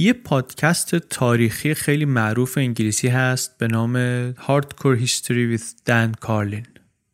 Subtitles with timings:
[0.00, 6.66] یه پادکست تاریخی خیلی معروف انگلیسی هست به نام Hardcore History with Dan Carlin.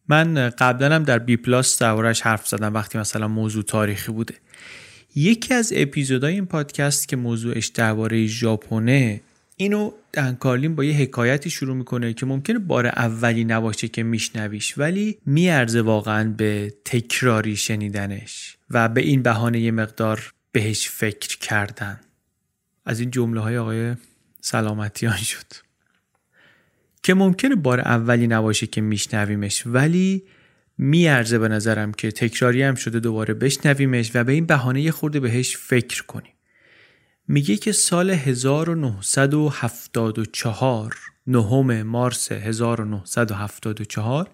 [0.09, 4.35] من قبلا هم در بی پلاس دربارش حرف زدم وقتی مثلا موضوع تاریخی بوده.
[5.15, 9.21] یکی از اپیزودهای این پادکست که موضوعش درباره ژاپنه
[9.57, 14.79] اینو دن کارلین با یه حکایتی شروع می‌کنه که ممکنه بار اولی نباشه که میشنویش
[14.79, 22.01] ولی میارزه واقعا به تکراری شنیدنش و به این بهانه یه مقدار بهش فکر کردن.
[22.85, 23.95] از این جمله های آقای
[24.41, 25.47] سلامتیان شد.
[27.03, 30.25] که ممکنه بار اولی نباشه که میشنویمش ولی
[30.79, 35.21] میارزه به نظرم که تکراری هم شده دوباره بشنویمش و به این بهانه یه خورده
[35.21, 36.33] بهش فکر کنیم.
[37.29, 44.31] میگه که سال 1974 نهم مارس 1974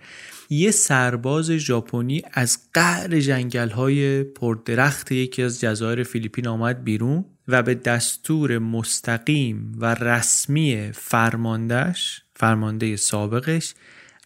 [0.51, 7.25] یه سرباز ژاپنی از قعر جنگل های پردرخت یکی از جزایر فیلیپین آمد بیرون.
[7.51, 13.75] و به دستور مستقیم و رسمی فرماندهش فرمانده سابقش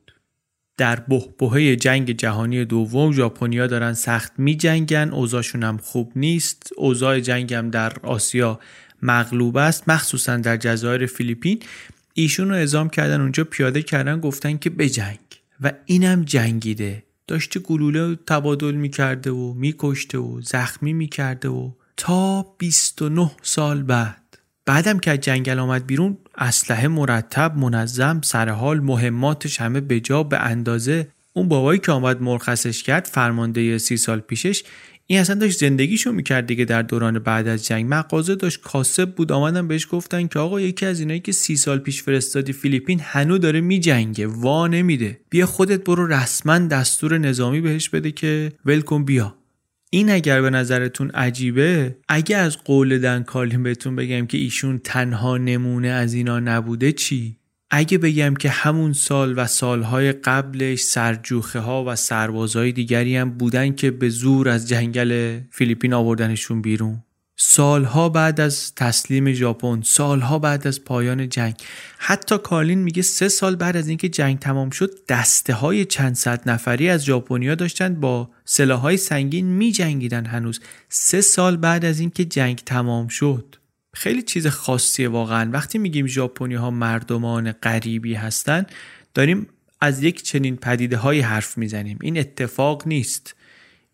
[0.78, 6.70] در بهبهه جنگ جهانی دوم ژاپنیا دارن سخت می جنگن اوضاعشون هم خوب نیست.
[6.78, 8.60] اوضاع جنگ هم در آسیا
[9.04, 11.60] مغلوب است مخصوصا در جزایر فیلیپین.
[12.14, 15.20] ایشون رو اعزام کردن اونجا پیاده کردن گفتن که بجنگ
[15.62, 17.04] و اینم جنگیده.
[17.28, 24.38] داشته گلوله تبادل می‌کرده و میکشته و زخمی می‌کرده و تا 29 سال بعد.
[24.66, 30.40] بعدم که از جنگل آمد بیرون اسلحه مرتب منظم سرحال مهماتش همه به جا به
[30.40, 34.64] اندازه اون بابایی که آمد مرخصش کرد فرمانده سی سال پیشش
[35.08, 37.86] این اصلا داشت زندگیشو می‌کرد دیگه در دوران بعد از جنگ.
[37.90, 39.32] مغازه داشت کاسب بود.
[39.32, 43.38] آمدن بهش گفتن که آقا یکی از اینایی که سی سال پیش فرستادی فیلیپین هنو
[43.38, 44.28] داره میجنگه.
[44.28, 45.20] وا نمیده.
[45.30, 49.36] بیا خودت برو رسما دستور نظامی بهش بده که ولکن بیا.
[49.90, 55.38] این اگر به نظرتون عجیبه اگه از قول دن کالین بهتون بگم که ایشون تنها
[55.38, 57.38] نمونه از اینا نبوده چی؟
[57.76, 63.76] اگه بگم که همون سال و سالهای قبلش سرجوخه ها و سربازهای دیگری هم بودن
[63.76, 67.04] که به زور از جنگل فیلیپین آوردنشون بیرون.
[67.36, 71.56] سالها بعد از تسلیم ژاپن سالها بعد از پایان جنگ.
[71.98, 76.50] حتی کارلین میگه سه سال بعد از اینکه جنگ تمام شد دسته های چند صد
[76.50, 80.60] نفری از ژاپنیا داشتن با سلاحهای سنگین میجنگیدن هنوز.
[80.90, 83.56] سه سال بعد از اینکه جنگ تمام شد.
[83.94, 85.50] خیلی چیز خاصیه واقعا.
[85.52, 88.66] وقتی میگیم ژاپنی ها مردمان غریبی هستن
[89.14, 89.48] داریم
[89.82, 92.00] از یک چنین پدیده های حرف می‌زنیم.
[92.02, 93.36] این اتفاق نیست.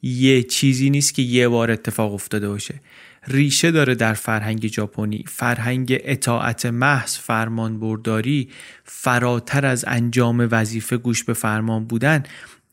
[0.01, 2.81] یه چیزی نیست که یه بار اتفاق افتاده باشه.
[3.28, 5.24] ریشه داره در فرهنگ ژاپنی.
[5.28, 8.50] فرهنگ اطاعت محض فرمان برداری
[8.84, 12.24] فراتر از انجام وظیفه گوش به فرمان بودن.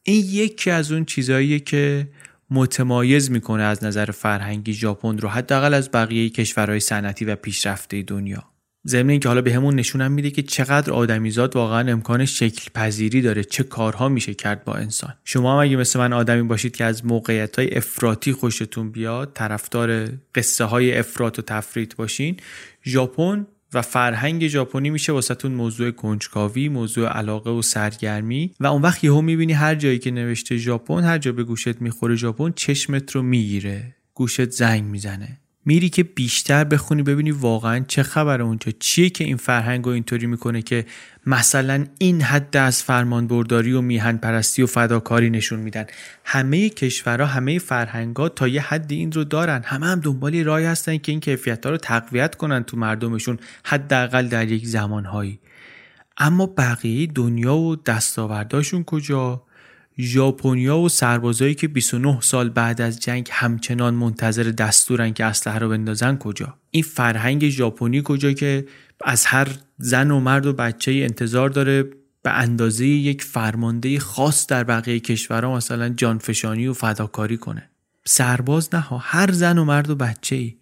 [0.02, 2.08] این یکی از اون چیزاییه که
[2.50, 8.44] متمایز می‌کنه از نظر فرهنگی ژاپن رو حداقل از بقیه کشورهای صنعتی و پیشرفته دنیا.
[8.86, 13.44] ضمن اینکه حالا بهمون به نشونم میده که چقدر آدمیزاد واقعا امکان شکل پذیری داره
[13.44, 15.14] چه کارها میشه کرد با انسان.
[15.24, 20.08] شما هم اگه مثل من آدمی باشید که از موقعیت های افراطی خوشتون بیاد طرفدار
[20.34, 22.36] قصه های افراط و تفریط باشین
[22.84, 28.54] ژاپن و فرهنگ ژاپنی میشه واسهتون موضوع کنجکاوی موضوع علاقه و سرگرمی.
[28.60, 32.16] و اون وقت یهو می‌بینی هر جایی که نوشته ژاپن هر جا به گوشت می‌خوره
[32.16, 33.96] ژاپن چشمت رو می‌گیره.
[34.14, 35.40] گوشت زنگ می‌زنه.
[35.66, 38.72] میری که بیشتر بخونی ببینی واقعا چه خبر اونجا.
[38.78, 40.86] چیه که این فرهنگ رو اینطوری می‌کنه که
[41.26, 45.86] مثلا این حد از فرمان برداری و میهن پرستی و فداکاری نشون میدن.
[46.24, 49.62] همه کشورها همه فرهنگا تا یه حد این رو دارن.
[49.64, 54.28] همه هم دنبال رای هستن که این کیفیت ها رو تقویت کنن تو مردمشون حداقل
[54.28, 55.38] در یک زمانهایی.
[56.18, 59.45] اما بقیه دنیا و دستاورداشون کجا؟
[59.98, 65.68] ژاپنیا و سربازایی که 29 سال بعد از جنگ همچنان منتظر دستورن که اسلحه رو
[65.68, 68.66] بندازن کجا؟ این فرهنگ ژاپنی کجا که
[69.04, 69.48] از هر
[69.78, 71.82] زن و مرد و بچه انتظار داره
[72.22, 77.70] به اندازه یک فرمانده خاص در بقیه کشورها مثلا جانفشانی و فداکاری کنه.
[78.04, 80.56] سرباز نه هر زن و مرد و بچه ای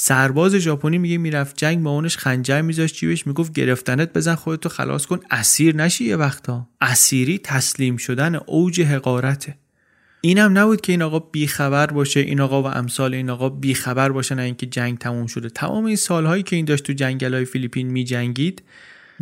[0.00, 5.06] سرباز ژاپنی میگه می‌رفت جنگ با اونش خنجر میذاشت جیبش می‌گفت گرفتنت بزن خودتو خلاص
[5.06, 5.20] کن.
[5.30, 6.68] اسیر نشی یه وقتا.
[6.80, 9.58] اسیری تسلیم شدن اوج حقارته.
[10.20, 14.38] اینم نبود که این آقا بیخبر باشه این آقا و امثال این آقا بیخبر باشن
[14.38, 15.48] اینکه جنگ تموم شده.
[15.48, 18.62] تمام این سالهایی که این داشت تو جنگل های فیلیپین میجنگید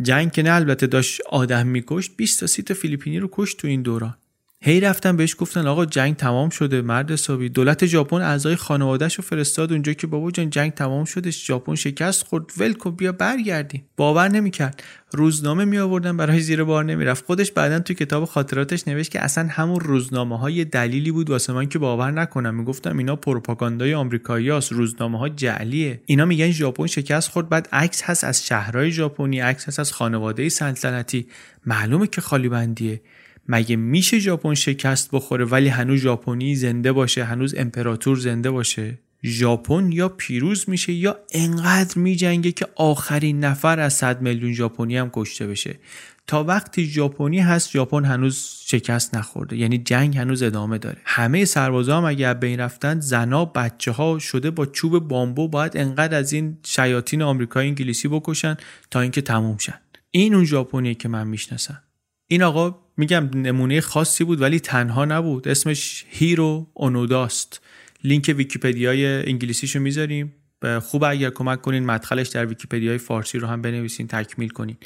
[0.02, 3.68] جنگ که نه البته داشت آدم میکشت 20 تا 30 تا فیلیپینی رو کشت تو
[3.68, 4.14] این دوران.
[4.60, 7.48] هی رفتن بهش گفتن آقا جنگ تمام شده مرد حسابی.
[7.48, 12.26] دولت ژاپن اعضای خانوادهش رو فرستاد اونجا که بابا جان جنگ تمام شده ژاپن شکست
[12.26, 13.84] خورد ول کن بیا برگردیم.
[13.96, 14.82] باور نمی‌کرد.
[15.12, 17.24] روزنامه می آوردن برای زیر بار نمی‌رفت.
[17.26, 21.66] خودش بعدا تو کتاب خاطراتش نوشت که اصلا همون روزنامه های دلیلی بود واسه من
[21.68, 22.54] که باور نکنم.
[22.54, 26.00] می‌گفتم اینا پروپاگاندای آمریکاییاست روزنامه ها جعلیه.
[26.06, 30.48] اینا میگن ژاپن شکست خورد بعد عکس هست از شهرهای ژاپنی عکس هست از خانواده
[30.48, 31.26] سلطنتی.
[31.66, 33.00] معلومه که خالی بندیه.
[33.48, 39.92] مگه میشه ژاپن شکست بخوره ولی هنوز ژاپنی زنده باشه هنوز امپراتور زنده باشه؟ ژاپن
[39.92, 45.46] یا پیروز میشه یا انقدر میجنگه که آخرین نفر از 100 میلیون ژاپنی هم کشته
[45.46, 45.78] بشه؟
[46.26, 49.56] تا وقتی ژاپنی هست ژاپن هنوز شکست نخورده.
[49.56, 50.98] یعنی جنگ هنوز ادامه داره.
[51.04, 56.18] همه سربازا هم اگه بین رفتن زنا بچه ها شده با چوب بامبو باید انقدر
[56.18, 58.56] از این شیاطین آمریکایی انگلیسی بکشن
[58.90, 59.80] تا اینکه تموم شن.
[60.10, 61.82] این اون ژاپنیه که من می‌شناسم.
[62.28, 65.48] این آقا میگم نمونه خاصی بود ولی تنها نبود.
[65.48, 67.60] اسمش هیرو اونوداست.
[68.04, 70.34] لینک ویکیپدیای انگلیسیشو می‌ذاریم.
[70.82, 74.76] خوب اگر کمک کنین مدخلش در ویکیپدیای فارسی رو هم بنویسین تکمیل کنین.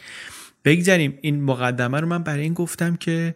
[0.64, 3.34] بگذاریم این مقدمه رو من برای این گفتم که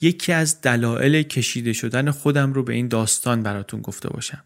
[0.00, 4.42] یکی از دلایل کشیده شدن خودم رو به این داستان براتون گفته باشم.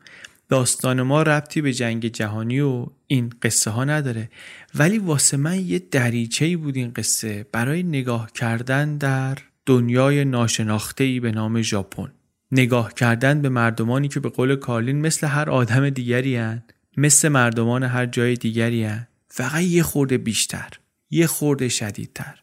[0.50, 4.30] داستان ما ربطی به جنگ جهانی و این قصه ها نداره.
[4.74, 7.46] ولی واسه من یه دریچه بود این قصه.
[7.52, 12.12] برای نگاه کردن در دنیای ناشناخته ای به نام ژاپن.
[12.52, 16.62] نگاه کردن به مردمانی که به قول کارلین مثل هر آدم دیگری هن.
[16.96, 19.06] مثل مردمان هر جای دیگری هن.
[19.28, 20.70] فقط یه خورده بیشتر
[21.10, 22.42] یه خورده شدیدتر.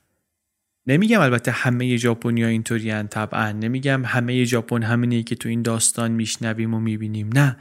[0.88, 3.51] نمیگم البته همه ژاپنیا اینطوری طبعا.
[3.51, 7.30] نمیگم همه ژاپن همینی که تو این داستان میشنویم و می‌بینیم.
[7.33, 7.57] نه.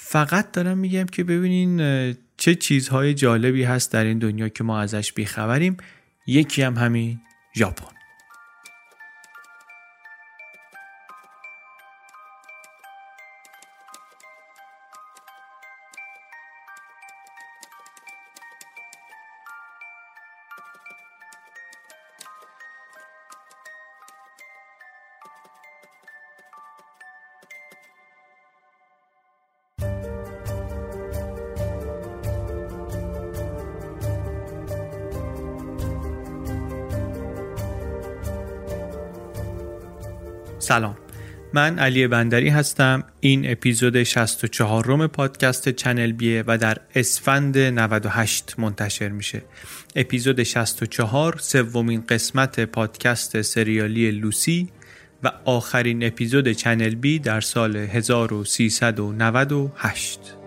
[0.00, 1.76] فقط دارم میگم که ببینین
[2.36, 5.76] چه چیزهای جالبی هست در این دنیا که ما ازش بیخبریم
[6.26, 7.20] یکی هم همین
[7.56, 7.97] ژاپن.
[40.68, 40.96] سلام.
[41.52, 43.04] من علی بندری هستم.
[43.20, 49.42] این اپیزود 64 اُم پادکست Channel B ه و در اسفند 98 منتشر میشه.
[49.96, 54.68] اپیزود 64 سومین قسمت پادکست سریالی لوسی
[55.22, 60.37] و آخرین اپیزود Channel B در سال 1398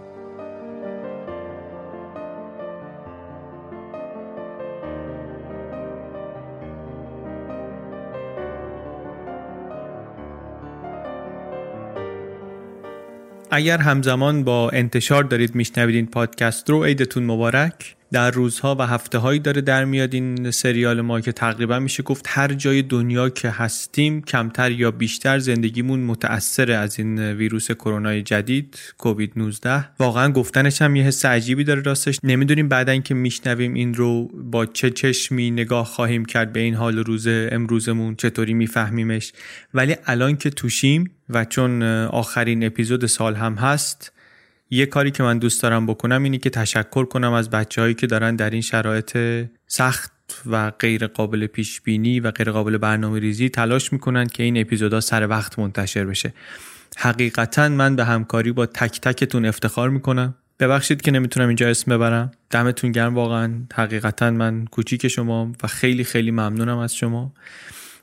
[13.51, 17.95] اگر همزمان با انتشار دارید میشنوید این پادکست رو عیدتون مبارک.
[18.11, 22.25] در روزها و هفته هایی داره در میاد این سریال ما که تقریبا میشه گفت
[22.29, 28.79] هر جای دنیا که هستیم کمتر یا بیشتر زندگیمون متأثر از این ویروس کرونا جدید
[28.97, 32.19] کووید 19 واقعا گفتنش هم یه حس عجیبی داره راستش.
[32.23, 36.97] نمی‌دونیم بعدا که میشنویم این رو با چه چشمی نگاه خواهیم کرد به این حال
[36.97, 39.33] روز امروزمون چطوری میفهمیمش.
[39.73, 44.11] ولی الان که توشیم و چون آخرین اپیزود سال هم هست
[44.73, 48.35] یه کاری که من دوست دارم بکنم اینی که تشکر کنم از بچههایی که دارن
[48.35, 49.17] در این شرایط
[49.67, 50.11] سخت
[50.45, 54.99] و غیر قابل پیش بینی و غیر قابل برنامه ریزی تلاش می‌کنن که این اپیزودها
[54.99, 56.33] سر وقت منتشر بشه.
[56.97, 60.35] حقیقتا من به همکاری با تک تکتون افتخار می‌کنم.
[60.59, 62.31] ببخشید که نمی‌تونم اینجا اسم ببرم.
[62.49, 63.53] دمتون گرم واقعا.
[63.73, 67.33] حقیقتا من کوچیک شما و خیلی خیلی ممنونم از شما.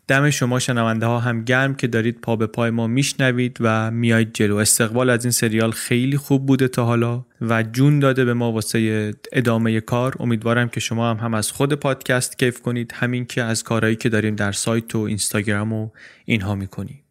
[0.09, 4.33] دم شما شنونده ها هم گرم که دارید پا به پای ما میشنوید و میایید
[4.35, 4.57] جلو.
[4.57, 9.15] استقبال از این سریال خیلی خوب بوده تا حالا و جون داده به ما واسه
[9.33, 10.17] ادامه کار.
[10.21, 12.93] امیدوارم که شما هم, هم از خود پادکست کیف کنید.
[12.95, 15.91] همین که از کارهایی که داریم در سایت و اینستاگرام و
[16.25, 17.03] اینها می‌کنیم.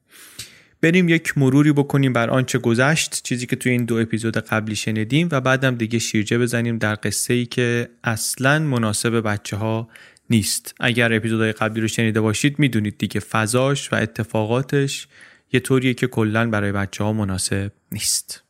[0.81, 5.29] بریم یک مروری بکنیم بر آنچه گذشت چیزی که توی این دو اپیزود قبلی شنیدیم
[5.31, 9.89] و بعدم دیگه شیرجه بزنیم در قصه ای که اصلا مناسب بچه ها
[10.29, 10.75] نیست.
[10.79, 15.07] اگر اپیزودهای قبلی رو شنیده باشید می‌دونید دیگه فضاش و اتفاقاتش
[15.53, 18.43] یه طوریه که کلا برای بچه ها مناسب نیست.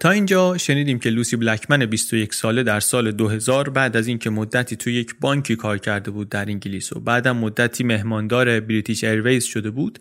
[0.00, 4.76] تا اینجا شنیدیم که لوسی بلکمن 21 ساله در سال 2000 بعد از اینکه مدتی
[4.76, 9.70] توی یک بانکی کار کرده بود در انگلیس و بعدم مدتی مهماندار British Airways شده
[9.70, 9.98] بود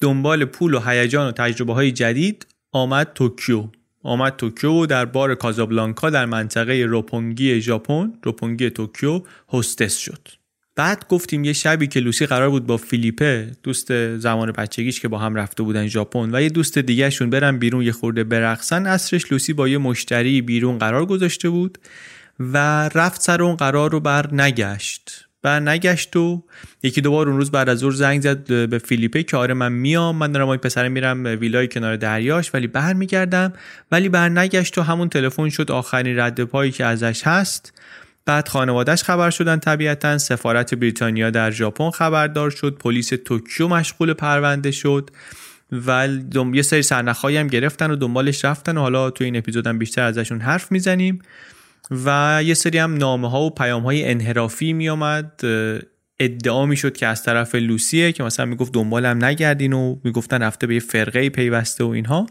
[0.00, 3.68] دنبال پول و هیجان و تجربه های جدید آمد توکیو.
[4.02, 10.28] آمد توکیو و در بار کازابلانکا در منطقه روپونگی ژاپن روپونگی توکیو هستس شد.
[10.76, 15.18] بعد گفتیم یه شبی که لوسی قرار بود با فیلیپه دوست زمان بچگیش که با
[15.18, 19.52] هم رفته بودن ژاپن و یه دوست دیگهشون برن بیرون یه خورده برقصن اصرش لوسی
[19.52, 21.78] با یه مشتری بیرون قرار گذاشته بود
[22.40, 25.28] و رفت سر اون قرار رو بر نگشت.
[25.42, 26.42] بر نگشت و
[26.82, 30.16] یکی دوبار اون روز بعد از ظهر زنگ زد به فیلیپه که آره من میام
[30.16, 33.52] من دارم این پسر میرم ویلای کنار دریاش ولی برمیگردم
[33.92, 37.72] ولی بر نگشت و همون تلفن شد آخرین رد پایی که ازش هست.
[38.24, 44.70] بعد خانوادهش خبر شدن طبیعتا سفارت بریتانیا در ژاپن خبردار شد پلیس توکیو مشغول پرونده
[44.70, 45.10] شد
[45.86, 46.08] و
[46.52, 50.40] یه سری سرنخهایی هم گرفتن و دنبالش رفتن و حالا تو این اپیزودم بیشتر ازشون
[50.40, 51.22] حرف می‌زنیم.
[51.90, 55.40] و یه سری هم نامه ها و پیام های انحرافی می آمد
[56.18, 60.66] ادعا می شد که از طرف لوسیه که مثلا می‌گفت دنبالم نگردین و می‌گفتن رفته
[60.66, 62.26] به یه فرقه پیوسته و اینها.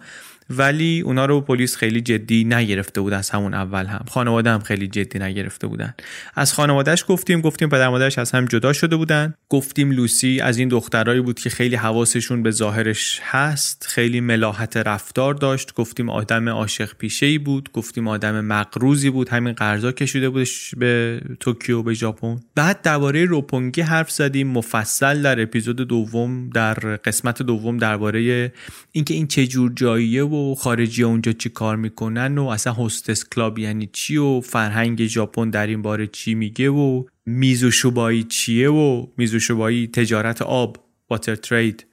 [0.58, 4.06] ولی اونا رو پلیس خیلی جدی نگرفته بود از همون اول هم.
[4.10, 5.94] خانواده هم خیلی جدی نگرفته بودن.
[6.36, 9.34] از خانوادهش گفتیم گفتیم پدر مادرش از هم جدا شده بودن.
[9.50, 13.86] گفتیم لوسی از این دخترایی بود که خیلی حواسشون به ظاهرش هست.
[13.90, 15.74] خیلی ملاحت رفتار داشت.
[15.74, 17.70] گفتیم آدم عاشق پیشه ای بود.
[17.74, 19.30] گفتیم آدم مقروضی بود.
[19.30, 22.40] همین قرضا کشیده بودش به توکیو به ژاپن.
[22.56, 24.48] بعد درباره روپونگی حرف زدیم.
[24.48, 28.52] مفصل در اپیزود دوم در قسمت دوم درباره
[28.92, 33.60] اینکه این چه جور جاییه و خارجی اونجا چی کار می‌کنن و اصلا hostess club
[33.60, 39.88] یعنی چی و فرهنگ ژاپن در این باره چی میگه و میزوشوبایی چیه و میزوشوبایی
[39.88, 40.78] تجارت آب
[41.10, 41.86] واتر ترید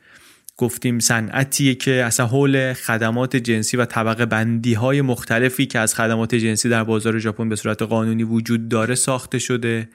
[0.56, 6.34] گفتیم صنعتیه که اصلا حول خدمات جنسی و طبقه بندی های مختلفی که از خدمات
[6.34, 9.88] جنسی در بازار ژاپن به صورت قانونی وجود داره ساخته شده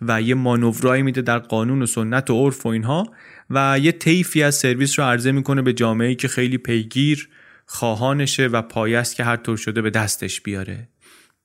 [0.00, 3.06] و یه مانورایی میده در قانون و سنت و عرف و اینها
[3.50, 7.28] و یه طیفی از سرویس رو عرضه می‌کنه به جامعه که خیلی پیگیر
[7.66, 10.88] خواهانشه و پایست که هر طور شده به دستش بیاره.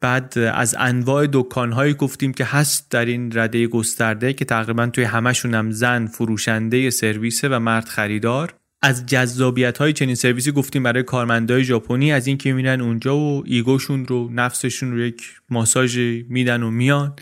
[0.01, 5.53] بعد از انواع دکانهایی گفتیم که هست در این رده گسترده که تقریبا توی همشون
[5.53, 8.53] هم زن فروشنده سرویسه و مرد خریدار.
[8.81, 13.71] از جذابیت های چنین سرویسی گفتیم برای کارمندای ژاپنی از اینکه میرن اونجا و ego
[13.71, 15.97] شون رو نفسشون رو یک ماساژ
[16.29, 17.13] میدن و میان.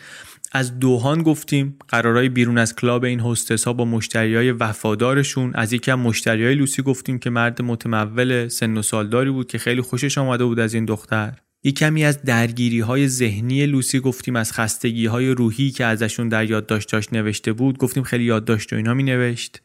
[0.52, 5.74] از 同伴 گفتیم قرارای بیرون از club این hostess ها با مشتری های وفادارشون از
[5.74, 9.82] یکی از مشتری های لوسی گفتیم که مرد متمول سن و سالداری بود که خیلی
[9.82, 11.34] خوشش آمده بود از این دختر.
[11.64, 16.50] یک کمی از درگیری های ذهنی لوسی گفتیم از خستگی های روحی که ازشون در
[16.50, 19.62] یادداشتاش نوشته بود گفتیم خیلی یادداشت و اینا می نوشت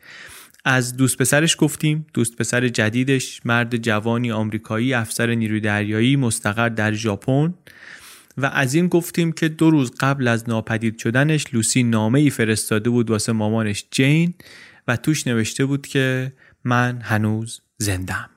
[0.65, 6.93] از دوست پسرش گفتیم دوست پسر جدیدش مرد جوانی آمریکایی افسر نیروی دریایی مستقر در
[6.93, 7.55] ژاپن.
[8.39, 12.91] و از این گفتیم که دو روز قبل از ناپدید شدنش لوسی نامه ای فرستاده
[12.91, 14.35] بود واسه مامانش جین
[14.89, 16.33] و توش نوشته بود که
[16.65, 18.31] من هنوز زندم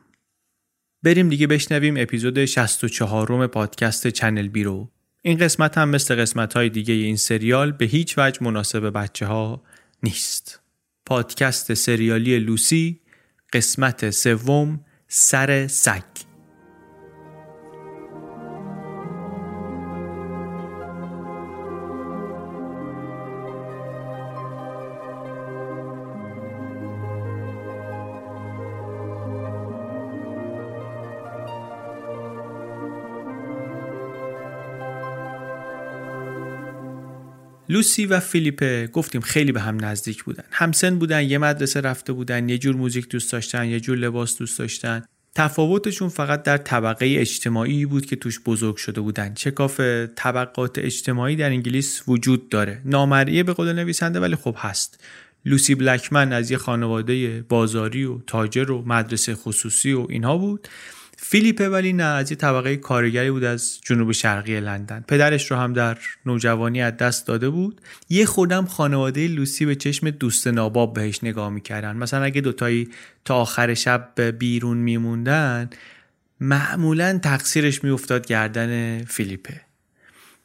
[1.06, 4.92] بریم دیگه بشنویم اپیزود 64 روم پادکست چنل بی رو.
[5.22, 9.64] این قسمت هم مثل قسمت های دیگه این سریال به هیچ وجه مناسب بچه ها
[10.04, 10.60] نیست.
[11.06, 13.00] پادکست سریالی لوسی
[13.54, 16.15] قسمت سوم سر سگ.
[37.76, 40.44] لوسی و فیلیپه گفتیم خیلی به هم نزدیک بودن.
[40.52, 44.60] همسن بودن یه مدرسه رفته بودن یه جور موزیک دوست داشتن یه جور لباس دوست
[44.60, 45.04] داشتن.
[45.36, 49.34] تفاوتشون فقط در طبقه اجتماعی بود که توش بزرگ شده بودن.
[49.34, 49.80] چکاف
[50.16, 52.82] طبقات اجتماعی در انگلیس وجود داره.
[52.86, 55.04] نامریه به قول نویسنده ولی خب هست.
[55.46, 60.68] لوسی بلکمن از یه خانواده بازاری و تاجر و مدرسه خصوصی و اینها بود.
[61.28, 65.04] فیلیپ ولی نه از یه طبقه کارگری بود از جنوب شرقی لندن.
[65.08, 67.82] پدرش رو هم در نوجوانی از دست داده بود.
[68.10, 71.96] یه خودم خانواده لوسی به چشم دوست ناباب بهش نگاه می‌کردن.
[71.96, 72.90] مثلا اگه دوتایی
[73.26, 75.70] تا آخر شب بیرون میموندن
[76.40, 79.62] معمولا تقصیرش میافتاد گردن فیلیپه.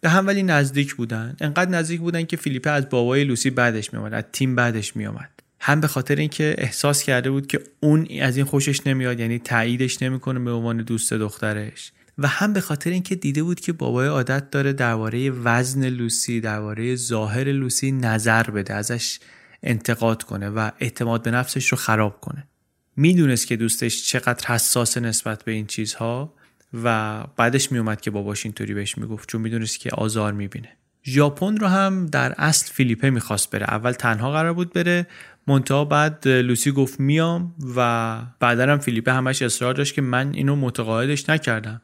[0.00, 1.36] به هم ولی نزدیک بودن.
[1.40, 5.80] انقدر نزدیک بودن که فیلیپه از بابای لوسی بعدش میومد از تیم بعدش میومد هم
[5.80, 10.40] به خاطر اینکه احساس کرده بود که اون از این خوشش نمیاد یعنی تاییدش نمی‌کنه
[10.40, 11.92] به عنوان دوست دخترش.
[12.18, 16.96] و هم به خاطر اینکه دیده بود که بابای عادت داره درباره وزن لوسی درباره
[16.96, 19.18] ظاهر لوسی نظر بده ازش
[19.62, 22.48] انتقاد کنه و اعتماد به نفسش رو خراب کنه.
[22.96, 26.34] می‌دونست که دوستش چقدر حساس نسبت به این چیزها
[26.82, 30.68] و بعدش میومد که باباش اینطوری بهش می‌گفت چون می‌دونست که آزار می‌بینه.
[31.04, 33.66] ژاپن رو هم در اصل فیلیپه می‌خواست بره.
[33.70, 35.06] اول تنها قرار بود بره
[35.46, 40.56] منتها بعد لوسی گفت میام و بعدا هم فیلیپه همش اصرار داشت که من اینو
[40.56, 41.80] متقاعدش نکردم.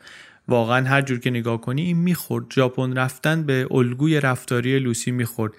[0.48, 2.44] واقعا هر جور که نگاه کنی این می‌خورد.
[2.54, 5.52] ژاپن رفتن به الگوی رفتاری لوسی می‌خورد.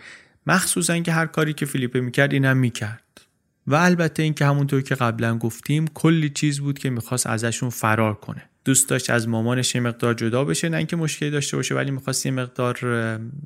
[0.47, 3.21] مخصوصا که هر کاری که فیلیپه می‌کرد اینم می‌کرد.
[3.67, 8.49] و البته اینکه همونطور که قبلا گفتیم کلی چیز بود که می‌خواست ازشون فرار کنه.
[8.67, 12.25] دوست داشت از مامانش یه مقدار جدا بشه نه اینکه مشکلی داشته باشه ولی می‌خواست
[12.25, 12.79] یه مقدار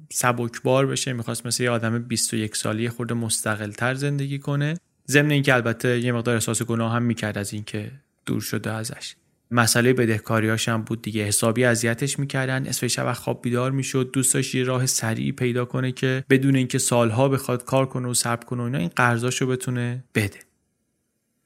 [0.09, 4.77] سبکبار بشه می‌خواست مثل یه آدم 21 سالی خورده مستقل تر زندگی کنه.
[5.07, 7.91] ضمن اینکه البته یه مقدار احساس گناه هم می‌کرد از اینکه
[8.25, 9.15] دور شده ازش.
[9.51, 11.23] مسئله بدهکاریاش هم بود دیگه.
[11.23, 12.67] حسابی اذیتش می‌کردن.
[12.67, 14.11] اسم شب خواب بیدار می‌شد.
[14.13, 18.13] دوست داشت یه راه سریعی پیدا کنه که بدون اینکه سالها بخواد کار کنه و
[18.13, 20.39] صبر کنه و اینا این قرضاشو بتونه بده.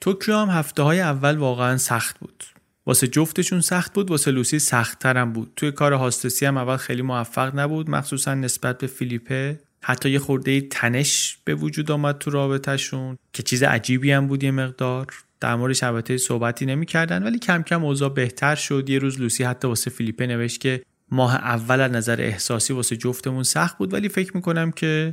[0.01, 2.43] توکیو هم هفته های اول واقعا سخت بود.
[2.85, 5.51] واسه جفتشون سخت بود واسه لوسی سخت هم بود.
[5.55, 9.59] توی کار هاستسی هم اول خیلی موفق نبود مخصوصا نسبت به فیلیپه.
[9.81, 14.51] حتی یه خورده تنش به وجود آمد تو رابطهشون که چیز عجیبی هم بود یه
[14.51, 15.07] مقدار.
[15.39, 18.89] در مورد شبکه صحبتی نمی‌کردن ولی کم کم اوضاع بهتر شد.
[18.89, 20.81] یه روز لوسی حتی واسه فیلیپه نوشت که
[21.11, 25.11] ماه اول از نظر احساسی واسه جفتمون سخت بود ولی فکر می‌کنم که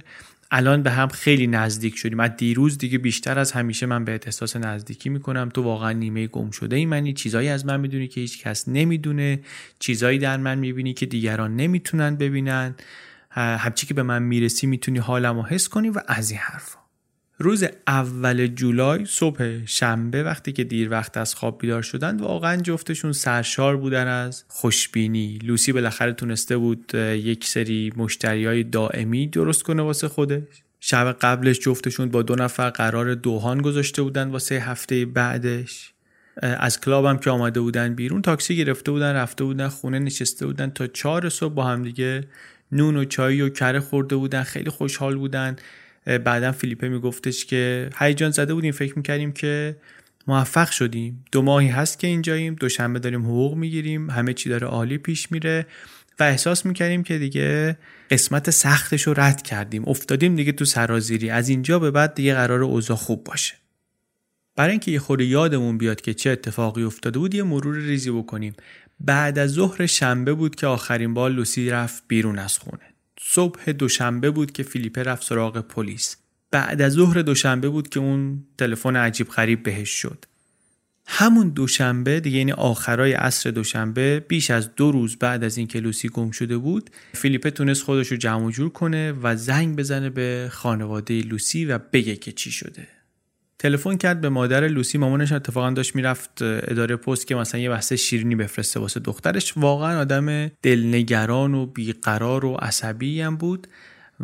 [0.54, 2.20] الان به هم خیلی نزدیک شدیم.
[2.20, 5.48] از دیروز دیگه بیشتر از همیشه من به احساس نزدیکی می‌کنم.
[5.48, 7.12] تو واقعا نیمه گم شده ای منی.
[7.12, 9.40] چیزایی از من می‌دونی که هیچ کس نمی‌دونه.
[9.78, 12.74] چیزایی در من می‌بینی که دیگران نمی‌تونن ببینن.
[13.30, 16.81] همچی که به من می‌رسی می‌تونی حالم رو حس کنی و از این حرفا.
[17.42, 23.12] روز اول جولای صبح شنبه وقتی که دیر وقت از خواب بیدار شدند واقعا جفتشون
[23.12, 25.38] سرشار بودن از خوشبینی.
[25.42, 30.42] لوسی بالاخره تونسته بود یک سری مشتری های دائمی درست کنه واسه خودش.
[30.80, 35.92] شب قبلش جفتشون با دو نفر قرار دوهان گذاشته بودن واسه هفته بعدش.
[36.42, 40.70] از کلاب هم که آمده بودن بیرون تاکسی گرفته بودن رفته بودن خونه نشسته بودن
[40.70, 42.24] تا چهار صبح با هم دیگه
[42.72, 45.56] نون و چای و کره خورده بودن خیلی خوشحال بودن.
[46.04, 49.76] بعدا فیلیپه میگفتش که هیجان زده بودیم فکر می‌کردیم که
[50.26, 51.24] موفق شدیم.
[51.32, 55.66] دو ماهی هست که اینجاییم دوشنبه داریم حقوق می‌گیریم همه چی داره عالی پیش میره
[56.20, 57.78] و احساس می‌کردیم که دیگه
[58.10, 59.88] قسمت سختش رو رد کردیم.
[59.88, 61.30] افتادیم دیگه تو سرازیری.
[61.30, 63.54] از اینجا به بعد دیگه قرار اوضاع خوب باشه.
[64.56, 68.54] برای اینکه یه خورده یادمون بیاد که چه اتفاقی افتاده بود یه مرور ریزی بکنیم.
[69.00, 72.91] بعد از ظهر شنبه بود که آخرین بار لوسی رفت بیرون از خونه.
[73.24, 76.16] صبح دوشنبه بود که فیلیپه رفت سراغ پلیس.
[76.50, 80.24] بعد از ظهر دوشنبه بود که اون تلفن عجیب غریب بهش شد.
[81.06, 86.08] همون دوشنبه دیگه یعنی آخرای عصر دوشنبه بیش از دو روز بعد از اینکه لوسی
[86.08, 91.20] گم شده بود فیلیپه تونست خودش رو جمع جور کنه و زنگ بزنه به خانواده
[91.20, 92.88] لوسی و بگه که چی شده.
[93.58, 94.98] تلفن کرد به مادر لوسی.
[94.98, 99.52] مامانش اتفاقا داشت می‌رفت اداره پست که مثلا یه بحث شیرینی بفرسته واسه دخترش.
[99.56, 103.66] واقعا آدم دلنگران و بیقرار و عصبی هم بود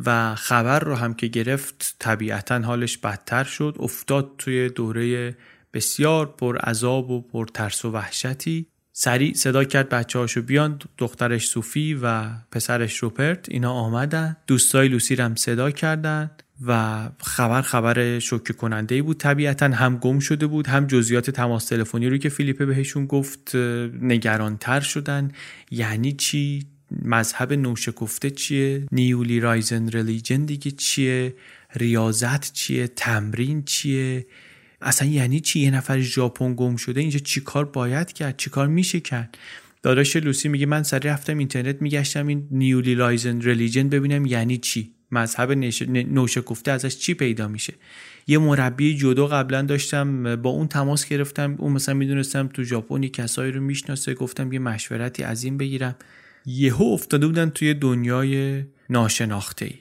[0.06, 3.76] و خبر رو هم که گرفت طبیعتا حالش بدتر شد.
[3.78, 5.36] افتاد توی دوره
[5.74, 8.66] بسیار پر عذاب و پر ترس و وحشتی.
[8.92, 14.36] سریع صدا کرد بچه هاشو بیان دخترش صوفی و پسرش روپرت اینا آمدن.
[14.46, 16.30] دوستای لوسی هم صدا کردن.
[16.66, 19.18] و خبر خبر شوکه کننده ای بود.
[19.18, 23.54] طبیعتا هم گم شده بود هم جزئیات تماس تلفنی رو که فیلیپه بهشون گفت
[24.02, 25.32] نگرانتر شدن.
[25.70, 26.66] یعنی چی؟
[27.04, 31.34] مذهب نوشکفته چیه؟ newly risen religion دیگه چیه؟
[31.76, 34.26] ریاضت چیه؟ تمرین چیه؟
[34.80, 39.38] اصلا یعنی چی؟ یه نفر ژاپن گم شده اینجا چیکار باید کرد؟ چیکار میشه کرد؟
[39.82, 44.97] داداش لوسی میگه من سریع رفتم اینترنت میگشتم این newly risen religion ببینم یعنی چی؟
[45.12, 45.52] مذهب
[45.88, 47.74] نوشکفته ازش چی پیدا میشه؟
[48.26, 53.52] یه مربی جودو قبلا داشتم با اون تماس گرفتم اون مثلا می‌دونستم تو ژاپن کسایی
[53.52, 55.96] رو می‌شناسه گفتم یه مشورتی از این بگیرم.
[56.46, 59.74] یهو افتاده بودن توی دنیای ناشناخته ای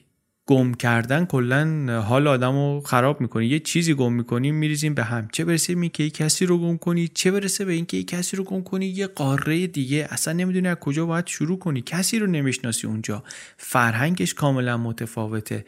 [0.48, 5.28] گم کردن کلا حال آدم رو خراب می‌کنی یه چیزی گم می‌کنیم میریزیم به هم.
[5.32, 8.64] چه برسه به اینکه کسی رو گم کنی چه برسه به اینکه کسی رو گم
[8.64, 10.08] کنی یه قاره دیگه.
[10.10, 11.82] اصلا نمی‌دونی از کجا باید شروع کنی.
[11.82, 13.24] کسی رو نمی‌شناسی اونجا.
[13.58, 15.66] فرهنگش کاملا متفاوته.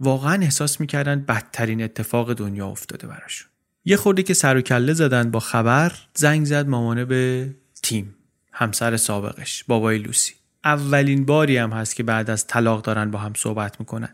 [0.00, 3.48] واقعا احساس می‌کردن بدترین اتفاق دنیا افتاده براشون.
[3.84, 8.14] یه خورده که سر و کله زدن با خبر زنگ زد مامانه به تیم
[8.52, 10.34] همسر سابقش بابای لوسی.
[10.64, 14.08] اولین باری هم هست که بعد از طلاق دارن با هم صحبت می‌کنن.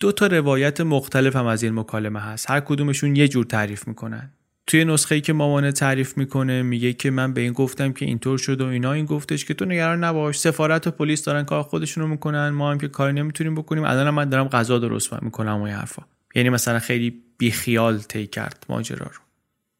[0.00, 2.50] دو تا روایت مختلف هم از این مکالمه هست.
[2.50, 4.30] هر کدومشون یه جور تعریف می‌کنن.
[4.66, 8.38] توی نسخه ای که مامانه تعریف می‌کنه میگه که من به این گفتم که اینطور
[8.38, 8.92] شد و اینا.
[8.92, 10.38] این گفتش که تو نگران نباش.
[10.38, 12.48] سفارت و پلیس دارن کار خودشون رو می‌کنن.
[12.48, 13.84] ما هم که کاری نمی‌تونیم بکنیم.
[13.84, 16.02] الان من دارم غذا درست می‌کنم و حرفا.
[16.34, 19.20] یعنی مثلا خیلی بیخیال طی کرد ماجرا رو.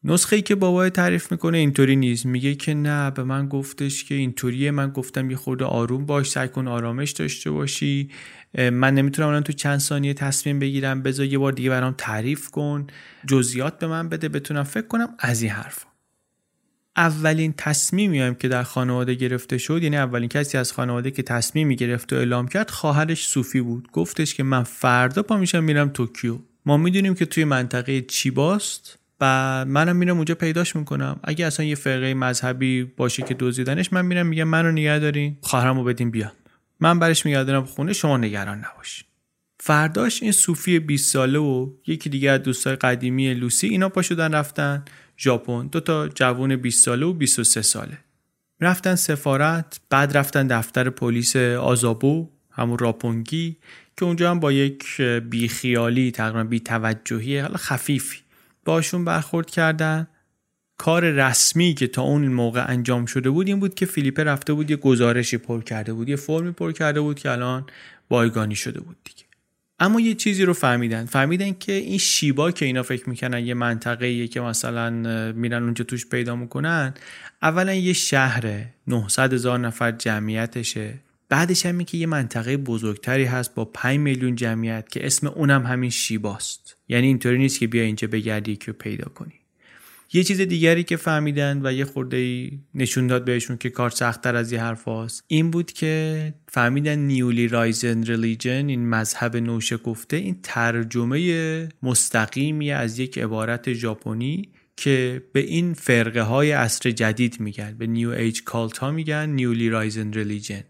[0.04, 2.26] نسخه ای که بابای تعریف می‌کنه اینطوری نیست.
[2.26, 4.70] میگه که نه به من گفتش که اینطوریه.
[4.70, 8.10] من گفتم یه خورده آروم باش سعی کن آرامش داشته باشی.
[8.58, 11.02] من نمی‌تونم الان تو چند ثانیه تصمیم بگیرم.
[11.02, 12.86] بذار یه بار دیگه برام تعریف کن.
[13.26, 15.84] جزئیات به من بده بتونم فکر کنم از این حرف
[16.96, 21.76] اولین تصمیمی هم که در خانواده گرفته شد یعنی اولین کسی از خانواده که تصمیمی
[21.76, 23.88] گرفت و اعلام کرد خواهرش صوفی بود.
[23.92, 26.38] گفتش که من فردا پا میشم میرم توکیو.
[26.66, 31.20] ما می‌دونیم که توی منطقه چیباست و منم میرم اونجا پیداش می‌کنم.
[31.24, 35.85] اگه اصلا یه فرقه مذهبی باشه که دزدیدنش من میرم میگم منو نگه دارین خواهرمو
[35.85, 36.33] بدین بیان
[36.80, 39.06] من برش میگردم خونه شما نگران نباشین
[39.61, 44.35] فرداش این صوفی 20 ساله و یکی دیگه از دوستای قدیمی لوسی اینا پا شدن
[44.35, 44.85] رفتن
[45.18, 45.66] ژاپن.
[45.66, 47.98] دو تا جوون 20 ساله و 23 ساله.
[48.61, 53.56] رفتن سفارت بعد رفتن دفتر پلیس آزابو همون راپونگی
[53.96, 58.18] که اونجا هم با یک بیخیالی تقریبا بیتوجهی حالا خفیفی.
[58.70, 60.06] باشون برخورد کردن.
[60.78, 64.70] کار رسمی که تا اون موقع انجام شده بود این بود که فیلیپه رفته بود
[64.70, 67.66] یه گزارشی پر کرده بود یه فرمی پر کرده بود که الان
[68.09, 69.24] بایگانی شده بود دیگه.
[69.78, 71.04] اما یه چیزی رو فهمیدن.
[71.04, 74.90] فهمیدن که این شیبا که اینا فکر می‌کنن یه منطقه که مثلا
[75.33, 76.94] میرن اونجا توش پیدا می‌کنن
[77.42, 80.94] اولا یه شهر 900 هزار نفر جمعیتشه.
[81.28, 85.90] بعدش هم که یه منطقه بزرگتری هست با 5 میلیون جمعیت که اسم اونم همین
[85.90, 86.76] شیباست.
[86.90, 89.33] یعنی اینطوری نیست که بیا اینجا بگردی که پیدا کنی.
[90.12, 94.53] یه چیز دیگری که فهمیدن و یه خورده نشون داد بهشون که کار سختتر از
[94.52, 95.24] این حرف‌هاست.
[95.26, 103.18] این بود که فهمیدن newly risen religion این مذهب نوشکفته این ترجمه مستقیمی از یک
[103.18, 108.90] عبارت ژاپنی که به این فرقه های عصر جدید میگن به new age cult ها
[108.90, 110.64] میگن newly risen religion.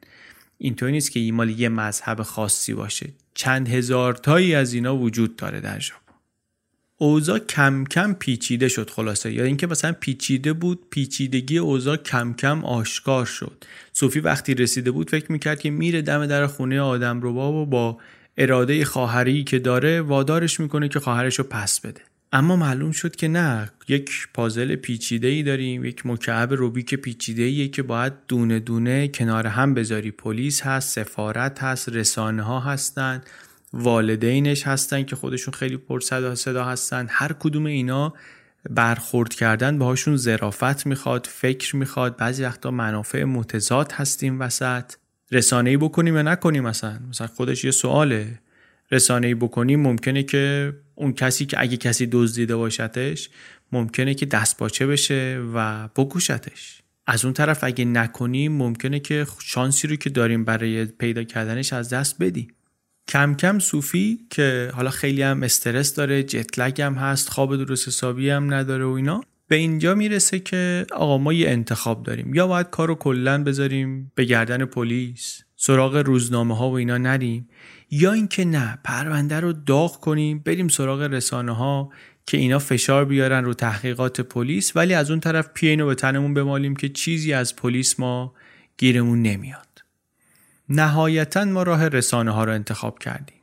[0.58, 3.08] اینطوری نیست که این یه مذهب خاصی باشه.
[3.34, 6.09] چند هزار تایی از اینا وجود داره در ژاپن.
[7.02, 9.32] اوضاع کم کم پیچیده شد خلاصه.
[9.32, 13.64] یا اینکه مثلا پیچیده بود پیچیدگی اوضاع کم کم آشکار شد.
[13.92, 17.98] صوفی وقتی رسیده بود فکر می‌کرد که میره دم در خونه آدم رو و با
[18.38, 22.00] اراده خواهری که داره وادارش می‌کنه که خواهرش رو پس بده.
[22.32, 27.68] اما معلوم شد که نه یک پازل پیچیده ای داریم یک مکعب روبیک پیچیده ایه
[27.68, 30.10] که باید دونه دونه کنار هم بذاری.
[30.10, 33.22] پلیس هست سفارت هست رسانه ها هستن.
[33.72, 37.06] والدینش هستن که خودشون خیلی پر صدا صدا هستن.
[37.10, 38.14] هر کدوم اینا
[38.70, 42.16] برخورد کردن باهاشون ظرافت می‌خواد فکر می‌خواد.
[42.16, 44.92] بعضی وقتا منافع متضاد هستیم وسط.
[45.32, 48.38] رسانه‌ای بکنیم یا نکنیم مثلا؟ مثلا خودش یه سواله.
[48.90, 53.30] رسانه‌ای بکنیم ممکنه که اون کسی که اگه کسی دزدیده باشدش
[53.72, 56.82] ممکنه که دست باچه بشه و بکوشتش.
[57.06, 61.90] از اون طرف اگه نکنیم ممکنه که شانسی رو که داریم برای پیدا کردنش از
[61.90, 62.48] دست بدیم.
[63.10, 68.30] کم کم صوفی که حالا خیلی هم استرس داره جتلگ هم هست خواب درست حسابی
[68.30, 72.34] هم نداره و اینا به اینجا می‌رسه که آقا ما یه انتخاب داریم.
[72.34, 77.48] یا باید کارو کلا بذاریم به گردن پلیس سراغ روزنامه ها و اینا نریم
[77.90, 81.90] یا اینکه نه پرونده رو داغ کنیم بریم سراغ رسانه ها
[82.26, 86.76] که اینا فشار بیارن رو تحقیقات پلیس ولی از اون طرف پیینو به تنمون بمالیم
[86.76, 88.34] که چیزی از پلیس ما
[88.78, 89.69] گیرمون نمیاد.
[90.70, 93.36] نهایتا ما راه رسانه ها رو انتخاب کردیم.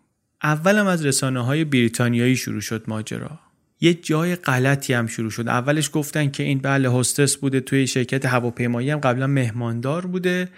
[0.44, 3.40] اولم از رسانه های بریتانیایی شروع شد ماجرا.
[3.82, 5.48] یه جای غلطی هم شروع شد.
[5.48, 10.50] اولش گفتن که این بله هستس بوده توی شرکت هواپیمایی هم قبلا مهماندار بوده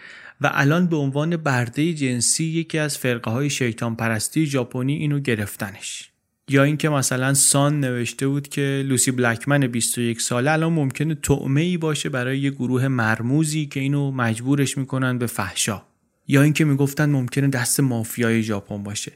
[0.41, 6.09] و الان به عنوان برده جنسی یکی از فرقه های شیطان پرستی ژاپنی اینو گرفتنش.
[6.49, 11.77] یا اینکه مثلا سان نوشته بود که لوسی بلکمن 21 ساله الان ممکنه تعمه ای
[11.77, 15.81] باشه برای یه گروه مرموزی که اینو مجبورش می‌کنن به فحشا.
[16.31, 19.11] یا اینکه می‌گفتن ممکنه دست مافیای ژاپن باشه.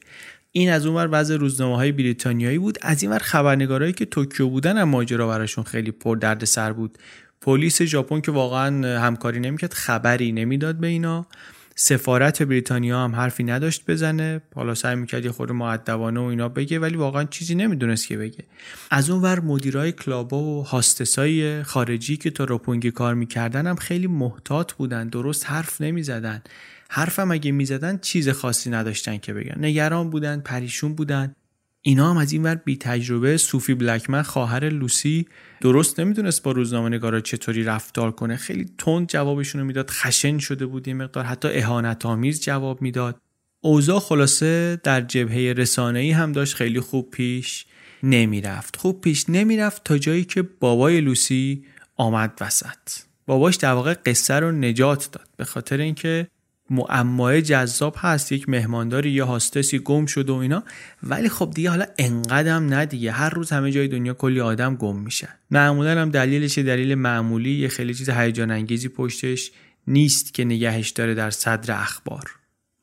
[0.51, 2.77] این از اونور وضع روزنامه های بریتانیایی بود.
[2.81, 6.97] از اینور خبرنگارایی که توکیو بودن هم ماجرا براشون خیلی پر درد سر بود.
[7.41, 11.27] پلیس ژاپن که واقعا همکاری نمی‌کرد خبری نمی‌داد به اینا.
[11.75, 14.41] سفارت بریتانیا هم حرفی نداشت بزنه.
[14.55, 18.43] حالا سعی می‌کرد یه خود معدبانه و اینا بگه ولی واقعا چیزی نمی‌دونست که بگه.
[18.91, 24.07] از اون ور مدیرای کلابا و هاستسای خارجی که تا روپونگی کار می‌کردن هم خیلی
[24.07, 26.41] محتاط بودن درست حرف نمی‌زدن.
[26.95, 29.65] حرفم اگه می‌زدن چیز خاصی نداشتن که بگن.
[29.65, 31.35] نگران بودن پریشون بودن.
[31.81, 35.27] اینا هم از این ور بی تجربه صوفی بلکمن خواهر لوسی
[35.61, 38.35] درست نمی‌دونست با روزنامه نگارا چطوری رفتار کنه.
[38.35, 39.89] خیلی تند جوابشون رو می‌داد.
[39.89, 41.23] خشن شده بود یه مقدار.
[41.23, 43.21] حتی اهانت آمیز جواب می‌داد.
[43.61, 46.55] اوضاع خلاصه در جبهه رسانه‌ای هم داشت.
[46.55, 47.65] خیلی خوب پیش
[48.03, 48.75] نمی‌رفت.
[48.75, 53.03] خوب پیش نمی‌رفت تا جایی که بابای لوسی آمد وسط.
[53.25, 55.27] باباش در واقع قصه رو نجات داد.
[55.37, 56.27] به خاطر اینکه
[56.73, 60.63] معمای جذاب هست یک مهمانداری یا هاستسی گم شده و اینا.
[61.03, 63.11] ولی خب دیگه حالا انقدرم نه دیگه.
[63.11, 65.29] هر روز همه جای دنیا کلی آدم گم میشن.
[65.51, 69.51] معمولا هم دلیلش دلیل معمولی یه خیلی چیز هیجان انگیزی پشتش
[69.87, 72.23] نیست که نگهش داره در صدر اخبار.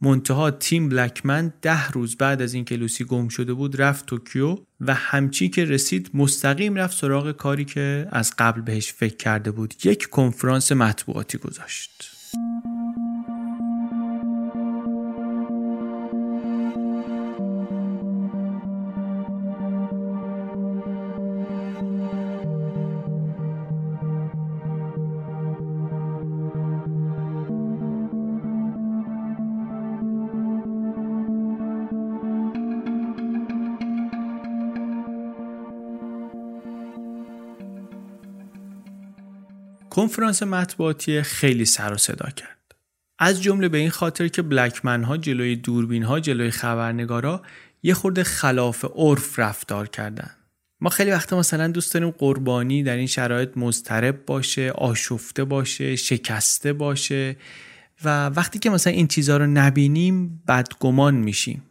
[0.00, 4.94] منتها تیم بلکمن ده روز بعد از اینکه لوسی گم شده بود رفت توکیو و
[4.94, 9.74] همچی که رسید مستقیم رفت سراغ کاری که از قبل بهش فکر کرده بود.
[9.84, 12.10] یک کنفرانس مطبوعاتی گذاشت.
[40.00, 42.74] کنفرانس مطبوعاتی خیلی سر و صدا کرد.
[43.18, 47.42] از جمله به این خاطر که بلکمن ها جلوی دوربین ها جلوی خبرنگارا
[47.82, 50.30] یه خورده خلاف عرف رفتار کردن.
[50.80, 56.72] ما خیلی وقتا مثلا دوست داریم قربانی در این شرایط مضطرب باشه، آشفته باشه، شکسته
[56.72, 57.36] باشه
[58.04, 61.62] و وقتی که مثلا این چیزها رو نبینیم بدگمان میشیم.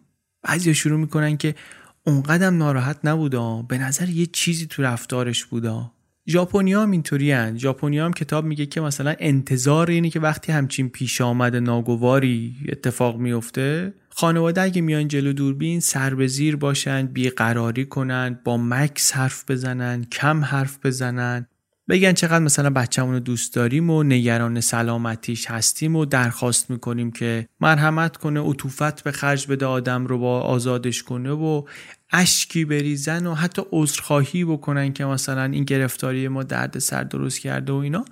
[0.42, 1.56] بعضی شروع می‌کنن که
[2.04, 5.92] اونقدم ناراحت نبودا به نظر یه چیزی تو رفتارش بودا
[6.30, 7.58] ژاپنیا هم اینطوری هن.
[7.58, 13.18] ژاپنیا هم کتاب میگه که مثلا انتظار اینه که وقتی همچین پیش آمد ناگواری اتفاق
[13.18, 19.44] میفته خانواده اگه میان جلو دوربین سر به زیر باشن بیقراری کنن با مکس حرف
[19.48, 21.48] بزنن کم حرف بزنن
[21.89, 27.48] بگن چقدر مثلا بچه‌مون رو دوست داریم و نگران سلامتیش هستیم و درخواست می‌کنیم که
[27.62, 31.63] مرحمت کنه عطوفت به خرج بده آدم رو با آزادش کنه و
[32.12, 37.74] اشکی بریزن و حتی عذرخواهی بکنن که مثلا این گرفتاری ما درد سر درست کرده
[37.74, 38.06] و اینا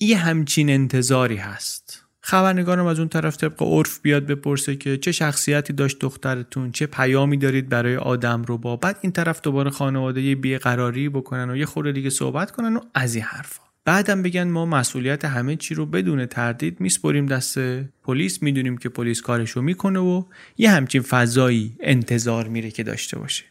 [0.00, 2.04] یه همچین انتظاری هست.
[2.20, 7.36] خبرنگارم از اون طرف طبق عرف بیاد بپرسه که چه شخصیتی داشت دخترتون چه پیامی
[7.36, 8.76] دارید برای آدم رو با.
[8.76, 12.80] بعد این طرف دوباره خانواده یه بیقراری بکنن و یه خورده دیگه صحبت کنن و
[12.94, 13.69] از این حرفا.
[13.90, 17.58] بعدم بگن ما مسئولیت همه چی رو بدون تردید میسپریم دست
[18.02, 18.42] پلیس.
[18.42, 20.24] می‌دونیم که پلیس کارشو می‌کنه و
[20.58, 23.44] یه همچین فضایی انتظار میره که داشته باشه.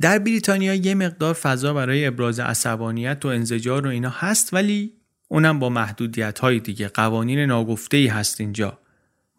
[0.00, 4.92] در بریتانیا یه مقدار فضا برای ابراز عصبانیت و انزجار و اینا هست ولی
[5.28, 6.88] اونم با محدودیت های دیگه.
[6.88, 8.78] قوانین ناگفته ای هست اینجا.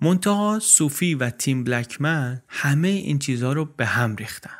[0.02, 4.59] منتها صوفی و تیم بلکمن همه این چیزها رو به هم ریختن.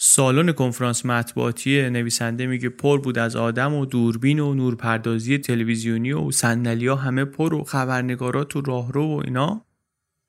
[0.00, 6.30] سالن کنفرانس مطبوعاتی نویسنده میگه پر بود از آدم و دوربین و نورپردازی تلویزیونی و
[6.30, 9.64] صندلیا همه پر و خبرنگارات و راهرو و اینا.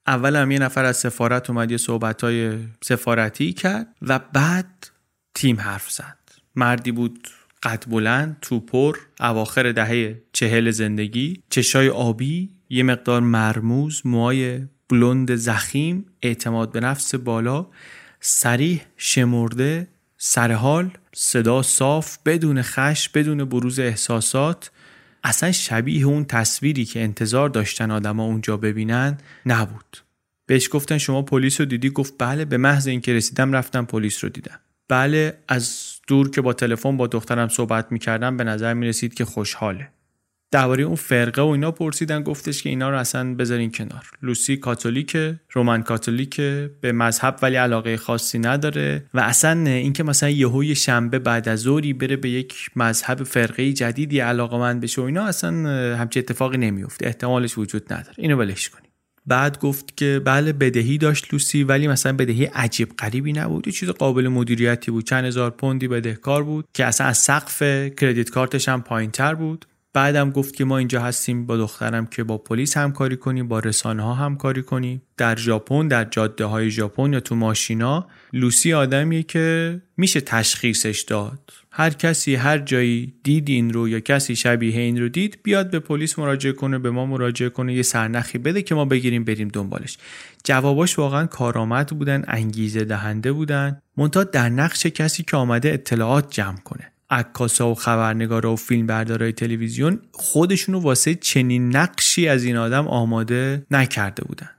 [0.07, 4.87] اول هم یه نفر از سفارت اومد یه صحبت های سفارتی کرد و بعد
[5.35, 6.17] تیم حرف زد.
[6.55, 7.27] مردی بود
[7.63, 11.43] قد بلند توپر اواخر دهه چهل زندگی.
[11.49, 17.67] چشای آبی یه مقدار مرموز موهای بلند زخیم اعتماد به نفس بالا.
[18.19, 24.71] سریح شمرده سرحال صدا صاف بدون خش بدون بروز احساسات.
[25.23, 29.97] اصلا شبیه اون تصویری که انتظار داشتن آدما اونجا ببینن نبود.
[30.45, 34.29] بهش گفتن شما پلیس رو دیدی؟ گفت بله به محض اینکه رسیدم رفتم پلیس رو
[34.29, 34.59] دیدم.
[34.87, 39.89] بله از دور که با تلفن با دخترم صحبت می‌کردم به نظر می‌رسید که خوشحاله.
[40.51, 44.05] درباره اون فرقه و اینا پرسیدن گفتش که اینا رو اصلا بذارین کنار.
[44.21, 45.17] لوسی کاتولیک
[45.51, 46.41] رومن کاتولیک
[46.81, 51.93] به مذهب ولی علاقه خاصی نداره و اصلا اینکه مثلا یهوی شنبه بعد از ظهری
[51.93, 55.51] بره به یک مذهب فرقه جدیدی علاقه من بشه و اینا اصلا
[55.95, 58.15] همچی اتفاقی نمیفته احتمالش وجود نداره.
[58.17, 58.89] اینو ولش کنیم.
[59.25, 63.67] بعد گفت که بله بدهی داشت لوسی ولی مثلا بدهی عجیب غریبی نبود.
[63.67, 65.05] یه چیز قابل مدیریتی بود.
[65.05, 67.61] چند هزار پوندی بدهکار بود که اصلا از سقف
[67.97, 69.65] کردیت کارتش هم پایین تر بود.
[69.93, 74.03] بعدم گفت که ما اینجا هستیم با دخترم که با پلیس همکاری کنیم با رسانه
[74.03, 75.01] ها همکاری کنیم.
[75.17, 81.51] در ژاپن در جاده های ژاپن یا تو ماشینا لوسی آدمیه که میشه تشخیصش داد.
[81.71, 85.79] هر کسی هر جایی دید این رو یا کسی شبیه این رو دید بیاد به
[85.79, 89.97] پلیس مراجعه کنه به ما مراجعه کنه یه سرنخی بده که ما بگیریم بریم دنبالش.
[90.43, 93.81] جواباش واقعا کارآمد بودن انگیزه دهنده بودن.
[93.97, 96.91] منتها در نقش کسی که آمده اطلاعات جمع کنه.
[97.09, 104.23] عکاسا و خبرنگارا و فیلمبردارای تلویزیون خودشونو واسه چنین نقشی از این آدم آماده نکرده
[104.23, 104.49] بودن.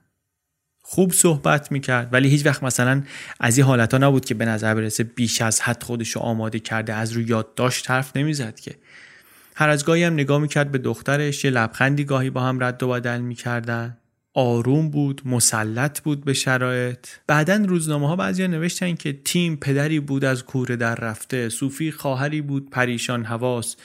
[0.83, 3.03] خوب صحبت می‌کرد ولی هیچ وقت مثلا
[3.39, 6.93] از این حالت ها نبود که به نظر برسه بیش از حد خودشو آماده کرده
[6.93, 8.75] از رو یادداشت حرف نمی‌زد که.
[9.55, 12.89] هر از گاهی هم نگاه می‌کرد به دخترش یه لبخندی گاهی با هم رد و
[12.89, 13.97] بدل می‌کردن.
[14.33, 17.07] آروم بود مسلط بود به شرایط.
[17.27, 22.41] بعدا روزنامه ها بعضی نوشتن که تیم پدری بود از کوره در رفته صوفی خواهری
[22.41, 23.75] بود پریشان حواس.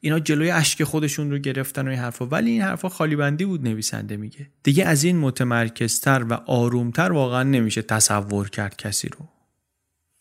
[0.00, 2.26] اینا جلوی اشک خودشون رو گرفتن و این حرفا.
[2.26, 4.46] ولی این حرفا خالی بندی بود نویسنده میگه.
[4.62, 9.28] دیگه از این متمرکزتر و آرومتر واقعا نمیشه تصور کرد کسی رو.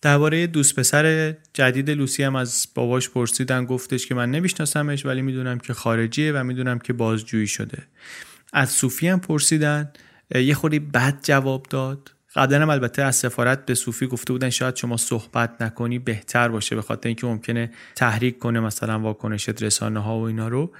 [0.02, 5.60] درباره دوست پسر جدید لوسی هم از باباش پرسیدن گفتش که من نمیشناسمش ولی می‌دونم
[5.60, 7.84] که خارجیه و می‌دونم که بازجویی شده.
[8.56, 9.91] از صوفی هم پرسیدن.
[10.36, 12.12] یه خوری بد جواب داد.
[12.36, 16.76] قبلا هم البته از سفارت به صوفی گفته بودن شاید شما صحبت نکنی بهتر باشه
[16.76, 20.72] به خاطر اینکه ممکنه تحریک کنه مثلا واکنشت رسانه ها و اینا رو.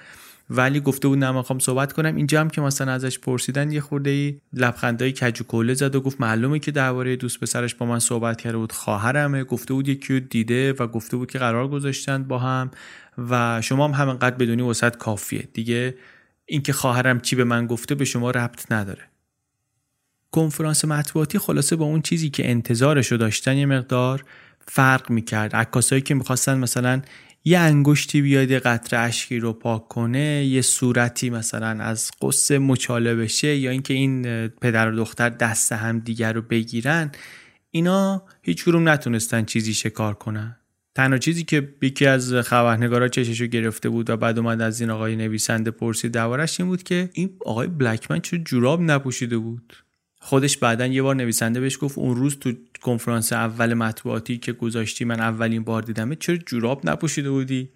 [0.50, 2.16] ولی گفته بود نه من صحبت کنم.
[2.16, 6.22] اینجا هم که مثلا ازش پرسیدن یه خورده ای لبخندای کج و زد و گفت
[6.22, 9.44] معلومه که درباره دوست پسرش با من صحبت کرده بود خواهرمه.
[9.44, 12.72] گفته بود یکی دیده و گفته بود که قرار گذاشتن با هم
[13.30, 15.48] و شما هم همینقدر بدونی وسط کافیه.
[15.54, 15.96] دیگه
[16.46, 19.04] اینکه خواهرم چی به من گفته به شما ربط نداره.
[20.32, 24.26] کنفرانس مطبوعاتی خلاصه با اون چیزی که انتظارش رو داشتن یه مقدار
[24.68, 25.56] فرق می‌کرد.
[25.56, 27.02] عکاسایی که می‌خواستن مثلا
[27.46, 33.16] یه انگشتی بیاد یه قطره اشکی رو پاک کنه یه صورتی مثلا از قصه مچاله
[33.16, 37.12] بشه یا اینکه این پدر و دختر دست هم دیگر رو بگیرن
[37.72, 40.58] اینا هیچ نتونستن چیزی شکار کنن.
[40.96, 45.16] تنها چیزی که یکی از خبرنگارا چششو گرفته بود و بعد اومد از این آقای
[45.16, 49.74] نویسنده پرسید دربارش این بود که این آقای بلکمن چه جوراب نپوشیده بود.
[50.20, 55.06] خودش بعدا یه بار نویسنده بهش گفت اون روز تو کنفرانس اول مطبوعاتی که گذاشتی
[55.06, 57.70] من اولین بار دیدم چرا جوراب نپوشیده بودی؟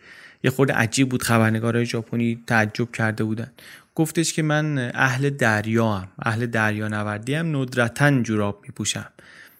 [0.44, 3.52] یه خورده عجیب بود خبرنگارای ژاپنی تعجب کرده بودن.
[3.96, 9.10] گفتش که من اهل دریا هم اهل دریا نوردی هم ندرتا جوراب میپوشم.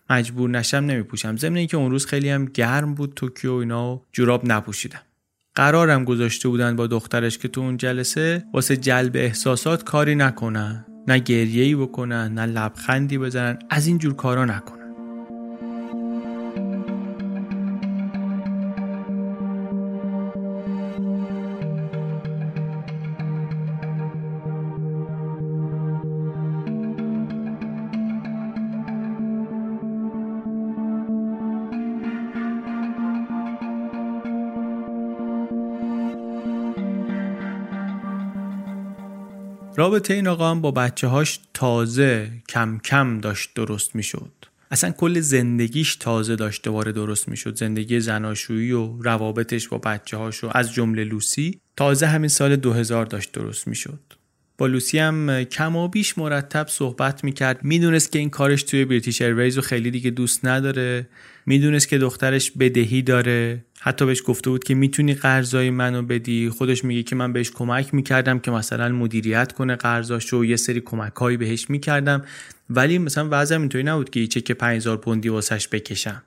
[0.10, 1.38] مجبور نشم نمیپوشم.
[1.38, 5.02] ضمن اینکه اون روز خیلی هم گرم بود توکیو اینا و جوراب نپوشیدم.
[5.56, 11.20] قرارم گذاشته بودن با دخترش که تو اون جلسه واسه جلب احساسات کاری نکنن نه
[11.20, 14.79] گریه‌ای بکنن نه لبخندی بزنن از این جور کارا نکنن
[39.90, 44.32] رابطه این آقا هم با بچه هاش تازه کم کم داشت درست می‌شد.
[44.72, 47.56] اصلا کل زندگیش تازه داشت دوباره درست می‌شد.
[47.56, 53.32] زندگی زناشویی و روابطش با بچه هاشو از جمله لوسی تازه همین سال 2000 داشت
[53.32, 54.00] درست می‌شد.
[54.58, 57.64] با لوسی هم کم و بیش مرتب صحبت می‌کرد.
[57.64, 61.10] می‌دونست که این کارش توی British Airways رو خیلی دیگه دوست نداره.
[61.50, 63.66] می‌دونست که دخترش بدهی داره.
[63.80, 66.50] حتی بهش گفته بود که می‌تونی قرضای منو بدی.
[66.50, 70.46] خودش میگه که من بهش کمک می‌کردم که مثلا مدیریت کنه قرضاشو.
[70.46, 72.26] یه سری کمکهایی بهش می‌کردم.
[72.70, 76.24] ولی مثلا وضعم اینطوری نبود که چک 5000 پوندی واسش بکشم.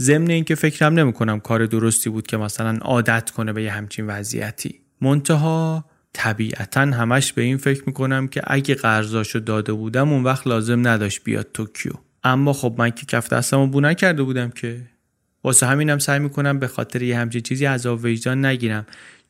[0.00, 4.80] ضمن اینکه فکرم نمی‌کنم کار درستی بود که مثلا عادت کنه به یه همچین وضعیتی.
[5.00, 10.88] منتها طبیعتا همش به این فکر می‌کنم که اگه قرضاشو داده بودم اون وقت لازم
[10.88, 11.92] نداشت بیاد توکیو.
[12.26, 14.82] اما خب من که کف دستمو بو نکرده بودم که.
[15.44, 18.86] واسه همینم سعی می‌کنم به خاطر یه همچین چیزی عذاب وجدان نگیرم.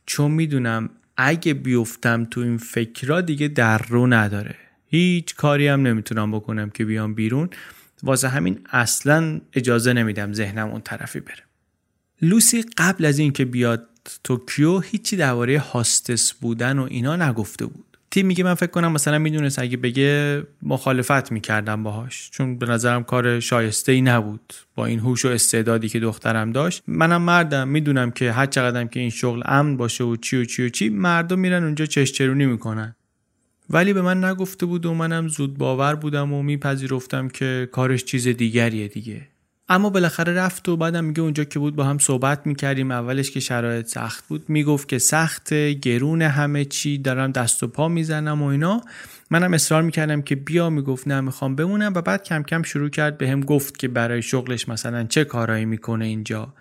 [0.06, 4.54] چون می‌دونم اگه بیفتم تو این فکرها دیگه در رو نداره.
[4.86, 7.50] هیچ کاری هم نمی‌تونم بکنم که بیام بیرون.
[8.02, 11.42] واسه همین اصلا اجازه نمیدم ذهنم اون طرفی بره.
[12.22, 13.88] لوسی قبل از اینکه بیاد
[14.24, 17.85] توکیو هیچی درباره هاستس بودن و اینا نگفته بود.
[18.16, 22.30] تیم میگه من فکر کنم مثلا می‌دونست اگه بگه مخالفت می‌کردم باهاش.
[22.30, 26.82] چون به نظرم کار شایسته ای نبود با این هوش و استعدادی که دخترم داشت.
[26.86, 30.66] منم مردم می‌دونم که هر چقدرم که این شغل امن باشه و چی و چی
[30.66, 32.96] و چی مردم میرن اونجا چشچرونی می‌کنن.
[33.70, 38.28] ولی به من نگفته بود و منم زود باور بودم و میپذیرفتم که کارش چیز
[38.28, 39.28] دیگریه دیگه.
[39.68, 42.90] اما بالاخره رفت و بعدم میگه اونجا که بود با هم صحبت می‌کردیم.
[42.90, 44.44] اولش که شرایط سخت بود.
[44.48, 48.80] می‌گفت که سخت گرون همه چی دارم دست و پا می‌زنم و اینا.
[49.30, 50.70] منم اصرار می‌کردم که بیا.
[50.70, 51.92] می‌گفت نه می‌خوام بمونم.
[51.94, 55.64] و بعد کم کم شروع کرد به هم گفت که برای شغلش مثلا چه کارایی
[55.64, 56.54] می‌کنه اینجا.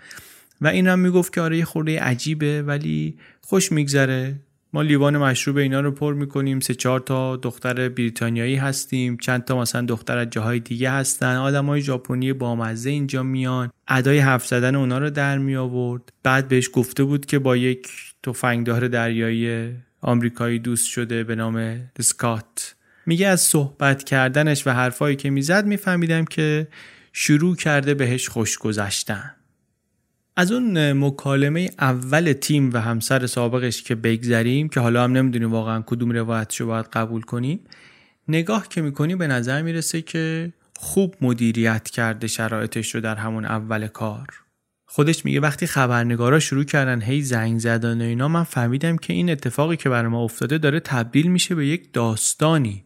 [0.61, 4.35] و این هم می‌گفت که آره یه خورده عجیبه ولی خوش میگذره.
[4.75, 6.59] ما لیوان مشروب اینا رو پر می‌کنیم.
[6.59, 9.17] سه چهار تا دختر بریتانیایی هستیم.
[9.17, 11.35] چند تا مثلا دختر از جاهای دیگه هستن.
[11.35, 13.71] آدم های ژاپنی بامزه اینجا میان.
[13.87, 17.87] ادای حرف زدن اونا رو در می آورد بعد بهش گفته بود که با یک
[18.23, 19.71] تفنگدار دریایی
[20.01, 22.75] آمریکایی دوست شده به نام سکات.
[23.05, 26.67] میگه از صحبت کردنش و حرفایی که می‌زد میفهمیدم که
[27.13, 29.31] شروع کرده بهش خوش گذشتن.
[30.37, 35.83] از اون مکالمه اول تیم و همسر سابقش که بگذریم که حالا هم نمی‌دونیم واقعا
[35.85, 37.59] کدوم روایتش رو باید قبول کنیم
[38.27, 43.87] نگاه که می‌کنی به نظر می‌رسه که خوب مدیریت کرده شرایطش رو در همون اول
[43.87, 44.27] کار.
[44.85, 49.29] خودش میگه وقتی خبرنگارا شروع کردن هی زنگ زدن و اینا من فهمیدم که این
[49.29, 52.83] اتفاقی که برای ما افتاده داره تبدیل میشه به یک داستانی.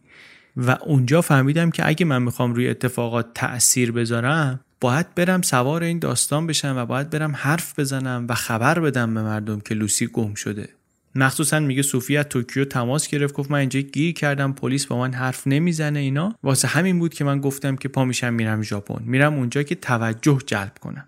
[0.56, 5.98] و اونجا فهمیدم که اگه من می‌خوام روی اتفاقات تأثیر بذارم باید برم سوار این
[5.98, 10.34] داستان بشم و باید برم حرف بزنم و خبر بدم به مردم که لوسی گم
[10.34, 10.68] شده.
[11.14, 15.12] مخصوصا میگه صوفی از توکیو تماس گرفت گفت من اینجا گیر کردم پلیس با من
[15.12, 16.34] حرف نمی‌زنه اینا.
[16.42, 19.02] واسه همین بود که من گفتم که پا میشم میرم ژاپن.
[19.04, 21.04] میرم اونجا که توجه جلب کنم.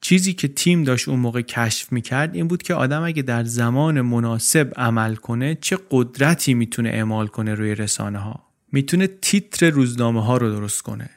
[0.00, 4.00] چیزی که تیم داشت اون موقع کشف می‌کرد این بود که آدم اگه در زمان
[4.00, 10.36] مناسب عمل کنه چه قدرتی می‌تونه اعمال کنه روی رسانه ها می‌تونه تیتر روزنامه ها
[10.36, 11.10] رو درست کنه.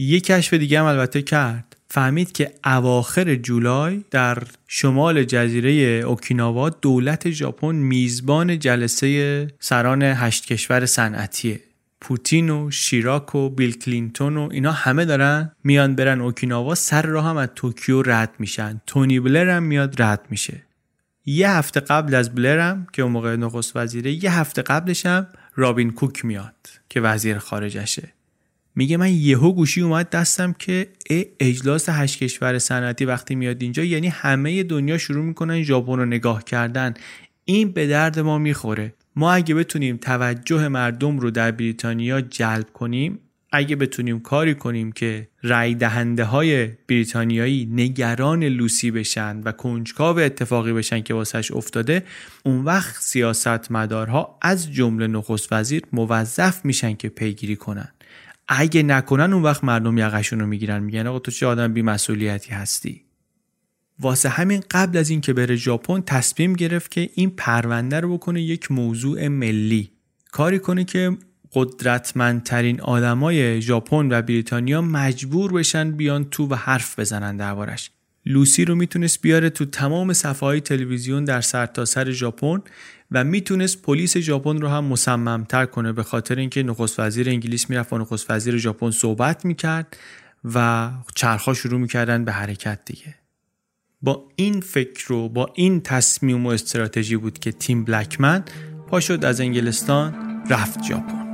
[0.00, 1.76] یه کشف دیگه هم البته کرد.
[1.90, 5.70] فهمید که اواخر جولای در شمال جزیره
[6.06, 11.60] اوکیناوا دولت ژاپن میزبان جلسه سران هشت کشور صنعتیه.
[12.00, 17.24] پوتین و شیراک و بیل کلینتون و اینا همه دارن میان برن اوکیناوا سر راه
[17.24, 18.80] هم از توکیو رد میشن.
[18.86, 20.62] تونی بلر هم میاد رد میشه.
[21.26, 25.90] یه هفته قبل از بلرم که اون موقع نخست وزیره یه هفته قبلش هم رابین
[25.90, 26.54] کوک میاد
[26.88, 28.17] که وزیر خارجشه.
[28.78, 30.88] میگه من یهو گوشی اومد دستم که
[31.40, 36.44] اجلاس هشت کشور صنعتی وقتی میاد اینجا یعنی همه دنیا شروع می‌کنن ژاپن رو نگاه
[36.44, 36.94] کردن.
[37.44, 38.94] این به درد ما می‌خوره.
[39.16, 43.18] ما اگه بتونیم توجه مردم رو در بریتانیا جلب کنیم
[43.52, 50.72] اگه بتونیم کاری کنیم که رای دهنده های بریتانیایی نگران لوسی بشن و کنجکاو اتفاقی
[50.72, 52.02] بشن که واسش افتاده
[52.44, 57.88] اون وقت سیاست مدارها از جمله نخست وزیر موظف میشن که پیگیری کنن.
[58.48, 62.50] اگه نکنن اون وقت مردم یقشون رو می‌گیرن میگن آقا تو چه آدم بی مسئولیتی
[62.50, 63.04] هستی؟
[64.00, 68.70] واسه همین قبل از اینکه بره ژاپن تصمیم گرفت که این پرونده رو بکنه یک
[68.70, 69.90] موضوع ملی.
[70.32, 71.16] کاری کنه که
[71.52, 77.90] قدرتمندترین آدمای ژاپن و بریتانیا مجبور بشن بیان تو و حرف بزنن دربارش.
[78.26, 82.62] لوسی رو می‌تونست بیاره تو تمام صفحه های تلویزیون در سرتاسر سر ژاپن.
[83.10, 87.90] و می‌تونست پلیس ژاپن رو هم مصممتر کنه به خاطر اینکه نخست وزیر انگلیس می‌رفت
[87.90, 89.96] با نخست وزیر ژاپن صحبت می‌کرد
[90.54, 93.14] و چرخها شروع می‌کردن به حرکت دیگه.
[94.02, 98.44] با این فکر رو با این تصمیم و استراتژی بود که تیم بلکمن
[98.88, 100.14] پا شد از انگلستان
[100.50, 101.28] رفت ژاپن.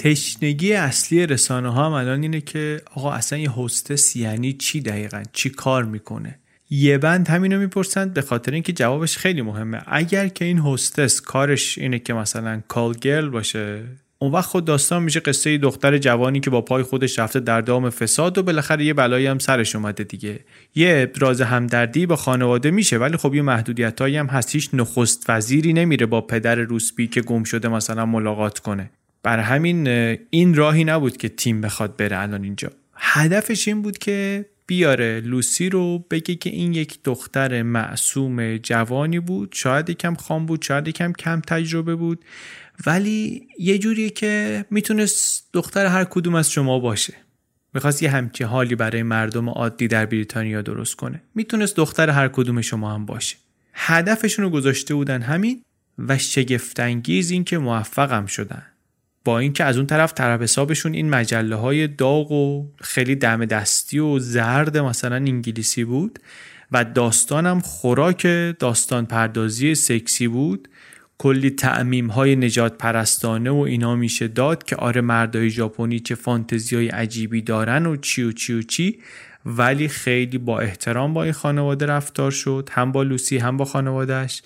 [0.00, 5.22] تشنگی اصلی رسانه ها هم الان اینه که آقا اصلا یه هستس یعنی چی دقیقا؟
[5.32, 6.38] چی کار می‌کنه؟
[6.70, 9.82] یه بند همینو می‌پرسند به خاطر اینکه جوابش خیلی مهمه.
[9.86, 13.82] اگر که این هستس کارش اینه که مثلا کال گرل باشه
[14.18, 17.90] اون وقت خود داستان میشه قصه دختر جوانی که با پای خودش رفته در دام
[17.90, 20.40] فساد و بالاخره یه بلایی هم سرش اومده دیگه.
[20.74, 24.54] یه ابراز همدردی با خانواده میشه ولی خب یه محدودیتایی هم هست.
[24.54, 28.90] هیچ نخست وزیری نمیره با پدر روسبی که گم شده مثلا ملاقات کنه.
[29.22, 29.88] بر همین
[30.30, 32.70] این راهی نبود که تیم بخواد بره الان اینجا.
[32.94, 39.52] هدفش این بود که بیاره لوسی رو بگه که این یک دختر معصوم جوانی بود
[39.52, 42.24] شاید یکم خام بود شاید یکم کم تجربه بود
[42.86, 47.14] ولی یه جوریه که می‌تونست دختر هر کدوم از شما باشه.
[47.74, 51.22] می‌خواست یه همچی حالی برای مردم عادی در بریتانیا درست کنه.
[51.34, 53.36] می‌تونست دختر هر کدوم شما هم باشه.
[53.72, 55.62] هدفشون رو گذاشته بودن همین
[55.98, 58.62] و شگفتانگیز این که موفقم شدن.
[59.30, 63.98] با اینکه از اون طرف طرف حسابشون این مجله های داغ و خیلی دم دستی
[63.98, 66.18] و زرد مثلا انگلیسی بود
[66.72, 68.26] و داستانم خوراک
[68.58, 70.68] داستان پردازی سکسی بود.
[71.18, 76.76] کلی تعمیم های نجات پرستانه و اینا میشه داد که آره مردای ژاپنی چه فانتزی
[76.76, 78.98] های عجیبی دارن و چی و چی و چی.
[79.46, 84.42] ولی خیلی با احترام با این خانواده رفتار شد هم با لوسی هم با خانوادهش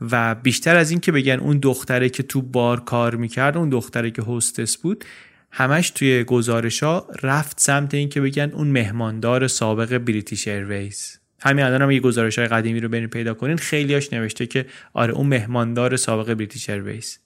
[0.00, 4.10] و بیشتر از این که بگن اون دختره که تو بار کار می‌کرد اون دختره
[4.10, 5.04] که hostess بود
[5.50, 11.64] همش توی گزارش ها رفت سمت این که بگن اون مهماندار سابق بریتیش ایرویز همین
[11.64, 13.56] الان هم یه گزارش های قدیمی رو برین پیدا کنین.
[13.56, 17.18] خیلیاش نوشته که آره اون مهماندار سابق بریتیش ایرویز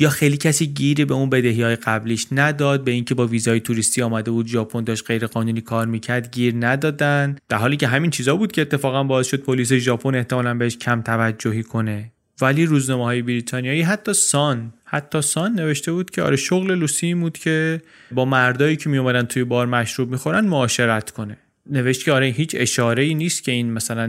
[0.00, 4.02] یا خیلی کسی گیری به اون بدهی های قبلیش نداد به اینکه با ویزای توریستی
[4.02, 7.36] آمده بود ژاپن داشت غیر قانونی کار می‌کرد گیر ندادن.
[7.48, 11.02] در حالی که همین چیزا بود که اتفاقا باعث شد پلیس ژاپن احتمالا بهش کم
[11.02, 12.12] توجهی کنه.
[12.40, 17.38] ولی روزنامه های بریتانیایی حتی سان حتی سان نوشته بود که آره شغل لوسی بود
[17.38, 17.82] که
[18.12, 21.36] با مردایی که می توی بار مشروب می‌خورن معاشرت کنه.
[21.70, 24.08] نوشت که آره هیچ اشاره ای نیست که این مثلا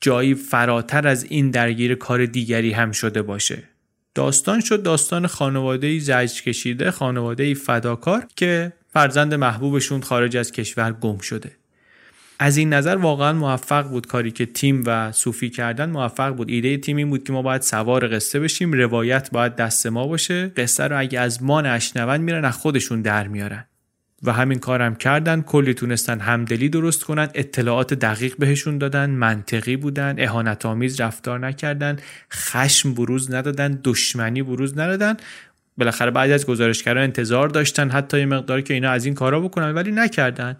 [0.00, 3.69] جایی فراتر از این درگیر کار دیگری هم شده باشه.
[4.14, 10.52] داستان شد داستان خانواده ای زجر کشیده خانواده ای فداکار که فرزند محبوبشون خارج از
[10.52, 11.52] کشور گم شده.
[12.38, 16.50] از این نظر واقعا موفق بود کاری که تیم و صوفی کردن موفق بود.
[16.50, 20.48] ایده تیم این بود که ما باید سوار قصه بشیم روایت باید دست ما باشه.
[20.48, 23.64] قصه رو اگه از ما نشنون میرن از خودشون در میارن.
[24.22, 30.14] و همین کارم کردن کلی تونستن همدلی درست کنن اطلاعات دقیق بهشون دادن منطقی بودن
[30.18, 31.96] اهانت آمیز رفتار نکردن
[32.32, 35.16] خشم بروز ندادن دشمنی بروز ندادن.
[35.78, 39.74] بالاخره بعد از گزارشگران انتظار داشتن حتی یه مقدار که اینا از این کارا بکنن
[39.74, 40.56] ولی نکردن.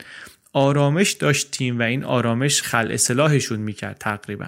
[0.53, 4.47] آرامش داشت تیم و این آرامش خل اصلاحشون می‌کرد تقریبا.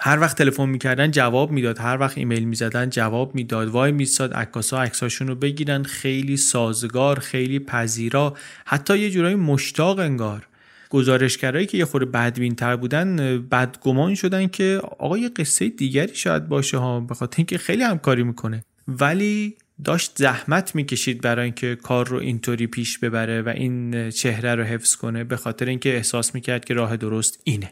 [0.00, 1.78] هر وقت تلفن می‌کردن جواب می‌داد.
[1.78, 3.68] هر وقت ایمیل می‌زدن جواب می‌داد.
[3.68, 5.82] وای میستاد عکاسا عکساشون رو بگیرن.
[5.82, 8.36] خیلی سازگار خیلی پذیرا.
[8.66, 10.46] حتی یه جورایی مشتاق انگار.
[10.90, 13.16] گزارشگرایی که یه خورده بدبین تر بودن
[13.50, 18.64] بدگمان شدن که آقا یه قصه دیگری شاید باشه ها به اینکه خیلی همکاری می‌کنه.
[18.88, 24.62] ولی داشت زحمت می‌کشید برای اینکه کار رو اینطوری پیش ببره و این چهره رو
[24.62, 27.70] حفظ کنه به خاطر اینکه احساس می‌کرد که راه درست اینه.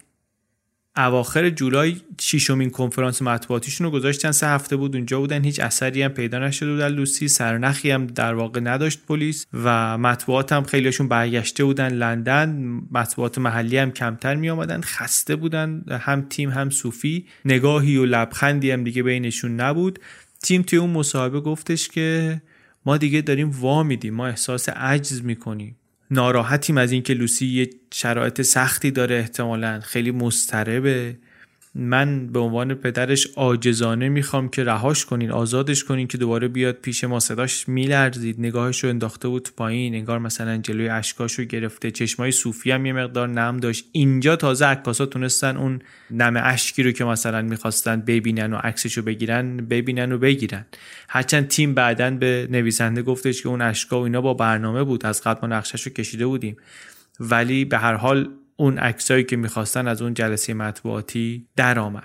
[0.96, 4.32] اواخر جولای شیشمین کنفرانس مطبوعاتیشون رو گذاشتن.
[4.32, 5.44] سه هفته بود اونجا بودن.
[5.44, 10.52] هیچ اثری هم پیدا نشده بود لوسی سرنخی هم در واقع نداشت پلیس و مطبوعات
[10.52, 12.80] هم خیلیشون برگشته بودن لندن.
[12.90, 14.80] مطبوعات محلی هم کمتر می آمدن.
[14.80, 15.84] خسته بودن.
[15.90, 17.26] هم تیم هم صوفی.
[17.44, 19.98] نگاهی و لبخندی هم دیگه بینشون نبود.
[20.42, 22.40] تیم توی اون مصاحبه گفتش که
[22.86, 24.14] ما دیگه داریم وا میدیم.
[24.14, 25.76] ما احساس عجز می‌کنیم.
[26.12, 31.16] ناراحتیم از اینکه لوسی یه شرایط سختی داره احتمالا خیلی مضطربه.
[31.74, 37.04] من به عنوان پدرش آجزانه می‌خوام که رهاش کنین آزادش کنین که دوباره بیاد پیش
[37.04, 37.20] ما.
[37.20, 39.94] صداش میلرزید نگاهش رو انداخته بود پایین.
[39.94, 41.90] انگار مثلا جلوی اشکاش رو گرفته.
[41.90, 43.84] چشمای صوفی هم یه مقدار نم داشت.
[43.92, 45.78] اینجا تازه عکاسا تونستن اون
[46.10, 50.66] نم اشکی رو که مثلا می‌خواستن ببینن و عکسش رو بگیرن ببینن و بگیرن.
[51.08, 55.06] هرچند تیم بعدا به نویسنده گفتش که اون اشکا و اینا با برنامه بود.
[55.06, 56.56] از قبل ما نقشش رو کشیده بودیم.
[57.20, 62.04] ولی به هر حال اون عکسایی که می‌خواستن از اون جلسه مطبوعاتی درآمد.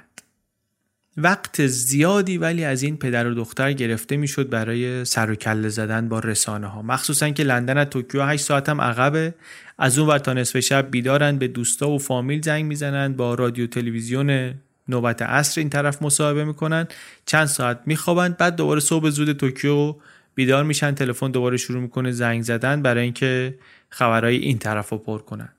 [1.18, 6.10] وقت زیادی ولی از این پدر و دختر گرفته می‌شد برای سر و کله زدن
[6.10, 9.34] با رسانه ها مخصوصا که لندن از توکیو 8 ساعت هم عقبه.
[9.78, 13.68] از اون ور تا نصف شب بیدارن به دوستا و فامیل زنگ می‌زنن با رادیو
[13.68, 14.54] تلویزیون
[14.88, 16.88] نوبت عصر این طرف مصاحبه می‌کنن.
[17.26, 19.96] چند ساعت میخوابند بعد دوباره صبح زود توکیو
[20.36, 20.92] بیدار میشن.
[20.92, 23.56] تلفن دوباره شروع می‌کنه زنگ زدن برای اینکه
[23.90, 25.50] خبرهای این طرف رو پر کنن.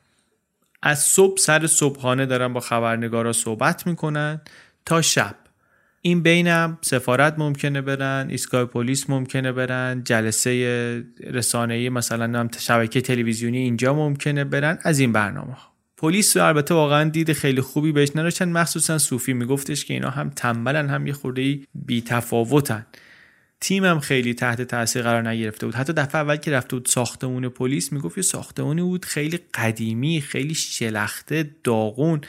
[0.83, 4.41] از صبح سر صبحانه دارن با خبرنگارا صحبت می‌کنن
[4.87, 5.35] تا شب.
[6.03, 13.95] این بینم سفارت ممکنه برن ایستگاه پلیس ممکنه برن جلسه رسانه‌ای مثلا شبکه تلویزیونی اینجا
[13.95, 18.99] ممکنه برن از این برنامه ها پلیس البته واقعا دید خیلی خوبی بهش نداشتن مخصوصا
[18.99, 22.87] صوفی میگفتش که اینا هم تنبلن هم یه خورده بی تفاوتن
[23.61, 25.75] تیمم خیلی تحت تاثیر قرار نگرفته بود.
[25.75, 30.55] حتی دفعه اول که رفته بود ساختمون پلیس می‌گفت یه ساختمونی بود خیلی قدیمی خیلی
[30.55, 32.21] شلخته داغون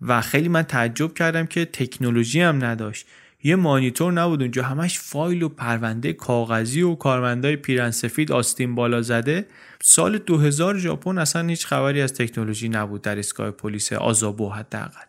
[0.00, 3.06] و خیلی من تعجب کردم که تکنولوژی هم نداشت.
[3.46, 4.62] یه مانیتور نبود اونجا.
[4.62, 9.46] همش فایل و پرونده کاغذی و کارمندای پیرن سفید آستین بالا زده.
[9.82, 15.04] سال 2000 ژاپن اصلا هیچ خبری از تکنولوژی نبود در ایستگاه پلیس آزابو حداقل.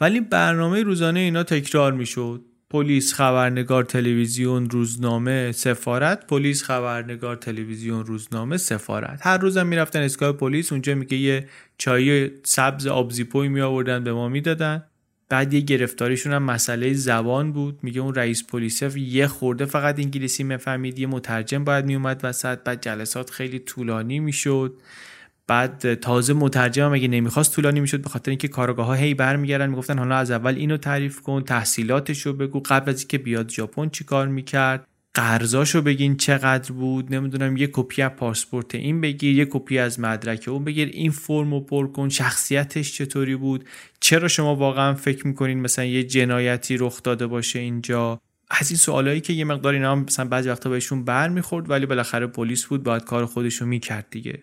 [0.00, 2.42] ولی برنامه روزانه اینا تکرار می‌شد.
[2.74, 9.20] پلیس خبرنگار تلویزیون روزنامه سفارت پلیس خبرنگار تلویزیون روزنامه سفارت.
[9.22, 11.48] هر روزم می‌رفتن اسکای پلیس اونجا میگه یه
[11.78, 14.84] چای سبز آبزیپوی می آوردن به ما می‌دادن.
[15.28, 17.78] بعد یه گرفتاریشون هم مسئله زبان بود.
[17.82, 22.82] میگه اون رئیس پلیس یه خورده فقط انگلیسی مفهمید یه مترجم باید میومد وسط بعد
[22.82, 24.74] جلسات خیلی طولانی می‌شد.
[25.46, 29.98] بعد تازه مترجم اگه نمی‌خواست طولانی می‌شد به خاطر اینکه کارگاه ها هی برمیگردن می‌گفتن
[29.98, 32.60] حالا از اول اینو تعریف کن تحصیلاتش رو بگو.
[32.60, 38.02] قبل از اینکه بیاد ژاپن چی کار می‌کرد؟ قرضاشو بگین چقدر بود نمی‌دونم یه کپی
[38.02, 40.88] از پاسپورت این بگیر یه کپی از مدرک اون بگیر.
[40.92, 43.64] این فرمو پر کن شخصیتش چطوری بود؟
[44.00, 48.20] چرا شما واقعا فکر می‌کنین مثلا یه جنایتی رخ داده باشه اینجا؟
[48.50, 52.26] از این سوالایی که یه مقدار اینا مثلا بعضی وقتا بهشون بر می‌خورد ولی بالاخره
[52.26, 54.38] پلیس بود باید کار خودشو می‌کرد دیگه.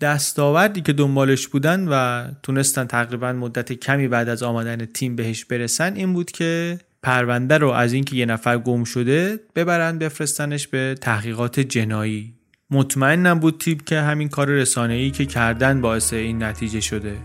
[0.00, 5.94] دستاوردی که دنبالش بودن و تونستن تقریبا مدت کمی بعد از آمدن تیم بهش برسن
[5.94, 11.60] این بود که پرونده رو از اینکه یه نفر گم شده ببرن بفرستنش به تحقیقات
[11.60, 12.34] جنایی.
[12.70, 17.16] مطمئنم بود تیپ که همین کار رسانه‌ای که کردن باعث این نتیجه شده.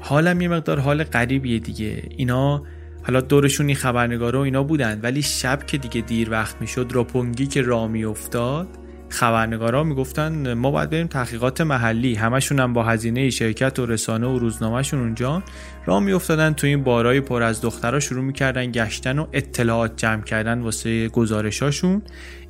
[0.00, 2.02] حالم یه مقدار حال غریبیه دیگه.
[2.16, 2.62] اینا
[3.02, 3.76] حالا دورشون این
[4.16, 8.68] و اینا بودن ولی شب که دیگه دیر وقت می‌شد راپونگی که را افتاد
[9.08, 12.14] خبرنگارا می‌گفتن ما باید بریم تحقیقات محلی.
[12.14, 15.42] همشون هم با هزینه شرکت و رسانه و روزنامهشون اونجا.
[15.86, 20.60] را میافتادن تو این بارای پر از دخترها شروع می‌کردن گشتن و اطلاعات جمع کردن
[20.60, 22.02] واسه گزارشاشون.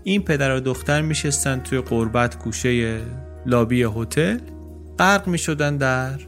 [0.04, 3.00] این پدر و دختر میشستن توی قربت گوشه
[3.46, 4.38] لابی هتل.
[4.98, 6.18] غرق می‌شدن در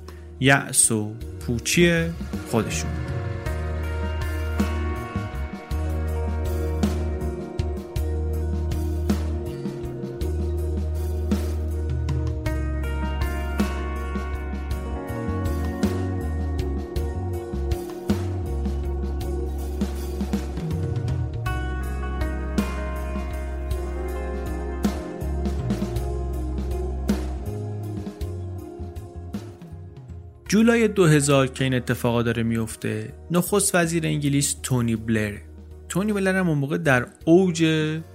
[0.40, 1.12] یأس و
[1.46, 2.04] پوچی
[2.50, 2.90] خودشون.
[30.50, 35.36] جولای 2000 که این اتفاقا داره میفته نخست وزیر انگلیس تونی بلر.
[35.88, 37.64] تونی بلر هم موقع در اوج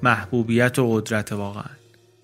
[0.03, 1.69] محبوبیت و قدرت واقعا.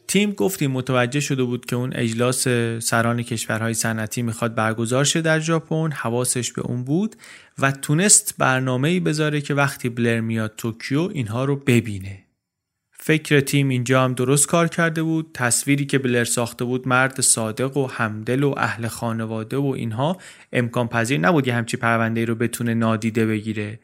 [0.07, 2.47] تیم گفتیم متوجه شده بود که اون اجلاس
[2.79, 7.15] سران کشورهای صنعتی می‌خواد برگزار شه در ژاپن حواسش به اون بود
[7.59, 12.23] و تونست برنامه‌ای بذاره که وقتی بلر میاد توکیو اینها رو ببینه.
[13.03, 15.31] فکر تیم اینجا هم درست کار کرده بود.
[15.33, 20.17] تصویری که بلر ساخته بود مرد صادق و همدل و اهل خانواده و اینها
[20.53, 23.79] امکان پذیر نبود یه همچی پرونده رو بتونه نادیده بگیره.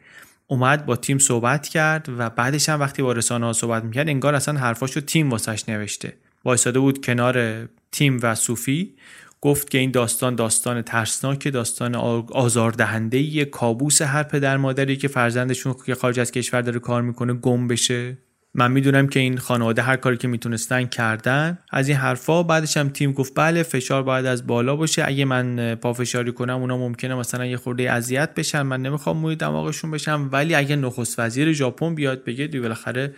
[0.46, 4.34] اومد با تیم صحبت کرد و بعدش هم وقتی با رسانه ها صحبت می‌کرد انگار
[4.34, 6.12] اصلا حرفاشو تیم واسش نوشته.
[6.44, 8.94] وایساده بود کنار تیم و صوفی.
[9.40, 11.94] گفت که این داستان داستان ترسناک داستان
[12.32, 17.68] آزاردهنده کابوس هر پدر مادری که فرزندشون که خارج از کشور داره کار می‌کنه گم
[17.68, 18.18] بشه.
[18.54, 21.58] من می‌دونم که این خانواده هر کاری که می‌تونستن کردن.
[21.70, 25.02] از این حرفا بعدش هم تیم گفت بله فشار باید از بالا باشه.
[25.06, 28.62] اگه من پافشاری کنم اونا ممکنه مثلا یه خورده اذیت بشن.
[28.62, 30.28] من نمی‌خوام موی دماغشون بشم.
[30.32, 33.14] ولی اگه نخست وزیر ژاپن بیاد بگه دی بالاخره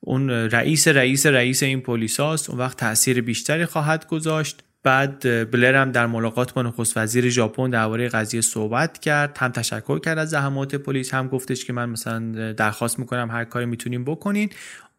[0.00, 2.50] اون رئیس رئیس رئیس این پلیساست.
[2.50, 4.62] اون وقت تاثیر بیشتری خواهد گذاشت.
[4.82, 9.98] بعد بلر هم در ملاقات با نخست وزیر ژاپن درباره قضیه صحبت کرد هم تشکر
[9.98, 14.50] کرد از زحمات پلیس هم گفتش که من مثلا درخواست می‌کنم هر کاری می‌تونیم بکنین.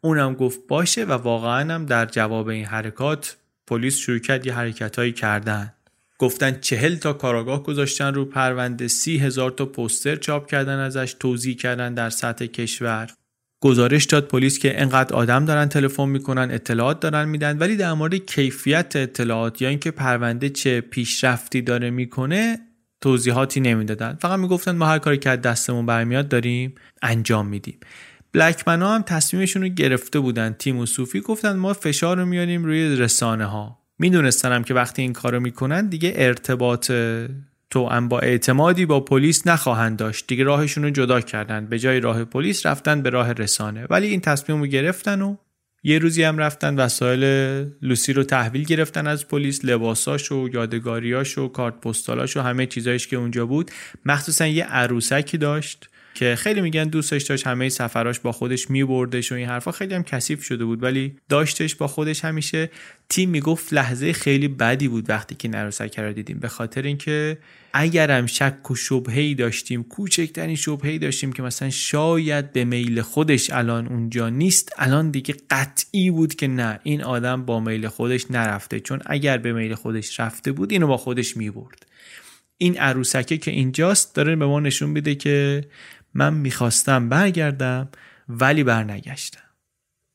[0.02, 5.16] اونم گفت باشه و واقعا هم در جواب این حرکات پلیس شروع کرد یه حرکت
[5.16, 5.74] کردن.
[6.18, 11.56] گفتن چهل تا کاراگاه گذاشتن رو پرونده سی هزار تا پوستر چاپ کردن ازش توضیح
[11.56, 13.10] کردن در سطح کشور.
[13.62, 18.16] گزارش داد پلیس که انقدر آدم دارن تلفن می‌کنن اطلاعات دارن میدن ولی در مورد
[18.16, 22.60] کیفیت اطلاعات یا اینکه پرونده چه پیشرفتی داره می‌کنه
[23.02, 24.18] توضیحاتی نمی‌دادن.
[24.22, 27.80] فقط می‌گفتن ما هر کاری که از دستمون برمیاد داریم انجام میدیم.
[28.34, 30.54] بلکمن ها هم تصمیمشون رو گرفته بودن.
[30.54, 35.14] تیم و صوفی گفتن ما فشار رو میاریم روی رسانه ها می‌دونستن که وقتی این
[35.14, 36.92] کارو می‌کنن دیگه ارتباط
[37.72, 40.28] تو با اعتمادی با پلیس نخواهند داشت.
[40.28, 43.86] دیگه راهشون رو جدا کردن به جای راه پلیس رفتن به راه رسانه.
[43.90, 45.36] ولی این تصمیم رو گرفتن و
[45.84, 47.24] یه روزی هم رفتن وسایل
[47.82, 53.08] لوسی رو تحویل گرفتن از پلیس لباساش و یادگاریاش و کارت پستالاش و همه چیزایش
[53.08, 53.72] که اونجا بود.
[54.06, 55.90] مخصوصا یه عروسکی داشت.
[56.14, 59.72] که خیلی میگن دوستش داشت همه سفراش با خودش میبردش و این حرفا.
[59.72, 62.70] خیلی هم کثیف شده بود ولی داشتش با خودش همیشه
[63.10, 66.40] تیم می‌گفت لحظه خیلی بدی بود وقتی که نروسک رو دیدیم.
[66.40, 67.38] به خاطر اینکه
[67.74, 73.88] اگرم شک و شبهی داشتیم کوچکترین شبهی داشتیم که مثلا شاید به میل خودش الان
[73.88, 78.80] اونجا نیست الان دیگه قطعی بود که نه این آدم با میل خودش نرفته.
[78.80, 81.86] چون اگر به میل خودش رفته بود اینو با خودش می‌برد.
[82.58, 85.66] این عروسکه که اینجاست داره به ما نشون میده که
[86.14, 87.90] من می‌خواستم برگردم
[88.30, 89.42] ولی برنگشتم.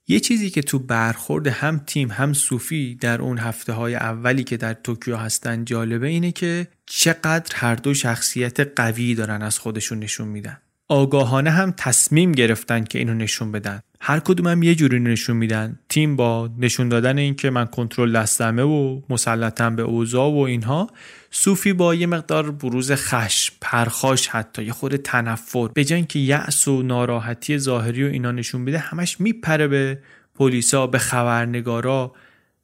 [0.09, 4.57] یه چیزی که تو برخورد هم تیم هم صوفی در اون هفته های اولی که
[4.57, 10.29] در توکیو هستن جالبه اینه که چقدر هر دو شخصیت قوی دارن از خودشون نشون
[10.29, 10.59] میدن.
[10.89, 13.81] آگاهانه هم تصمیم گرفتن که اینو نشون بدن.
[14.01, 15.79] هر کدومم یه جوری نشون میدن.
[15.89, 20.91] تیم با نشون دادن اینکه من کنترل دستمه و مسلطم به اوضاع و اینها
[21.31, 25.69] صوفی با یه مقدار بروز خشم پرخاش حتی یه خود تنفر.
[25.75, 29.99] به جای اینکه یأس و ناراحتی ظاهری و اینا نشون بده همش میپره به
[30.35, 32.13] پلیسا به خبرنگارا.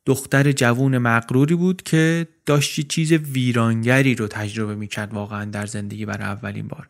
[0.06, 6.26] دختر جوون مقروری بود که داشت چیز ویرانگری رو تجربه می‌کرد واقعا در زندگی برای
[6.26, 6.88] اولین بار.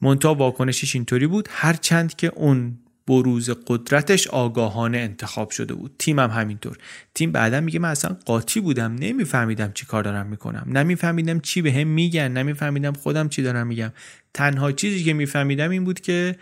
[0.00, 2.78] منتها واکنشش اینطوری بود هرچند که اون
[3.08, 5.94] بروز قدرتش آگاهانه انتخاب شده بود.
[5.98, 6.76] تیمم همینطور.
[7.14, 8.94] تیم بعدا میگه من اصلا قاطی بودم.
[8.94, 10.66] نمیفهمیدم چی کار دارم می‌کنم.
[10.66, 12.32] نمیفهمیدم چی به هم میگن.
[12.32, 13.92] نمیفهمیدم خودم چی دارم میگم.
[14.34, 16.36] تنها چیزی که میفهمیدم این بود که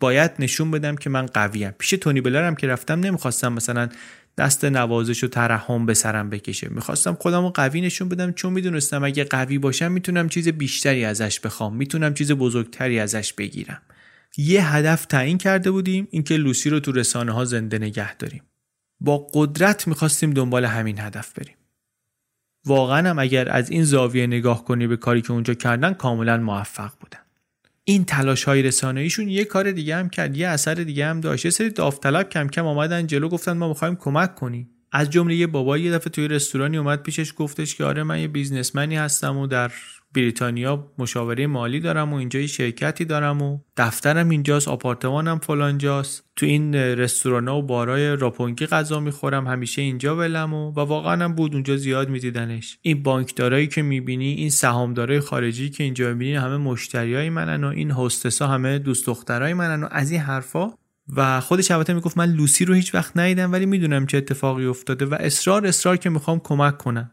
[0.00, 1.70] باید نشون بدم که من قویم.
[1.78, 3.88] پیش تونی بلرم که رفتم نمی‌خواستم مثلا
[4.38, 6.68] دست نوازش و ترحم به سرم بکشه.
[6.70, 8.32] می‌خواستم خودم رو قوی نشون بدم.
[8.32, 11.76] چون می‌دونستم اگه قوی باشم می‌تونم چیز بیشتری ازش بخوام.
[11.76, 13.82] می‌تونم چیز بزرگتری ازش بگیرم.
[14.40, 18.42] یه هدف تعیین کرده بودیم اینکه لوسی رو تو رسانه ها زنده نگه داریم.
[19.00, 21.56] با قدرت می‌خواستیم دنبال همین هدف بریم.
[22.66, 26.92] واقعا هم اگر از این زاویه نگاه کنی به کاری که اونجا کردن کاملا موفق
[27.00, 27.18] بودن.
[27.84, 31.44] این تلاش های رسانه ایشون یه کار دیگه هم کرد یه اثر دیگه هم داشت.
[31.44, 34.70] یه سری داوطلب کم کم آمدن جلو گفتن ما می‌خوایم کمک کنیم.
[34.92, 38.28] از جمله یه بابایی یه دفعه توی رستورانی اومد پیشش گفتش که آره من یه
[38.28, 39.72] بیزنسمنی هستم و در
[40.14, 46.24] بریتانیا مشاوره مالی دارم و اینجا یه شرکتی دارم و دفترم اینجاست آپارتمانم فلانجاست.
[46.36, 51.34] تو این رستوران و بارای راپونگی غذا می‌خورم همیشه اینجا ولم و, و واقعا هم
[51.34, 52.78] بود اونجا زیاد میدیدنش.
[52.82, 57.90] این بانکدارایی که می‌بینی این سهامدارای خارجی که اینجا می‌بینی همه مشتریای منن و این
[57.90, 60.70] هستسا همه دوست دخترای منن و از این حرفا.
[61.16, 65.06] و خودش البته می‌گفت من لوسی رو هیچ وقت ندیدم ولی می‌دونم چه اتفاقی افتاده
[65.06, 67.10] و اصرار اصرار که می‌خوام کمک کنم.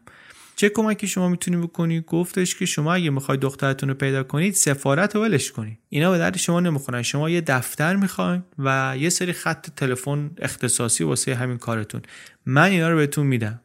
[0.58, 5.16] چه کمکی شما می‌تونی بکنی؟ گفتش که شما اگه می‌خواید دخترتون رو پیدا کنید سفارت
[5.16, 9.32] رو ولش کنید اینا به درد شما نمی‌خونن شما یه دفتر می‌خواین و یه سری
[9.32, 12.02] خط تلفن اختصاصی واسه همین کارتون.
[12.46, 13.60] من اینا رو بهتون میدم.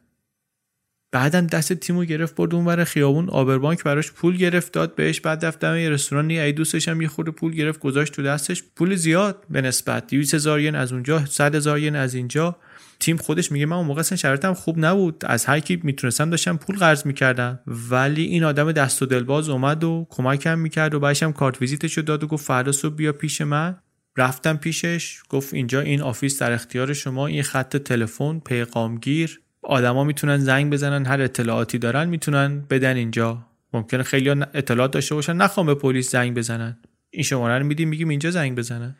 [1.12, 3.28] بعدم دست تیمو گرفت برد اون برای خیابون.
[3.28, 5.20] آبربانک براش پول گرفت داد بهش.
[5.20, 8.62] بعد رفتم یه رستوران یه دوستش هم یه خورده پول گرفت گذاشت تو دستش.
[8.76, 10.06] پول زیاد به نسبت.
[10.06, 12.56] 200 هزار ین از اونجا 100 هزار ین از اینجا.
[13.02, 15.24] تیم خودش میگه من اون موقع اصلا شرایطم خوب نبود.
[15.26, 17.60] از هر کی می‌تونستم داشتم پول قرض می‌کردم.
[17.66, 21.96] ولی این آدم دست و دلباز اومد و کمکم می‌کرد و بعدش هم کارت ویزیتش
[21.96, 23.76] رو داد و گفت فردا صبح بیا پیش من.
[24.16, 25.22] رفتم پیشش.
[25.28, 27.26] گفت اینجا این office در اختیار شما.
[27.26, 29.40] این خط تلفن پیغامگیر.
[29.62, 33.46] آدما می‌تونن زنگ بزنن هر اطلاعاتی دارن می‌تونن بدن اینجا.
[33.72, 36.78] ممکنه خیلی اطلاعات داشته باشن نخوام به پلیس زنگ بزنن.
[37.10, 38.96] این شماره رو میدیم میگیم اینجا زنگ بزنن.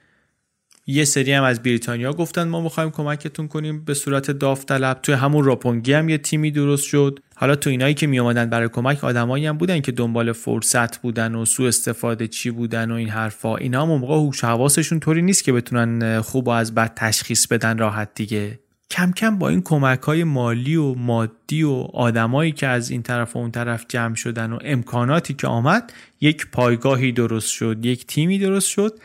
[0.86, 5.00] یه سری هم از بریتانیا گفتن ما می‌خوایم کمکتون کنیم به صورت داوطلب.
[5.02, 7.18] توی همون راپونگی هم یه تیمی درست شد.
[7.34, 11.44] حالا تو اینایی که می برای کمک آدمایی هم بودن که دنبال فرصت بودن و
[11.44, 13.56] سوء استفاده چی بودن و این حرفا.
[13.56, 17.78] اینا هم موقع هوش حواسشون طوری نیست که بتونن خوب و از بد تشخیص بدن
[17.78, 18.58] راحت دیگه.
[18.90, 23.36] کم کم با این کمک های مالی و مادی و آدمایی که از این طرف
[23.36, 28.38] و اون طرف جمع شدن و امکاناتی که آمد یک پایگاهی درست شد یک تیمی
[28.38, 28.98] درست شد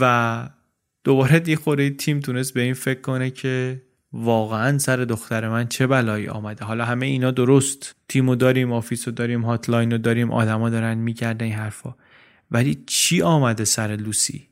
[0.00, 0.48] و
[1.04, 3.82] دوباره دی خوره تیم تونست به این فکر کنه که
[4.12, 6.64] واقعا سر دختر من چه بلایی آمده.
[6.64, 7.94] حالا همه اینا درست.
[8.08, 11.94] تیمو داریم آفیسو داریم هاتلاین داریم آدما دارن می‌کردن این حرفا.
[12.50, 14.48] ولی چی آمده سر لوسی؟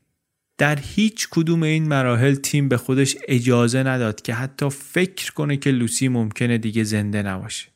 [0.58, 5.70] در هیچ کدوم این مراحل تیم به خودش اجازه نداد که حتی فکر کنه که
[5.70, 7.68] لوسی ممکنه دیگه زنده نباشه.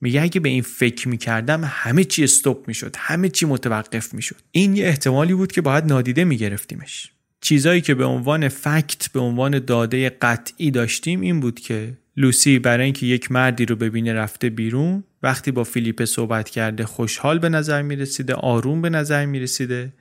[0.00, 4.40] میگه اگه به این فکر می‌کردم همه چی استوب می‌شد همه چی متوقف می‌شد.
[4.50, 7.13] این یه احتمالی بود که باید نادیده میگرفتیمش.
[7.44, 12.84] چیزایی که به عنوان فکت به عنوان داده قطعی داشتیم این بود که لوسی برای
[12.84, 17.82] اینکه یک مردی رو ببینه رفته بیرون وقتی با فیلیپ صحبت کرده خوشحال به نظر
[17.82, 19.92] می‌رسیده آروم به نظر می‌رسیده.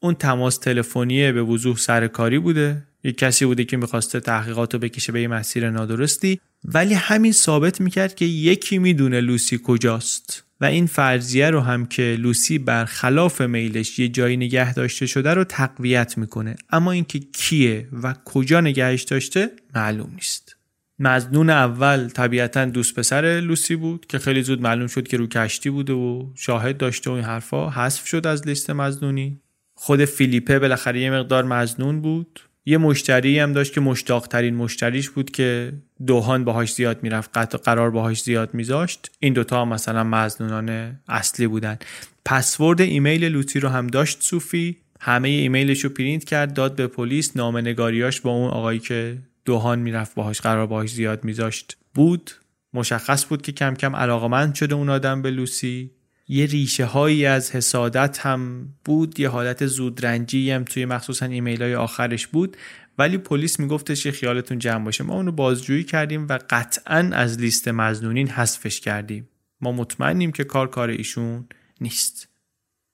[0.00, 2.82] اون تماس تلفنی به وضوح سرکاری بوده.
[3.04, 6.40] یک کسی بوده که می‌خواسته تحقیقات رو بکشه به یه مسیر نادرستی.
[6.64, 10.44] ولی همین ثابت می‌کرد که یکی می‌دونه لوسی کجاست.
[10.62, 15.44] و این فرضیه رو هم که لوسی برخلاف میلش یه جایی نگه داشته شده رو
[15.44, 16.56] تقویت می‌کنه.
[16.70, 20.56] اما اینکه کیه و کجا نگهش داشته معلوم نیست.
[20.98, 25.70] مزنون اول طبیعتا دوست پسر لوسی بود که خیلی زود معلوم شد که رو کشتی
[25.70, 27.70] بوده و شاهد داشته و این حرفا.
[27.70, 29.40] حذف شد از لیست مظنونین.
[29.74, 32.40] خود فیلیپه بالاخره یه مقدار مظنون بود.
[32.64, 35.72] یه مشتری هم داشت که مشتاق ترین مشتریش بود که
[36.06, 39.10] دوهان باهاش زیاد می‌رفت قطع قرار باهاش زیاد میذاشت.
[39.18, 41.78] این دوتا مثلا مظنونان اصلی بودن.
[42.24, 44.76] پسورد ایمیل لوسی رو هم داشت صوفی.
[45.00, 47.36] همه ایمیلش رو پرینت کرد داد به پلیس.
[47.36, 52.30] نامه‌نگاریاش با اون آقایی که دوهان می‌رفت باهاش قرار باهاش زیاد میذاشت بود.
[52.74, 55.90] مشخص بود که کم کم علاقمند شده اون آدم به لوسی.
[56.28, 61.74] یه ریشه هایی از حسادت هم بود یه حالت زودرنجی هم توی مخصوصا ایمیل های
[61.74, 62.56] آخرش بود.
[62.98, 65.04] ولی پلیس میگفتش که خیالتون جمع باشه.
[65.04, 69.28] ما اونو بازجویی کردیم و قطعا از لیست مزنونین حذفش کردیم.
[69.60, 71.46] ما مطمئنیم که کار کار ایشون
[71.80, 72.28] نیست.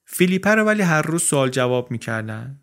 [0.05, 2.61] فیلیپه رو ولی هر روز سوال جواب می‌کردن.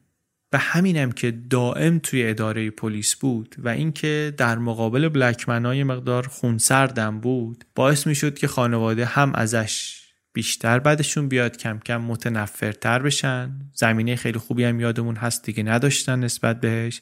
[0.54, 7.20] و همینم که دائم توی اداره پلیس بود و اینکه در مقابل بلکمنای مقدار خونسردم
[7.20, 10.05] بود باعث می‌شد که خانواده هم ازش
[10.36, 13.52] بیشتر بعدشون بیاد کم کم متنفرتر بشن.
[13.74, 17.02] زمینه خیلی خوبی هم یادمون هست دیگه نداشتن نسبت بهش.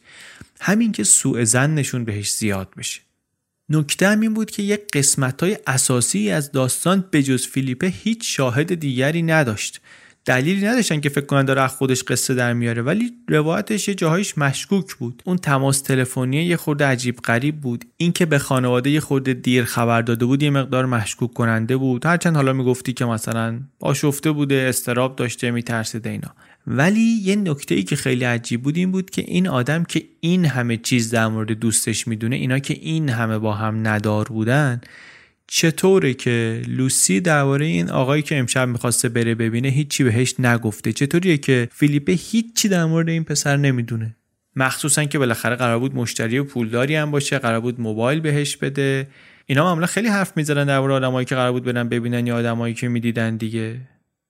[0.61, 3.01] همین که سوء زنشون بهش زیاد بشه
[3.69, 8.75] نکته هم این بود که یک قسمت های اساسی از داستان بجز فیلیپه هیچ شاهد
[8.75, 9.81] دیگری نداشت.
[10.26, 14.95] دلیلی نداشتن که فکر کنن داره خودش قصه در میاره ولی روایتش یه جاهایش مشکوک
[14.95, 15.21] بود.
[15.26, 17.86] اون تماس تلفنی یه خورده عجیب غریب بود.
[17.97, 22.05] اینکه به خانواده یه خورده دیر خبر داده بود یه مقدار مشکوک کننده بود.
[22.05, 26.34] هرچند حالا می‌گفتی که مثلا آشفته بوده استراب داشته میترسیده اینا.
[26.67, 30.45] ولی یه نکته ای که خیلی عجیب بود این بود که این آدم که این
[30.45, 34.82] همه چیز در مورد دوستش می‌دونه اینا که این همه با هم ندار بودن
[35.55, 41.37] چطوره که لوسی درباره این آقایی که امشب می‌خواسته بره ببینه هیچی بهش نگفته؟ چطوریه
[41.37, 44.15] که فیلیپه هیچی در مورد این پسر نمی‌دونه؟
[44.55, 49.07] مخصوصا که بالاخره قرار بود مشتری پولداری هم باشه قرار بود موبایل بهش بده.
[49.45, 52.87] اینا معمولا خیلی حرف می‌زنن درباره آدمایی که قرار بود برن ببینن یا آدمایی که
[52.87, 53.79] می‌دیدن دیگه.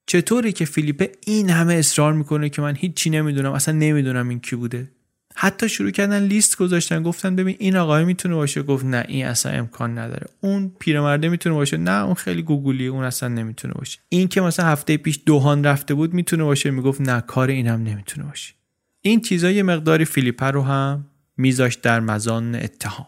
[0.08, 4.56] چطوره که فیلیپه این همه اصرار می‌کنه که من هیچی نمی‌دونم اصلا نمی‌دونم این کی
[4.56, 4.88] بوده؟
[5.36, 9.52] حتی شروع کردن لیست گذاشتن گفتن ببین این آقای می‌تونه باشه گفت نه این اصلا
[9.52, 10.28] امکان نداره.
[10.42, 14.00] اون پیرمرده می‌تونه باشه نه اون خیلی گوگلیه اون اصلا نمی‌تونه باشه.
[14.10, 17.84] این که مثلا هفته پیش دوهان رفته بود می‌تونه باشه می‌گفت نه کار این هم
[17.84, 18.54] نمی‌تونه باشه.
[19.02, 21.06] این چیزا یه مقداری فیلیپر رو هم
[21.38, 23.08] میذاشت در مزان اتهام.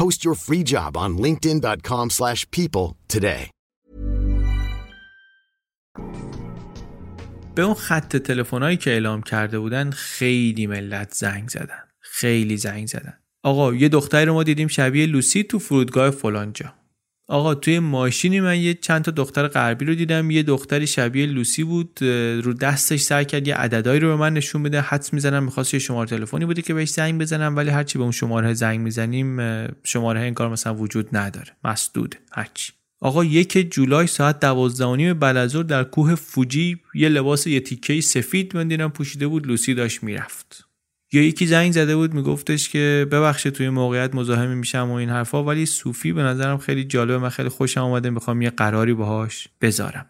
[0.00, 3.50] Post your free job on linkedin.com slash people today.
[7.54, 11.82] به اون خط تلفنایی که اعلام کرده بودن خیلی ملت زنگ زدن.
[12.00, 13.18] خیلی زنگ زدن.
[13.42, 16.74] آقا یه دختری رو ما دیدیم شبیه لوسی تو فرودگاه فلانجا.
[17.28, 20.30] آقا توی ماشینی من یه چند تا دختر غربی رو دیدم.
[20.30, 21.98] یه دختری شبیه لوسی بود
[22.44, 24.80] رو دستش سعی کرد یه عددهایی رو به من نشون بده.
[24.80, 28.12] حدس می‌زنم می‌خواست یه شماره تلفنی بوده که بهش زنگ بزنم ولی هرچی به اون
[28.12, 29.38] شماره زنگ می‌زنیم
[29.82, 31.52] شماره این کار مثلا وجود نداره.
[31.64, 38.00] مسدود هرچی آقا یک جولای ساعت دوازده بعد در کوه فوجی یه لباس یه تیکه
[38.00, 39.46] سفید من دیدم پوشیده بود.
[39.46, 40.64] لوسی داشت می‌رفت.
[41.14, 45.44] یا یکی زنگ زده بود میگفتش که ببخشید توی موقعیت مزاحم میشم و این حرفا
[45.44, 47.18] ولی صوفی به نظرم خیلی جالبه.
[47.18, 50.06] من خیلی خوشم اومده می‌خوام یه قراری باهاش بذارم.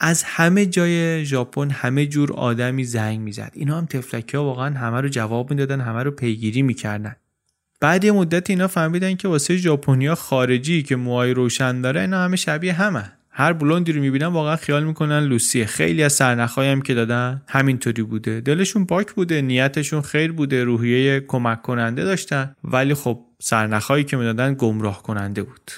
[0.00, 3.52] از همه جای ژاپن همه جور آدمی زنگ می‌زد.
[3.54, 7.16] اینا هم تفلکی ها واقعا همه رو جواب می‌دادن همه رو پیگیری می‌کردن.
[7.80, 12.36] بعد یه مدت اینا فهمیدن که واسه ژاپنیا خارجی که موهای روشن داره اینا همه
[12.36, 13.12] شبیه همه.
[13.34, 18.02] هر بلوندی رو می‌بینن واقعا خیال می‌کنن لوسیه خیلی از سرنخهایی هم که دادن همینطوری
[18.02, 18.40] بوده.
[18.40, 22.56] دلشون پاک بوده نیتشون خیر بوده روحیه کمک کننده داشتن.
[22.64, 25.70] ولی خب سرنخهایی که می‌دادن گمراه کننده بود.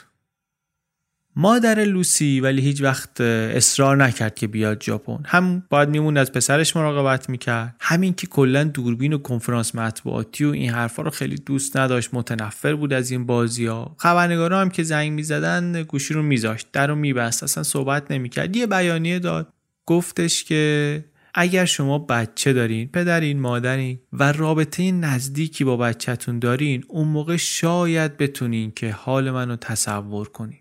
[1.36, 5.18] مادر لوسی ولی هیچ وقت اصرار نکرد که بیاد ژاپن.
[5.26, 7.76] هم باید میموند از پسرش مراقبت می‌کرد.
[7.80, 12.74] همین که کلا دوربین و کنفرانس مطبوعاتی و این حرفا رو خیلی دوست نداشت متنفر
[12.74, 16.94] بود از این بازی ها خبرنگارا هم که زنگ می‌زدن گوشی رو میذاشت در رو
[16.94, 18.56] میبست اصلا صحبت نمی‌کرد.
[18.56, 19.52] یه بیانیه داد.
[19.86, 21.04] گفتش که
[21.34, 28.16] اگر شما بچه دارین پدرین مادرین و رابطه نزدیکی با بچهتون دارین اون موقع شاید
[28.16, 30.58] بتونین که حال منو تصور کنین.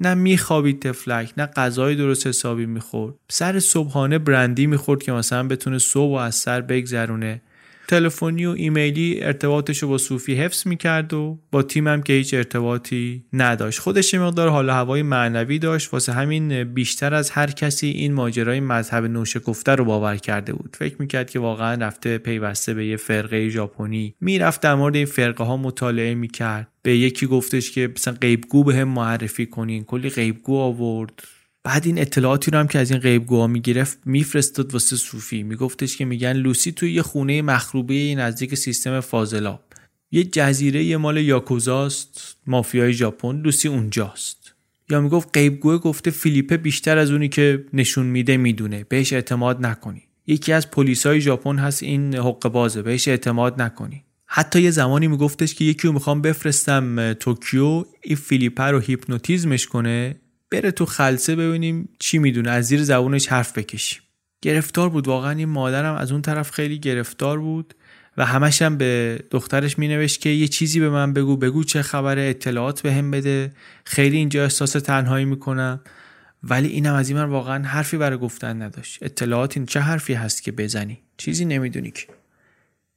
[0.00, 3.14] نه میخوابید تفلک نه غذای درست حسابی می‌خورد.
[3.28, 7.42] سر صبحانه برندی می‌خورد که مثلا بتونه صبح و از سر بگذرونه.
[7.90, 13.24] تلفنی و ایمیلی ارتباطش رو با صوفی حفظ می‌کرد و با تیمم که هیچ ارتباطی
[13.32, 13.78] نداشت.
[13.78, 15.92] خودش یه مقدار حال هوای معنوی داشت.
[15.92, 20.76] واسه همین بیشتر از هر کسی این ماجرای مذهب نوشکفته رو باور کرده بود.
[20.78, 24.14] فکر می‌کرد که واقعا رفته پیوسته به یه فرقه ژاپنی.
[24.20, 26.68] می‌رفت در مورد این فرقه ها مطالعه می‌کرد.
[26.82, 29.84] به یکی گفتش که مثلا غیبگو به هم معرفی کنین.
[29.84, 31.22] کلی غیبگو آورد.
[31.64, 35.42] بعد این اطلاعاتی رو هم که از این غیبگوها می‌گرفت میفرستاد واسه صوفی.
[35.42, 39.64] میگفتش که میگن لوسی توی یه خونه مخروبه نزدیک سیستم فاضلاب.
[40.12, 43.40] یه جزیره مال یاکوزاست مافیای ژاپن.
[43.40, 44.54] لوسی اونجاست.
[44.90, 48.84] یا می‌گفت غیبگوه گفته فیلیپه بیشتر از اونی که نشون میده می‌دونه.
[48.88, 50.02] بهش اعتماد نکنی.
[50.26, 52.82] یکی از پلیسای ژاپن هست این حقه بازه.
[52.82, 54.04] بهش اعتماد نکنی.
[54.26, 60.16] حتی یه زمانی میگفتش که یکی رو می‌خوام بفرستم توکیو این فیلیپه رو هیپنوتیزمش کنه.
[60.50, 64.00] بره تو خلصه ببینیم چی می‌دونه از زیر زبونش حرف بکشیم.
[64.42, 67.74] گرفتار بود واقعا این مادرم از اون طرف خیلی گرفتار بود
[68.16, 72.22] و همش هم به دخترش مینوشت که یه چیزی به من بگو بگو چه خبره
[72.22, 73.52] اطلاعات به هم بده.
[73.84, 75.80] خیلی اینجا احساس تنهایی می‌کنم.
[76.42, 79.02] ولی اینم از این من واقعا حرفی برای گفتن نداشت.
[79.02, 82.06] اطلاعات این چه حرفی هست که بزنی؟ چیزی نمی‌دونی که.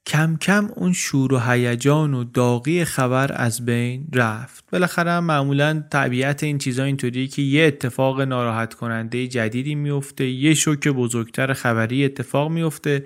[0.06, 4.64] کم کم اون شور و هیجان و داغی خبر از بین رفت.
[4.72, 10.88] بالاخره معمولا طبیعت این چیزا اینطوریه که یه اتفاق ناراحت کننده جدیدی میفته یه شوک
[10.88, 13.04] بزرگتر خبری اتفاق میفته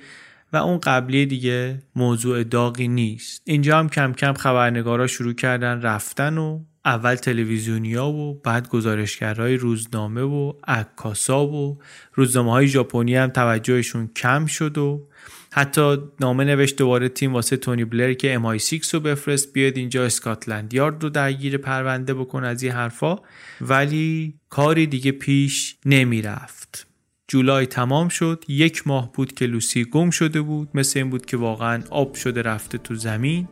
[0.52, 3.42] و اون قبلی دیگه موضوع داغی نیست.
[3.44, 10.22] اینجا هم کم کم خبرنگارا شروع کردن رفتن و اول تلویزیونیا و بعد گزارشگرهای روزنامه
[10.22, 11.78] و عکاسا و
[12.14, 15.08] روزنامه های ژاپنی هم توجهشون کم شد و
[15.50, 20.74] حتی نامه نوشت دوباره تیم واسه تونی بلر که MI6 رو بفرست بیاد اینجا اسکاتلند
[20.74, 23.16] یارد رو درگیر پرونده بکن از این حرفا.
[23.60, 26.86] ولی کاری دیگه پیش نمی‌رفت.
[27.28, 28.44] جولای تمام شد.
[28.48, 30.68] یک ماه بود که لوسی گم شده بود.
[30.74, 33.48] مثل این بود که واقعا آب شده رفته تو زمین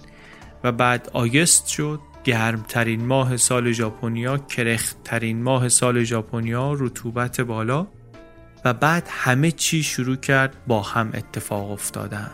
[0.65, 2.01] و بعد آگست شد.
[2.25, 7.87] گرمترین ماه سال ژاپنیا کرختترین ماه سال ژاپنیا رطوبت بالا.
[8.67, 12.31] و بعد همه چی شروع کرد با هم اتفاق افتادن.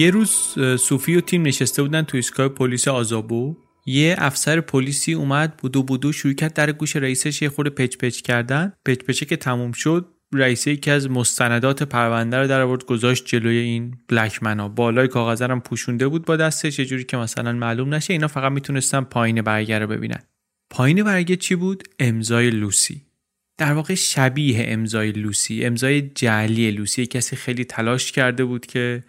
[0.00, 0.30] یه روز
[0.78, 3.56] صوفی و تیم نشسته بودن تو ایستگاه پلیس آزابو.
[3.86, 8.20] یه افسر پلیسی اومد بودو بودو شروع کرد در گوش رئیسش یه خورده پچ پچ
[8.20, 8.72] کردن.
[8.84, 13.56] پچ پچه که تموم شد رئیسه یکی از مستندات پرونده رو در آورد گذاشت جلوی
[13.56, 18.12] این بلکمنا بالای کاغذ هم پوشونده بود با دستش یه جوری که مثلا معلوم نشه
[18.12, 20.22] اینا فقط می‌تونستن پایین برگه رو ببینن.
[20.70, 23.02] پایین برگه چی بود؟ امضای لوسی.
[23.58, 27.06] در واقع شبیه امضای لوسی امضای جعلی لوسی.
[27.06, 29.02] کسی خیلی تلاش کرده بود که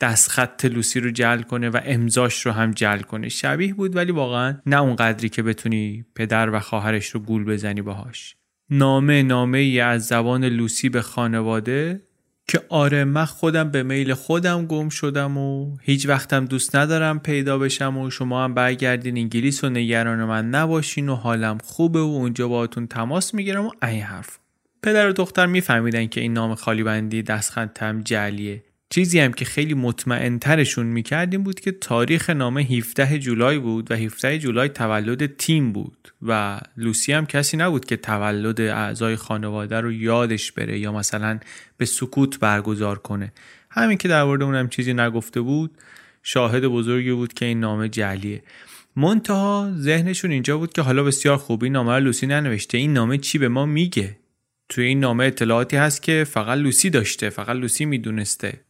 [0.00, 3.28] دستخط لوسی رو جل کنه و امضاش رو هم جل کنه.
[3.28, 7.82] شبیه بود ولی واقعا نه اون قدری که بتونی پدر و خواهرش رو گول بزنی
[7.82, 8.36] باهاش.
[8.70, 12.02] نامه نامه ای از زبان لوسی به خانواده
[12.48, 17.58] که آره من خودم به میل خودم گم شدم و هیچ وقتم دوست ندارم پیدا
[17.58, 22.48] بشم و شما هم برگردین انگلیس و نگران من نباشین و حالم خوبه و اونجا
[22.48, 24.38] باهاتون تماس می‌گیرم و این حرف.
[24.82, 29.74] پدر و دختر میفهمیدن که این نام خالی بندی دستخطم جلیه چیزی هم که خیلی
[29.74, 35.72] مطمئن ترشون می‌کردیم بود که تاریخ نامه 17 جولای بود و 17 جولای تولد تیم
[35.72, 41.38] بود و لوسی هم کسی نبود که تولد اعضای خانواده رو یادش بره یا مثلا
[41.76, 43.32] به سکوت برگزار کنه.
[43.70, 45.70] همین که در مورد اونم چیزی نگفته بود
[46.22, 48.42] شاهد بزرگی بود که این نامه جلیه
[48.96, 52.78] منتها ذهنشون اینجا بود که حالا بسیار خوب این نامه رو لوسی ننوشته.
[52.78, 54.16] این نامه چی به ما میگه؟
[54.68, 58.65] توی این نامه اطلاعاتی هست که فقط لوسی داشته فقط لوسی می‌دونسته.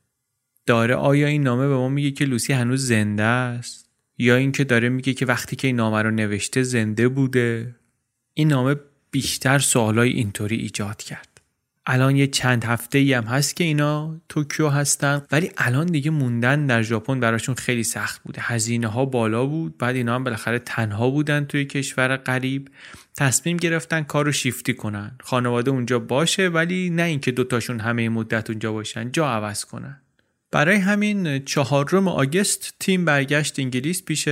[0.66, 4.88] داره آیا این نامه به ما میگه که لوسی هنوز زنده است؟ یا اینکه داره
[4.88, 7.74] میگه که وقتی که این نامه رو نوشته زنده بوده؟
[8.34, 8.76] این نامه
[9.10, 11.28] بیشتر سوالای اینطوری ایجاد کرد.
[11.88, 16.66] الان یه چند هفته ای هم هست که اینا توکیو هستن ولی الان دیگه موندن
[16.66, 18.40] در ژاپن براشون خیلی سخت بوده.
[18.42, 22.68] هزینه ها بالا بود بعد اینا هم بالاخره تنها بودن توی کشور غریب.
[23.16, 25.16] تصمیم گرفتن کارو شیفتی کنن.
[25.20, 30.00] خانواده اونجا باشه ولی نه اینکه دوتاشون همه مدت اونجا باشن جا عوض کنن.
[30.56, 34.28] برای همین چهارم آگست تیم برگشت انگلیس پیش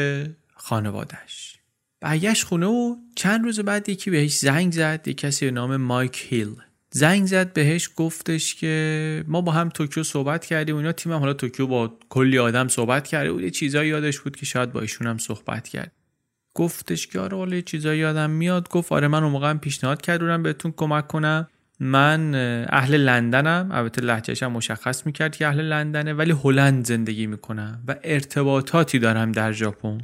[0.55, 1.59] خانوادش
[2.01, 6.27] برگشت خونه و چند روز بعد یکی بهش زنگ زد یک کسی به نام مایک
[6.29, 6.55] هیل.
[6.91, 10.93] زنگ زد بهش گفتش که ما با هم توکیو صحبت کردیم و اینا.
[10.93, 13.43] تیمم حالا توکیو با کلی آدم صحبت کرده بود.
[13.43, 15.93] یه چیزایی یادش بود که شاید با ایشون هم صحبت کرد.
[16.55, 18.69] گفتش که آره حالا چیزایی یادم میاد.
[18.69, 21.49] گفت آره من اون موقع پیشنهاد کردم بهتون کمک کنم.
[21.81, 22.35] من
[22.69, 23.69] اهل لندنم.
[23.73, 29.33] البته لهجهش هم مشخص می‌کرد که اهل لندنه ولی هلند زندگی می‌کنم و ارتباطاتی دارم
[29.33, 30.01] در ژاپن.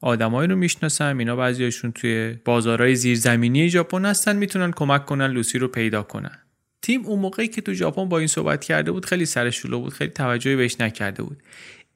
[0.00, 5.68] آدمایی رو می‌شناسم اینا بعضیاشون توی بازارهای زیرزمینی ژاپن هستن می‌تونن کمک کنن لوسی رو
[5.68, 6.38] پیدا کنن.
[6.82, 10.10] تیم اون موقعی که تو ژاپن با این صحبت کرده بود خیلی سرشلو بود خیلی
[10.10, 11.42] توجهی بهش نکرده بود.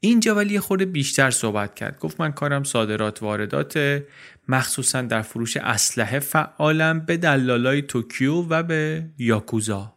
[0.00, 1.98] اینجا ولی یه خورده بیشتر صحبت کرد.
[1.98, 4.02] گفت من کارم صادرات واردات
[4.48, 9.94] مخصوصا در فروش اسلحه فعالم به دلالای توکیو و به یاکوزا.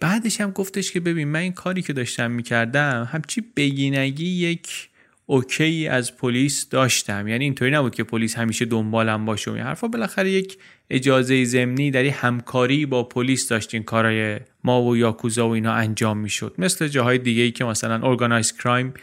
[0.00, 4.88] بعدش هم گفتش که ببین من این کاری که داشتم می‌کردم همچی بگی نگی یک
[5.26, 7.28] okay از پلیس داشتم.
[7.28, 9.88] یعنی اینطوری نبود که پلیس همیشه دنبالم باشه و این حرفا.
[9.88, 10.58] بالاخره یک
[10.90, 16.54] اجازه ضمنی در همکاری با پلیس داشتین کارای ما و یاکوزا و اینا انجام می‌شد.
[16.58, 18.94] مثل جاهای دیگه ای که مثلا organized crime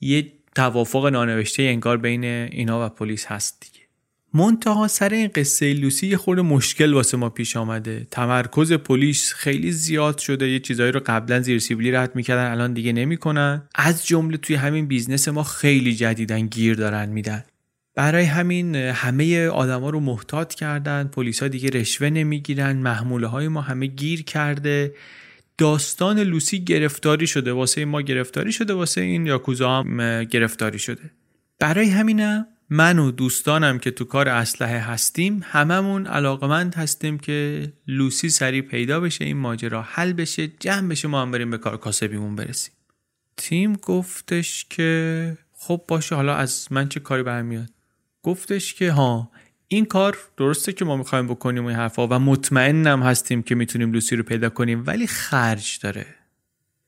[0.00, 3.86] یه توافق نانوشته انگار بین اینا و پلیس هست دیگه.
[4.34, 8.06] منتها سر این قصه لوسی یه خورده مشکل واسه ما پیش آمده.
[8.10, 10.48] تمرکز پلیس خیلی زیاد شده.
[10.48, 13.62] یه چیزایی رو قبلا زیر سیبلی رد می‌کردن الان دیگه نمی‌کنن.
[13.74, 17.44] از جمله توی همین business ما خیلی جدیدن گیر دارن میدن.
[17.94, 21.04] برای همین همه آدما رو محتاط کردن.
[21.04, 22.76] پلیس ها دیگه رشوه نمی‌گیرن.
[22.76, 24.94] محموله های ما همه گیر کرده.
[25.58, 31.10] داستان لوسی گرفتاری شده واسه ما گرفتاری شده واسه این یاکوزا هم گرفتاری شده.
[31.58, 38.28] برای همینم من و دوستانم که تو کار اسلحه هستیم هممون علاقمند هستیم که لوسی
[38.28, 42.36] سریع پیدا بشه این ماجرا حل بشه جمع بشه ما هم بریم به کار کاسبیمون
[42.36, 42.72] برسیم.
[43.36, 47.70] تیم گفتش که خب باشه حالا از من چه کاری برمیاد؟
[48.22, 49.30] گفتش که ها
[49.68, 54.16] این کار درسته که ما می‌خوایم بکنیم این حرفا و مطمئنم هستیم که می‌تونیم لوسی
[54.16, 56.06] رو پیدا کنیم ولی خرج داره.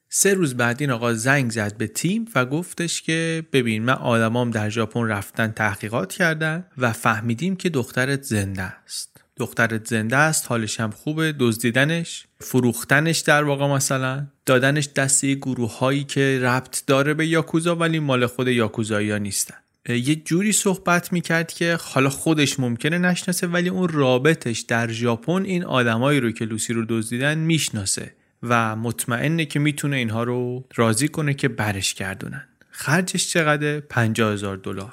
[0.08, 4.50] سه روز بعد این آقا زنگ زد به تیم و گفتش که ببین من آدمام
[4.50, 9.20] در ژاپن رفتن تحقیقات کردن و فهمیدیم که دخترت زنده است.
[9.36, 16.04] دخترت زنده است حالش هم خوبه دزدیدنش فروختنش در واقع مثلا دادنش دسته گروه هایی
[16.04, 19.56] که ربط داره به یاکوزا ولی مال خود یاکوزایی ها نیستن.
[19.88, 25.64] یه جوری صحبت می‌کرد که حالا خودش ممکنه نشناسه ولی اون رابطش در ژاپن این
[25.64, 31.34] آدمایی رو که لوسی رو دزدیدن می‌شناسه و مطمئنه که می‌تونه اینها رو راضی کنه
[31.34, 32.48] که برش گردونن.
[32.70, 34.92] خرجش چقدر 50 هزار دلار.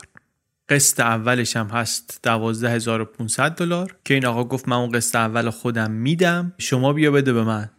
[0.69, 3.95] قسط اولش هم هست 12500 دلار.
[4.05, 6.53] که این آقا گفت من اون قسط اول خودم میدم.
[6.57, 7.69] شما بیا بده به من.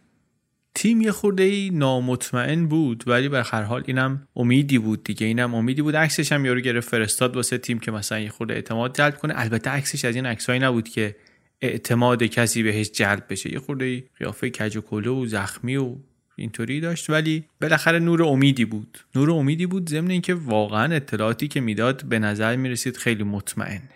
[0.77, 5.27] تیم یه خورده ای نامطمئن بود ولی به هر حال اینم امیدی بود دیگه.
[5.27, 5.95] اینم امیدی بود.
[5.95, 9.33] عکسش هم یارو گرفت فرستاد واسه تیم که مثلا یه خورده اعتماد جلب کنه.
[9.37, 11.15] البته عکسش از این عکسایی نبود که
[11.61, 13.53] اعتماد کسی بهش جلب بشه.
[13.53, 15.95] یه خورده قیافه کج و کلو و زخمی و
[16.35, 18.97] اینطوری داشت ولی بالاخره نور امیدی بود.
[19.15, 23.89] نور امیدی بود ضمن اینکه واقعا اطلاعاتی که می‌داد به نظر می‌رسید خیلی مطمئنه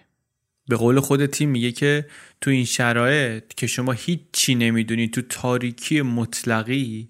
[0.71, 2.05] به قول خود تیم میگه که
[2.41, 7.09] تو این شرایط که شما هیچی نمی‌دونی تو تاریکی مطلقی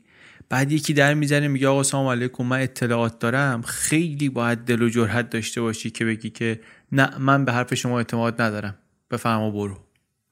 [0.49, 3.61] بعد یکی در می‌زنه میگه آقا سلام علیکم من اطلاعات دارم.
[3.61, 6.59] خیلی باید دل و جرحت داشته باشی که بگی که
[6.91, 8.77] نه من به حرف شما اعتماد ندارم.
[9.11, 9.77] بفرما برو.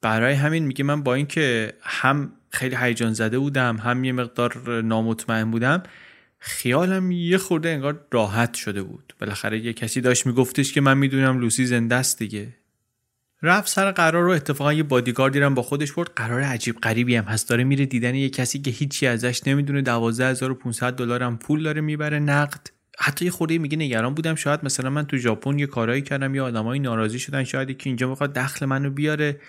[0.02, 5.52] برای همین میگه من با اینکه هم خیلی هیجان زده بودم هم یه مقدار نامطمئن
[5.52, 5.84] بودم
[6.40, 9.14] خیالم یه خورده انگار راحت شده بود.
[9.20, 12.59] بالاخره یه کسی داشت میگفتش که من می‌دونم لوسی زنده است دیگه.
[13.42, 16.12] رفت سر قرار رو اتفاقا یه بادیگارد دیرم با خودش برد.
[16.16, 17.50] قرار عجیب غریبی هم هست.
[17.50, 19.82] داره میره دیدن یه کسی که هیچی ازش نمی‌دونه.
[19.82, 22.20] 12500 دلار هم پول داره می‌بره.
[22.20, 22.68] نقد.
[23.00, 24.36] حتی یه خورده میگه نگران بودم.
[24.36, 26.36] شاید مثلا من تو ژاپن یه کارایی کردم.
[26.36, 27.44] یا آدمای ناراضی شدن.
[27.44, 29.40] شاید که اینجا می‌خواد دخل منو بیاره.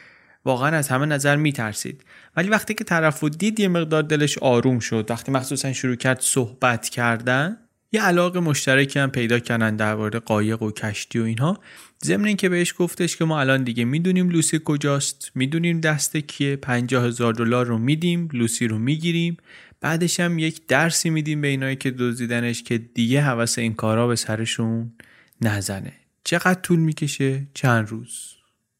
[0.45, 2.05] واقعا از همه نظر میترسید.
[2.37, 5.07] ولی وقتی که طرف دید یه مقدار دلش آروم شد.
[5.11, 7.57] وقتی مخصوصا شروع کرد صحبت کردن
[7.93, 11.61] یه علاقه مشترکی هم پیدا کردن درباره قایق و کشتی و اینها.
[12.05, 17.07] ضمن اینکه بهش گفتش که ما الان دیگه می‌دونیم لوسی کجاست می‌دونیم دست کیه پنجاه
[17.07, 19.37] هزار دلار رو میدیم لوسی رو می‌گیریم.
[19.81, 24.17] بعدش هم یک درسی میدیم به اینایی که دزدیدنش که دیگه هوس این کارا به
[24.17, 24.93] سرشون
[25.41, 25.93] نزنه.
[26.25, 28.35] چقدر طول می‌کشه؟ چند روز.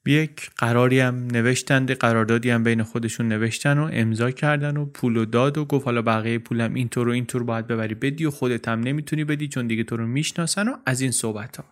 [0.07, 5.25] یک قراری هم نوشتند قراردادی هم بین خودشون نوشتن و امضا کردن و پول و
[5.25, 8.81] داد و گفت حالا بقیه پولم اینطور و اینطور باید ببری بدی و خودت هم
[8.81, 11.65] نمی‌تونی بدی چون دیگه تو رو می‌شناسن و از این صحبت ها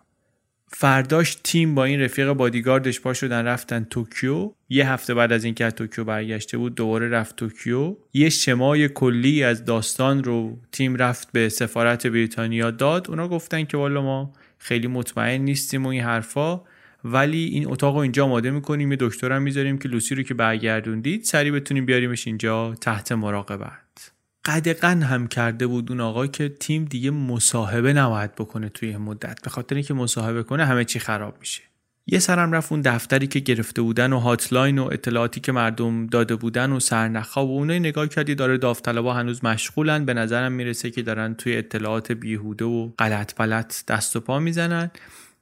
[0.71, 4.51] فرداش تیم با این رفیق بادیگاردش پا شدن رفتن توکیو.
[4.69, 7.95] یه هفته بعد از اینکه از توکیو برگشته بود دوباره رفت توکیو.
[8.13, 13.09] یه شمای کلی از داستان رو تیم رفت به سفارت بریتانیا داد.
[13.09, 16.61] اونا گفتن که والا ما خیلی مطمئن نیستیم و این حرفا.
[17.03, 21.23] ولی این اتاق رو اینجا آماده می‌کنیم یه دکترم می‌ذاریم که لوسی رو که برگردوندید
[21.23, 24.11] سریع بتونیم بیاریمش اینجا تحت مراقبت.
[24.45, 29.41] قدقن هم کرده بود اون آقا که تیم دیگه مصاحبه نباید بکنه توی مدت.
[29.43, 31.61] به خاطر اینکه مصاحبه کنه همه چی خراب میشه.
[32.07, 36.35] یه سرم رفت اون دفتری که گرفته بودن و هاتلاین و اطلاعاتی که مردم داده
[36.35, 40.05] بودن و سرنخا و اونایی نگاه کردی داره داوطلبا هنوز مشغولن.
[40.05, 44.91] به نظرم می‌رسه که دارن توی اطلاعات بیهوده و غلط بلط دست و پا می‌زنن.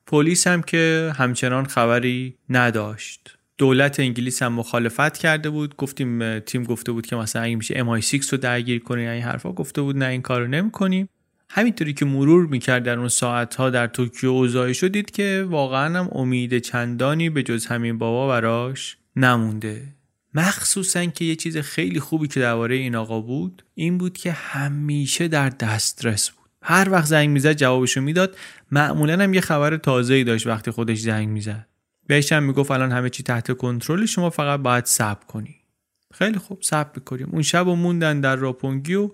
[0.05, 3.36] پلیس هم که همچنان خبری نداشت.
[3.57, 5.75] دولت انگلیس هم مخالفت کرده بود.
[5.75, 9.81] گفتیم تیم گفته بود که مثلا اگه میشه MI6 رو درگیر کنیم این حرفا گفته
[9.81, 11.09] بود نه این کارو نمی‌کنیم
[11.49, 16.09] همینطوری که مرور می‌کرد در اون ساعت ها در توکیو اوضاعی شدید که واقعا هم
[16.11, 19.83] امید چندانی به جز همین بابا براش نمونده.
[20.33, 25.27] مخصوصا که یه چیز خیلی خوبی که درباره این آقا بود این بود که همیشه
[25.27, 26.49] در دسترس بود.
[26.61, 28.37] هر وقت زنگ می‌زد جوابشو می‌داد.
[28.71, 31.67] معمولا هم یه خبر تازه‌ای داشت وقتی خودش زنگ می‌زد.
[32.07, 35.55] بهش هم می‌گفت الان همه چی تحت کنترل شما فقط باید صبر کنی.
[36.13, 37.29] خیلی خوب صبر می‌کنیم.
[37.31, 39.11] اون شب و موندن در راپونگی و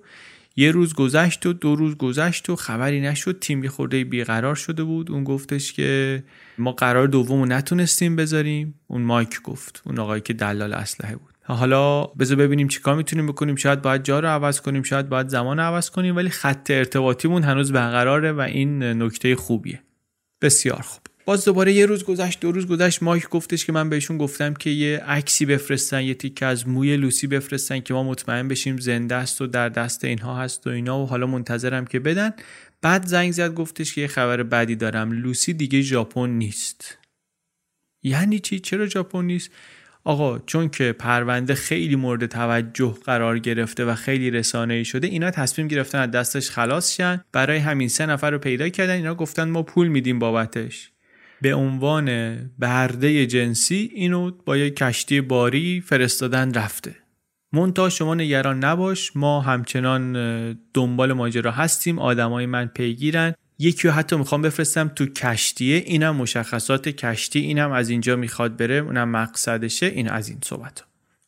[0.56, 3.40] یه روز گذشت و دو روز گذشت و خبری نشد.
[3.40, 5.12] تیم یه خورده بیقرار شده بود.
[5.12, 6.24] اون گفتش که
[6.58, 8.80] ما قرار دوم رو نتونستیم بذاریم.
[8.88, 11.34] اون مایک گفت اون آقایی که دلال اسلحه بود.
[11.44, 13.56] حالا بذار ببینیم چیکار می‌تونیم بکنیم.
[13.56, 17.72] شاید باید جا رو عوض کنیم شاید باید زمان عوض کنیم ولی خط ارتباطیمون هنوز
[17.72, 19.82] برقراره و این نکته خوبیه.
[20.42, 21.02] بسیار خوب.
[21.26, 24.70] باز دوباره یه روز گذشت دو روز گذشت مایک گفتش که من بهشون گفتم که
[24.70, 29.42] یه عکسی بفرستن یه تیکه از موی لوسی بفرستن که ما مطمئن بشیم زنده است
[29.42, 32.34] و در دست اینها هست و اینا و حالا منتظرم که بدن.
[32.82, 35.12] بعد زنگ زد گفتش که یه خبر بدی دارم.
[35.12, 36.98] لوسی دیگه ژاپن نیست.
[38.04, 39.52] یعنی چی؟ چرا ژاپن نیست؟
[40.04, 45.32] آقا چون که پرونده خیلی مورد توجه قرار گرفته و خیلی رسانه ای شده اینا
[45.32, 47.24] تصمیم گرفتن از دستش خلاص شن.
[47.32, 48.94] برای همین سه نفر رو پیدا کردن.
[48.94, 50.93] اینا گفتن ما پول میدیم بابتش.
[51.44, 56.96] به عنوان برده جنسی اینو با یک کشتی باری فرستادن رفته.
[57.54, 60.14] مونتا شما نگران نباش ما همچنان
[60.74, 63.34] دنبال ماجرا هستیم آدمای من پیگیرن.
[63.60, 69.10] یکی حتی می‌خوام بفرستم تو کشتیه اینم مشخصات کشتی اینم از اینجا می‌خواد بره اونم
[69.10, 70.84] مقصدشه این از این صحبت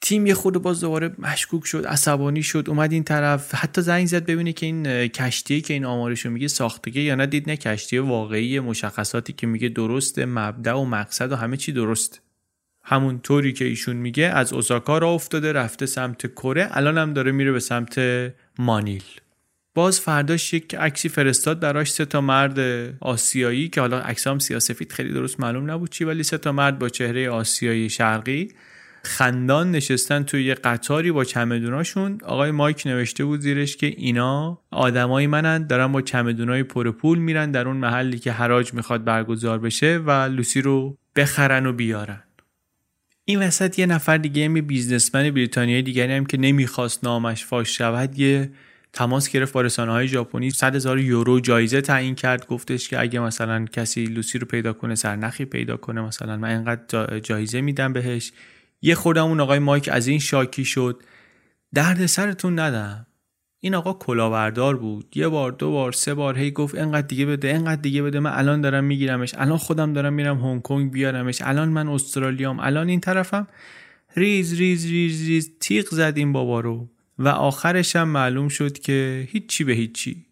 [0.06, 3.56] تیم یه خود باز دوباره مشکوک شد عصبانی شد اومد این طرف.
[3.56, 7.50] حتی زنگ زد ببینه که این کشتی که این آمارشو میگه ساختگی یا نه دید
[7.50, 12.22] نه کشتی واقعی مشخصاتی که میگه درسته مبدع و مقصد و همه چی درست.
[12.84, 17.32] همون طوری که ایشون میگه از اوساکا را افتاده رفته سمت کره الان هم داره
[17.32, 18.00] میره به سمت
[18.60, 19.04] مانیل.
[19.74, 22.60] باز فرداش یک عکسی فرستاد براش سه تا مرد
[23.00, 26.90] آسیایی که حالا عکسام سیاسفید خیلی درست معلوم نبود چی ولی سه تا مرد با
[26.90, 28.50] چهره آسیایی شرقی.
[29.06, 32.20] خندان نشستن توی یه قطاری با چمدوناشون.
[32.24, 37.52] آقای مایک نوشته بود زیرش که اینا آدمای منن دارن با چمدونای پر پول میرن
[37.52, 42.24] در اون محلی که حراج می‌خواد برگزار بشه و لوسی رو بخرن و بیارن.
[43.26, 48.20] این وسط یه نفر دیگه یه بیزنسمن بریتانیایی دیگری هم که نمی‌خواست نامش فاش شود
[48.20, 48.52] یه
[48.94, 50.52] تماس گرفت با رسانه های ژاپنی.
[50.52, 52.48] 100 هزار یورو جایزه تعیین کرد.
[52.48, 57.20] گفتش که اگه مثلا کسی لوسی رو پیدا کنه سرنخی پیدا کنه مثلا من اینقدر
[57.20, 58.32] جایزه میدم بهش.
[58.82, 61.04] یه خودم اون آقای مایک از این شاکی شد.
[61.74, 63.08] درد سرتون ندم.
[63.60, 65.18] این آقا کلاوردار بود.
[65.18, 68.20] یه بار دو بار سه بار هی گفت انقدر دیگه بده انقدر دیگه بده.
[68.20, 69.34] من الان دارم میگیرمش.
[69.38, 71.42] الان خودم دارم میرم هنگ کنگ بیارمش.
[71.42, 72.60] الان من استرالیام.
[72.60, 73.48] الان این طرفم
[74.16, 76.90] ریز ریز ریز ریز تیغ زد این بابا رو.
[77.20, 80.26] و آخرش هم معلوم شد که هیچی به هیچی.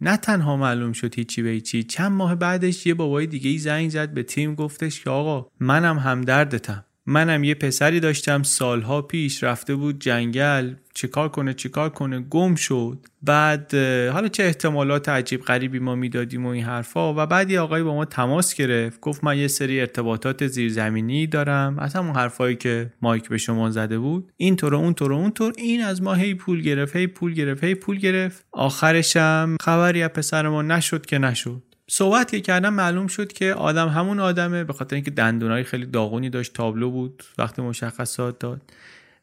[0.00, 1.82] نه تنها معلوم شد هیچی به هیچی.
[1.82, 5.98] چند ماه بعدش یه بابای دیگه ای زنگ زد به تیم گفتش که آقا منم
[5.98, 6.84] همدردتم.
[7.06, 10.74] منم یه پسری داشتم سالها پیش رفته بود جنگل.
[10.94, 12.98] چیکار کنه چیکار کنه؟ گم شد.
[13.22, 13.74] بعد
[14.12, 17.14] حالا چه احتمالات عجیب غریبی ما می‌دادیم و این حرفا.
[17.14, 19.00] و بعد یه آقای با ما تماس گرفت.
[19.00, 21.78] گفت من یه سری ارتباطات زیرزمینی دارم.
[21.78, 24.32] از همون حرفایی که مایک به شما زده بود.
[24.36, 27.64] این طور اون طور اون طور این از ما هی پول گرفت هی پول گرفت
[27.64, 28.46] هی پول گرفت.
[28.52, 31.62] آخرشم خبری از پسر ما نشد که نشد.
[31.90, 36.30] صحبت که کردم معلوم شد که آدم همون آدمه به خاطر اینکه دندونای خیلی داغونی
[36.30, 38.60] داشت تابلو بود وقتی مشخصات داد.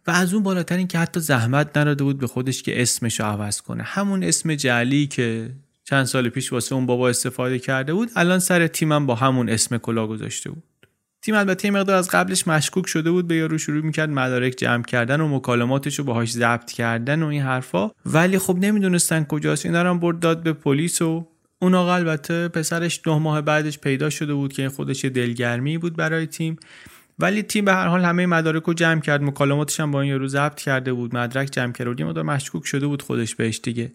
[0.07, 3.25] و از اون بالاتر این که حتی زحمت نراده بود به خودش که اسمش رو
[3.25, 3.83] عوض کنه.
[3.83, 5.49] همون اسم جعلی که
[5.83, 9.77] چند سال پیش واسه اون بابا استفاده کرده بود الان سر تیمم با همون اسم
[9.77, 10.63] کلا گذاشته بود.
[11.21, 15.21] تیم البته مقدار از قبلش مشکوک شده بود به یارو شروع می‌کرد مدارک جمع کردن
[15.21, 17.91] و مکالماتش رو باهاش ضبط کردن و این حرفا.
[18.05, 21.27] ولی خب نمی‌دونستن کجاست اینا رو برد داد به پلیس و
[21.63, 26.27] اون آقا البته پسرش نه ماه بعدش پیدا شده بود که خودش دلگرمی بود برای
[26.27, 26.57] تیم.
[27.19, 29.23] ولی تیم به هر حال همه مدارک رو جمع کرد.
[29.23, 31.15] مکالماتش هم با این یارو ضبط کرده بود.
[31.15, 31.87] مدرک جمع کرد.
[31.87, 33.91] و یه مقدار مشکوک شده بود خودش بهش دیگه.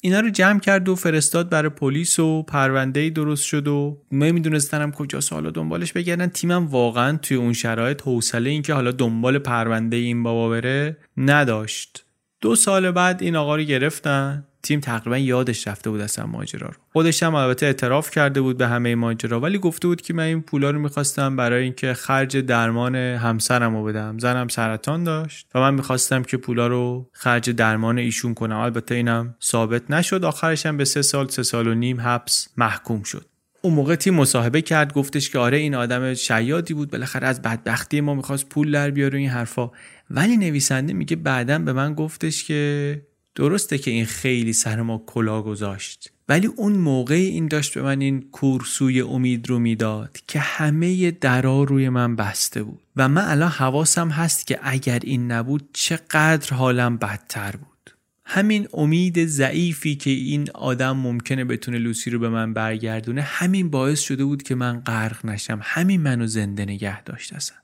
[0.00, 5.20] اینا رو جمع کرد و فرستاد برای پلیس و پرونده درست شد و نمیدونستنم کجا
[5.30, 6.26] حالا دنبالش بگردن.
[6.26, 12.04] تیمم واقعا توی اون شرایط حوصله اینکه حالا دنبال پرونده این بابا بره نداشت.
[12.40, 14.44] دو سال بعد این آقا رو گرفتن.
[14.62, 16.74] تیم تقریبا یادش رفته بود اصلا ماجرا رو.
[16.92, 20.42] خودش هم البته اعتراف کرده بود به همه ماجرا ولی گفته بود که من این
[20.42, 24.18] پولا رو می‌خواستم برای اینکه خرج درمان همسرم رو بدم.
[24.18, 28.56] زنم سرطان داشت و من می‌خواستم که پولا رو خرج درمان ایشون کنم.
[28.56, 30.24] البته اینم ثابت نشد.
[30.24, 33.26] آخرش هم به سه سال سه سال و نیم حبس محکوم شد.
[33.62, 38.00] اون موقع تیم مصاحبه کرد گفتش که آره این آدم شیادی بود بالاخره از بدبختی
[38.00, 39.70] ما می‌خواست پول در بیاره این حرفا.
[40.10, 43.02] ولی نویسنده میگه بعدا به من گفتش که
[43.38, 48.00] درسته که این خیلی سر ما کلا گذاشت ولی اون موقع این داشت به من
[48.00, 52.80] این کورسوی امید رو می‌داد که همه درا روی من بسته بود.
[52.96, 57.90] و من الان حواسم هست که اگر این نبود چقدر حالم بدتر بود.
[58.24, 64.00] همین امید ضعیفی که این آدم ممکنه بتونه لوسی رو به من برگردونه همین باعث
[64.00, 67.56] شده بود که من غرق نشم همین منو زنده نگه داشت اصلا.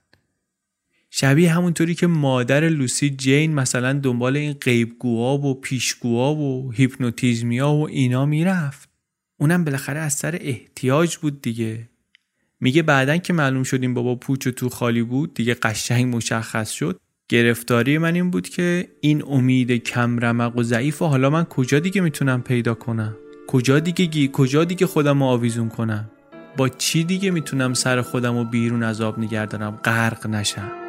[1.17, 7.89] شبیه همونطوری که مادر لوسی جین مثلا دنبال این غیبگوها و پیشگوها و هیپنوتیزمیا و
[7.89, 8.89] اینا می‌رفت.
[9.37, 11.89] اونم بالاخره از سر احتیاج بود دیگه.
[12.61, 16.71] میگه بعدن که معلوم شد این بابا پوچ و تو خالی بود دیگه قشنگ مشخص
[16.71, 17.01] شد.
[17.29, 21.79] گرفتاری من این بود که این امید کم رمق و ضعیف و حالا من کجا
[21.79, 23.17] دیگه می‌تونم پیدا کنم؟
[23.47, 26.11] کجا دیگه گی کجا دیگه خودم رو آویزون کنم؟
[26.57, 30.84] با چی دیگه می‌تونم سر خودم رو بیرون از آب نگردارم غرق نشم.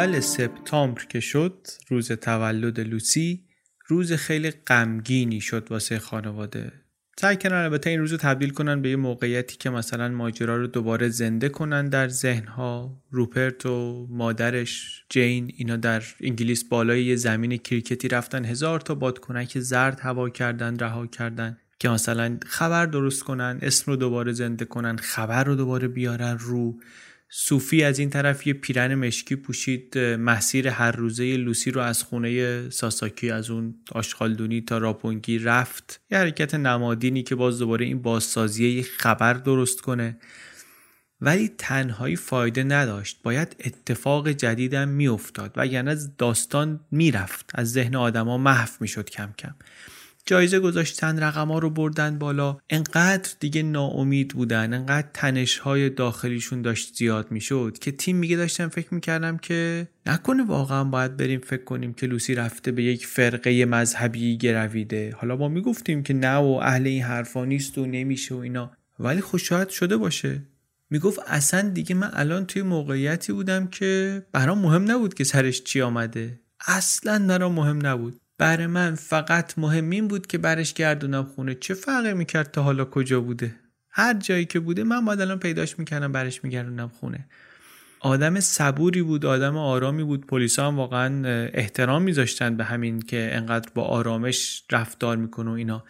[0.00, 3.44] اول سپتامبر که شد روز تولد لوسی
[3.86, 6.72] روز خیلی غمگینی شد واسه خانواده.
[7.18, 10.66] سعی کردن البته این روز رو تبدیل کنن به یه موقعیتی که مثلا ماجرا رو
[10.66, 13.02] دوباره زنده کنن در ذهنها.
[13.10, 19.58] روپرت و مادرش جین اینا در انگلیس بالای یه زمین کریکتی رفتن هزار تا بادکنک
[19.58, 24.96] زرد هوا کردن رها کردن که مثلا خبر درست کنن اسم رو دوباره زنده کنن
[24.96, 26.80] خبر رو دوباره بیارن رو.
[27.32, 32.70] صوفی از این طرف یه پیرن مشکی پوشید مسیر هر روزه لوسی رو از خونه
[32.70, 36.00] ساساکی از اون آشغالدونی تا راپونگی رفت.
[36.10, 40.18] یه حرکت نمادینی که باز دوباره این بازسازی یه خبر درست کنه.
[41.20, 43.22] ولی تنهایی فایده نداشت.
[43.22, 47.50] باید اتفاق جدیدم میافتاد و یعنی داستان می‌رفت.
[47.54, 49.54] از ذهن آدما محو می‌شد کم کم.
[50.30, 52.58] جایزه گذاشتن رقم ها رو بردن بالا.
[52.70, 58.68] انقدر دیگه ناامید بودن انقدر تنش های داخلیشون داشت زیاد می‌شد که تیم میگه داشتم
[58.68, 63.64] فکر می‌کردم که نکنه واقعا باید بریم فکر کنیم که لوسی رفته به یک فرقه
[63.64, 65.14] مذهبی گرویده.
[65.16, 68.70] حالا ما می‌گفتیم که نه و اهل این حرفا نیست و نمیشه و اینا.
[68.98, 70.42] ولی خوشحال شده باشه.
[70.90, 75.80] می‌گفت اصلا دیگه من الان توی موقعیتی بودم که برام مهم نبود که سرش چی
[75.80, 76.40] آمده.
[76.66, 78.20] اصلا برام مهم نبود.
[78.40, 81.54] برای من فقط مهم این بود که برش گردونم خونه.
[81.54, 83.54] چه فرقی می‌کرد تا حالا کجا بوده؟
[83.90, 87.28] هر جایی که بوده من باید الان پیداش می‌کردم برش میگردونم خونه.
[88.00, 90.26] آدم صبوری بود آدم آرامی بود.
[90.26, 95.84] پلیس هم واقعا احترام میذاشتن به همین که انقدر با آرامش رفتار می‌کنه و اینا.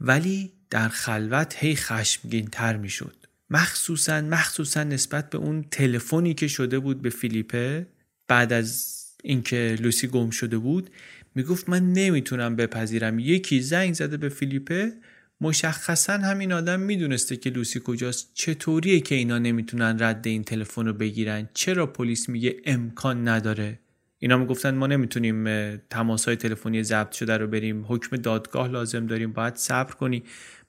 [0.00, 3.16] ولی در خلوت هی خشمگین تر می‌شد.
[3.50, 7.86] مخصوصا مخصوصا نسبت به اون تلفنی که شده بود به فیلیپه
[8.28, 10.90] بعد از اینکه لوسی گم شده بود
[11.34, 13.18] می‌گفت من نمی‌تونم بپذیرم.
[13.18, 14.92] یکی زنگ زده به فیلیپه.
[15.40, 18.30] مشخصا همین آدم می‌دونسته که لوسی کجاست.
[18.34, 23.78] چطوریه که اینا نمی‌تونن رد این تلفن رو بگیرن؟ چرا پلیس میگه امکان نداره؟
[24.18, 27.84] اینا می‌گفتن ما نمی‌تونیم تماس های تلفنی ضبط شده رو بریم.
[27.88, 29.32] حکم دادگاه لازم داریم.
[29.32, 30.22] باید صبر کنی.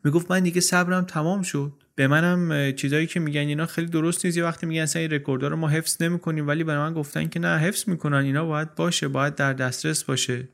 [0.03, 1.80] می‌گفت من دیگه صبرم تمام شد.
[1.95, 4.37] به منم چیزایی که میگن اینا خیلی درست نیست.
[4.37, 7.57] یه وقتی میگن اصلا این رو ما حفظ نمی‌کنیم ولی برای من گفتن که نه
[7.57, 8.17] حفظ می‌کنن.
[8.17, 10.47] اینا باید باشه باید در دسترس باشه.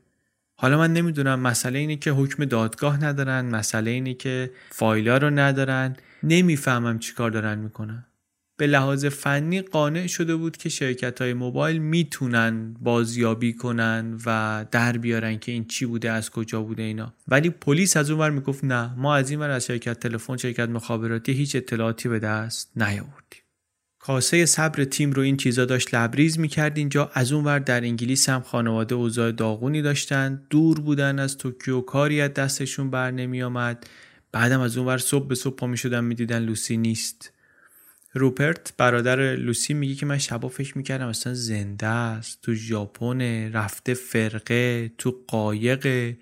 [0.54, 5.96] حالا من نمی‌دونم مسئله اینه که حکم دادگاه ندارن مسئله اینه که فایلا رو ندارن.
[6.22, 8.04] نمی‌فهمم چیکار دارن می‌کنن.
[8.58, 14.98] به لحاظ فنی قانع شده بود که شرکت های موبایل می‌تونن بازیابی کنن و در
[14.98, 17.14] بیارن که این چی بوده از کجا بوده اینا.
[17.28, 20.68] ولی پلیس از اون ور می‌گفت نه ما از این ور از شرکت تلفن شرکت
[20.68, 23.42] مخابراتی هیچ اطلاعاتی به دست نیاوردیم.
[23.98, 27.10] کاسه صبر تیم رو این چیزا داشت لبریز می‌کرد اینجا.
[27.14, 30.42] از اون ور در انگلیس هم خانواده اوضاع داغونی داشتن.
[30.50, 33.86] دور بودن از توکیو کاری از دستشون بر نمی آمد
[34.32, 37.32] بعدم از اون ور صبح به صبح پا می شدن می‌دیدن لوسی نیست.
[38.12, 43.20] روپرت برادر لوسی میگه که من شبا فکر می‌کردم اصلا زنده است تو ژاپن
[43.52, 46.14] رفته فرقه تو قایق.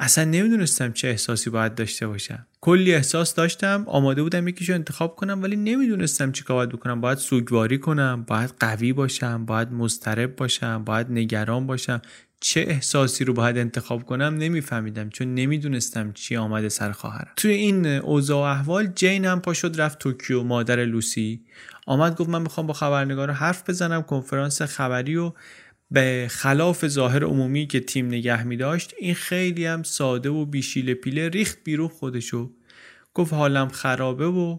[0.00, 2.46] اصلا نمی‌دونستم چه احساسی باید داشته باشم.
[2.60, 7.00] کلی احساس داشتم آماده بودم یکیشو انتخاب کنم ولی نمی‌دونستم چی باید بکنم.
[7.00, 12.02] باید سوگواری کنم باید قوی باشم باید مضطرب باشم باید نگران باشم.
[12.40, 17.32] چه احساسی رو باید انتخاب کنم نمیفهمیدم چون نمی‌دونستم چی آمده سر خواهرم.
[17.36, 20.42] توی این اوضاع و احوال جین هم پا شد رفت توکیو.
[20.42, 21.44] مادر لوسی
[21.86, 24.02] آمد گفت من می‌خوام با خبرنگار حرف بزنم.
[24.02, 25.32] کنفرانس خبری و
[25.90, 30.94] به خلاف ظاهر عمومی که تیم نگه می داشت این خیلی هم ساده و بیشیل
[30.94, 32.50] پیله ریخت بیرون خودشو.
[33.14, 34.58] گفت حالم خرابه و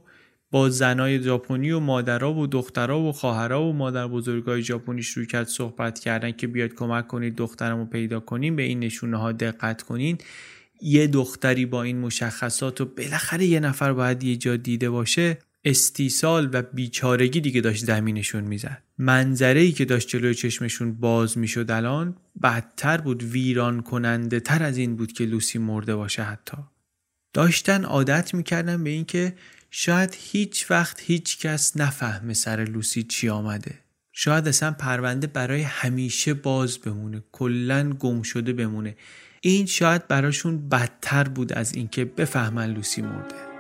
[0.51, 5.47] با زنای ژاپنی و مادرها و دخترها و خواهرها و مادر بزرگای ژاپنی شروع کرد
[5.47, 10.17] صحبت کردن که بیاید کمک کنید دخترمو پیدا کنیم به این نشونه ها دقت کنین.
[10.81, 16.49] یه دختری با این مشخصات و بالاخره یه نفر باید یه جا دیده باشه استیصال
[16.53, 18.83] و بیچارگی دیگه داشت زمینشون می‌زد.
[18.97, 24.77] منظره ای که داشت جلوی چشمشون باز می‌شد الان بدتر بود ویران کننده تر از
[24.77, 26.57] این بود که لوسی مرده باشه حتی.
[27.33, 29.33] داشتن عادت می‌کردن به اینکه
[29.73, 33.80] شاید هیچ وقت هیچ کس نفهمه سر لوسی چی آمده.
[34.11, 38.95] شاید اصلا پرونده برای همیشه باز بمونه کلا گم شده بمونه.
[39.41, 43.50] این شاید براشون بدتر بود از اینکه بفهمن لوسی مرده.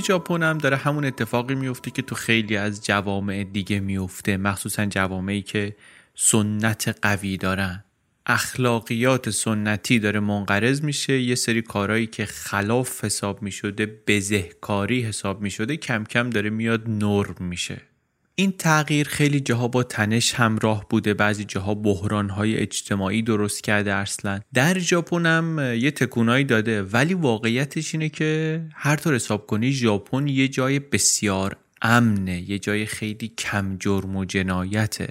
[0.00, 5.42] ژاپن هم داره همون اتفاقی میفته که تو خیلی از جوامع دیگه میفته مخصوصا جوامعی
[5.42, 5.76] که
[6.14, 7.84] سنت قوی دارن.
[8.26, 15.76] اخلاقیات سنتی داره منقرض میشه یه سری کارهایی که خلاف حساب می‌شده بزهکاری حساب می‌شده
[15.76, 17.80] کم کم داره میاد نرم میشه.
[18.40, 21.14] این تغییر خیلی جاها با تنش همراه بوده.
[21.14, 24.40] بعضی جاها بحرانهای اجتماعی درست کرده اصلا.
[24.54, 26.82] در ژاپن هم یه تکونایی داده.
[26.82, 32.86] ولی واقعیتش اینه که هر طور حساب کنی ژاپن یه جای بسیار امنه یه جای
[32.86, 35.08] خیلی کم جرم و جنایته.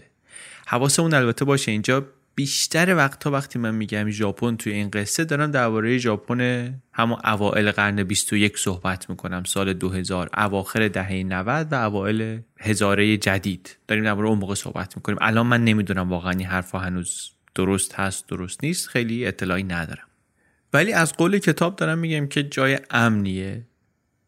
[0.68, 2.06] حواسمون البته باشه اینجا
[2.38, 8.04] بیشتر وقتا وقتی من میگم ژاپن توی این قصه دارم درباره ژاپن همون اوائل قرن
[8.04, 13.78] 21 صحبت می‌کنم سال 2000 اواخر دهه 90 و اوائل هزاره جدید.
[13.88, 15.18] داریم درباره اون موقع صحبت می‌کنیم.
[15.22, 18.88] الان من نمی‌دونم واقعا این حرفا هنوز درست هست درست نیست.
[18.88, 20.08] خیلی اطلاعی ندارم.
[20.74, 23.66] ولی از قول کتاب دارم میگم که جای امنیه.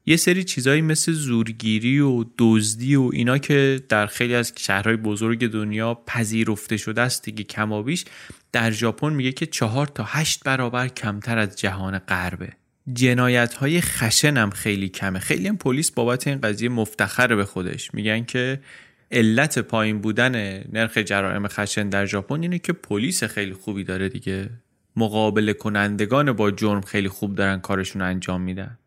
[0.09, 5.47] یه سری چیزایی مثل زورگیری و دزدی و اینا که در خیلی از شهرهای بزرگ
[5.47, 8.05] دنیا پذیرفته شده است دیگه کمابیش
[8.51, 12.49] در ژاپن میگه که چهار تا هشت برابر کمتر از جهان غربه.
[12.93, 15.19] جنایت های خشن هم خیلی کمه.
[15.19, 17.93] خیلی هم پلیس بابت این قضیه مفتخر به خودش.
[17.93, 18.61] میگن که
[19.11, 24.49] علت پایین بودن نرخ جرائم خشن در ژاپن اینه که پلیس خیلی خوبی داره دیگه.
[24.95, 28.77] مقابله کنندگان با جرم خیلی خوب دارن کارشون انجام میدن.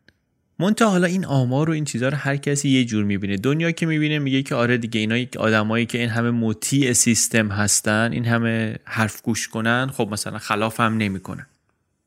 [0.59, 3.37] منتها حالا این آمار و این چیزها رو هر کسی یه جور می‌بینه.
[3.37, 8.09] دنیا که می‌بینه میگه که آره دیگه اینا آدمایی که این همه مطیع سیستم هستن
[8.11, 11.45] این همه حرف گوش کنن خب مثلا خلاف هم نمی‌کنن.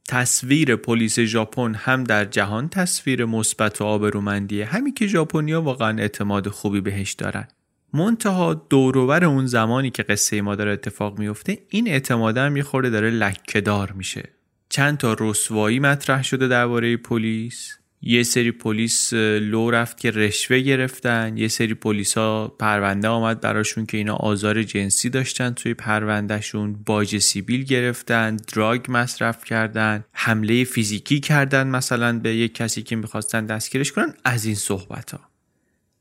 [0.09, 4.64] تصویر پلیس ژاپن هم در جهان تصویر مثبت و آبرومندیه.
[4.64, 7.48] همین که ژاپنیا واقعا اعتماد خوبی بهش دارن.
[7.93, 13.10] منتها دوروبر اون زمانی که قصه ما داره اتفاق میفته این اعتماد هم یه داره
[13.10, 14.28] لکهدار میشه.
[14.68, 17.78] چند تا رسوایی مطرح شده درباره پلیس.
[18.02, 21.36] یه سری پلیس لو رفت که رشوه گرفتن.
[21.36, 26.73] یه سری پلیس ها پرونده آمد براشون که اینا آزار جنسی داشتن توی پروندهشون.
[26.86, 33.47] باج سیبیل گرفتن دراگ مصرف کردن حمله فیزیکی کردن مثلا به یک کسی که می‌خواستن
[33.47, 34.14] دستگیرش کنن.
[34.24, 35.20] از این صحبت ها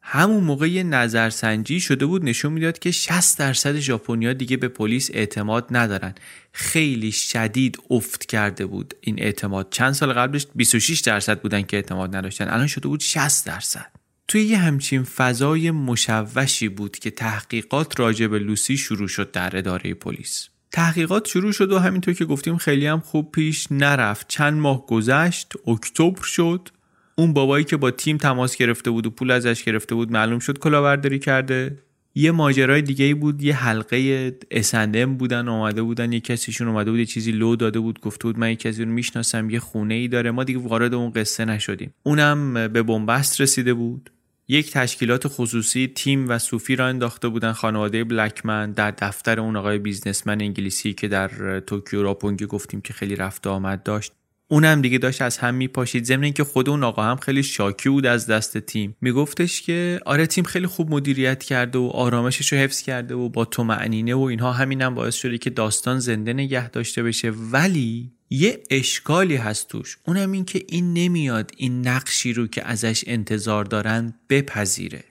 [0.08, 5.10] همون موقع یه نظرسنجی شده بود نشون می‌داد که 60 درصد ژاپنیا دیگه به پلیس
[5.14, 6.16] اعتماد ندارن.
[6.52, 9.68] خیلی شدید افت کرده بود این اعتماد.
[9.72, 12.50] چند سال قبلش 26 درصد بودن که اعتماد نداشتن.
[12.50, 13.92] الان شده بود 60 درصد.
[14.28, 19.94] توی یه همچین فضای مشوشی بود که تحقیقات راجع به لوسی شروع شد در اداره
[19.94, 20.50] پلیس.
[20.72, 24.26] تحقیقات شروع شد و همینطور که گفتیم خیلی هم خوب پیش نرفت.
[24.28, 26.70] چند ماه گذشت اکتبر شد.
[27.18, 30.60] اون بابایی که با تیم تماس گرفته بود و پول ازش گرفته بود معلوم شد
[30.60, 31.78] کلاهبرداری کرده.
[32.16, 36.92] یه ماجرای دیگه بود یه حلقه S and M بودن اومده بودن یه کسیشون اومده
[36.92, 39.94] بود یه چیزی لو داده بود گفته بود من یه کسی رو می‌شناسم یه خونه
[39.94, 40.32] ای داره.
[40.32, 41.94] ما دیگه وارد اون قصه نشدیم.
[42.04, 44.10] اونم به بن‌بست رسیده بود.
[44.48, 47.52] یک تشکیلات خصوصی تیم و صوفی را انداخته بودن.
[47.52, 53.16] خانواده بلکمن در دفتر اون آقای businessman انگلیسی که در توکیو راپونگی گفتیم که خیلی
[53.16, 54.14] رفت آمد داشت.
[54.48, 56.06] اونم دیگه داشت از هم میپاشید.
[56.06, 58.96] ضمن اینکه خود اون آقا هم خیلی شاکی بود از دست تیم.
[59.02, 63.46] میگفتش که آره تیم خیلی خوب مدیریت کرده و آرامشش رو حفظ کرده و با
[63.46, 67.32] طمأنینه و اینها همینم باعث شده که داستان زنده نگه داشته بشه.
[67.52, 69.98] ولی یه اشکالی هست توش.
[70.08, 75.04] اونم این که این نمیاد این نقشی رو که ازش انتظار دارن بپذیره.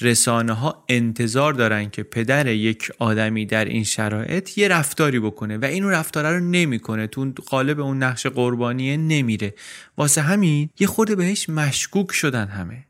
[0.00, 5.64] رسانه ها انتظار دارن که پدر یک آدمی در این شرایط یه رفتاری بکنه و
[5.64, 7.06] اینو رفتاره رو نمی‌کنه.
[7.06, 9.54] تو قالب اون نقش قربانیه نمیره.
[9.96, 12.84] واسه همین یه خورده بهش مشکوک شدن همه.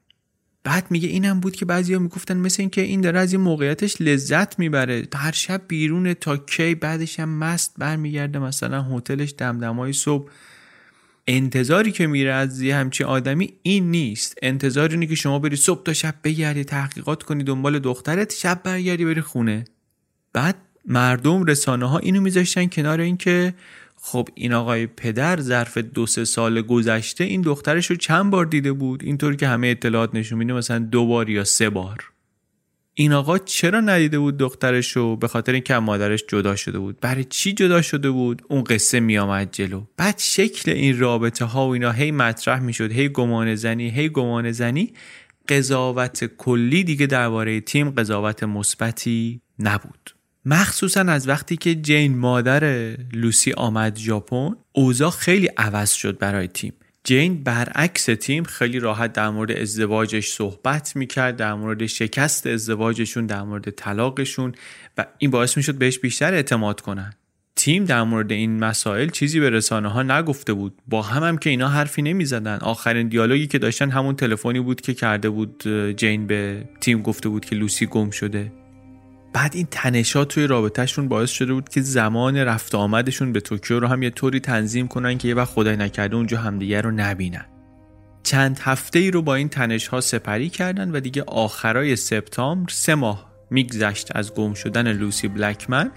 [0.64, 4.58] بعد میگه اینم بود که بعضیا می‌گفتن مثل اینکه این داره از این موقعیتش لذت
[4.58, 5.02] می‌بره.
[5.14, 10.30] هر شب بیرون تا کی بعدش هم مست برمیگرده مثلا هتلش دمدمای صبح.
[11.26, 14.38] انتظاری که میره از یه همچین آدمی این نیست.
[14.42, 19.04] انتظار اینه که شما بری صبح تا شب بگردی تحقیقات کنی دنبال دخترت شب برگردی
[19.04, 19.64] بری خونه.
[20.32, 23.54] بعد مردم رسانه ها اینو میذاشتن کنار اینکه
[23.96, 28.72] خب این آقای پدر ظرف دو سه سال گذشته این دخترش رو چند بار دیده
[28.72, 32.13] بود؟ اینطور که همه اطلاعات نشون میده مثلا دو بار یا سه بار.
[32.96, 37.24] این آقا چرا ندیده بود دخترش رو به خاطر اینکه مادرش جدا شده بود؟ برای
[37.24, 39.84] چی جدا شده بود؟ اون قصه میآمد جلو.
[39.96, 42.92] بعد شکل این رابطه ها و اینا هی مطرح می‌شد.
[42.92, 44.92] هی گمان زنی هی گمان زنی.
[45.48, 50.14] قضاوت کلی دیگه درباره تیم قضاوت مثبتی نبود.
[50.44, 56.72] مخصوصا از وقتی که جین مادر لوسی آمد ژاپن اوضاع خیلی عوض شد برای تیم.
[57.04, 63.42] جین برعکس تیم خیلی راحت در مورد ازدواجش صحبت می‌کرد در مورد شکست ازدواجشون در
[63.42, 64.54] مورد طلاقشون
[64.98, 67.12] و این باعث می‌شد بهش بیشتر اعتماد کنن.
[67.56, 70.78] تیم در مورد این مسائل چیزی به رسانه ها نگفته بود.
[70.86, 72.58] با هم هم که اینا حرفی نمی‌زدن.
[72.62, 75.62] آخرین دیالوگی که داشتن همون تلفنی بود که کرده بود
[75.96, 78.52] جین به تیم گفته بود که لوسی گم شده.
[79.34, 83.86] بعد این تنشات توی رابطه‌شون باعث شده بود که زمان رفت آمدشون به توکیو رو
[83.86, 87.44] هم یه طوری تنظیم کنن که یه وقت خدای نکرده اونجا همدیگه رو نبینن.
[88.22, 92.94] چند هفته ای رو با این تنش ها سپری کردن و دیگه آخرای سپتامبر سه
[92.94, 95.90] ماه میگذشت از گم شدن لوسی بلکمن.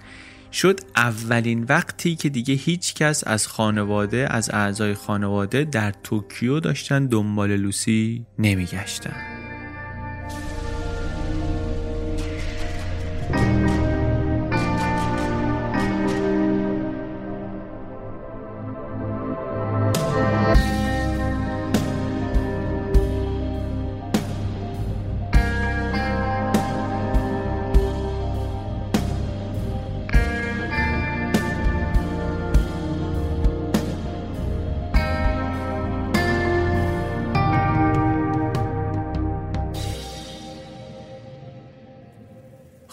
[0.51, 7.05] شد اولین وقتی که دیگه هیچ کس از خانواده از اعضای خانواده در توکیو داشتن
[7.05, 9.36] دنبال لوسی نمیگشتن.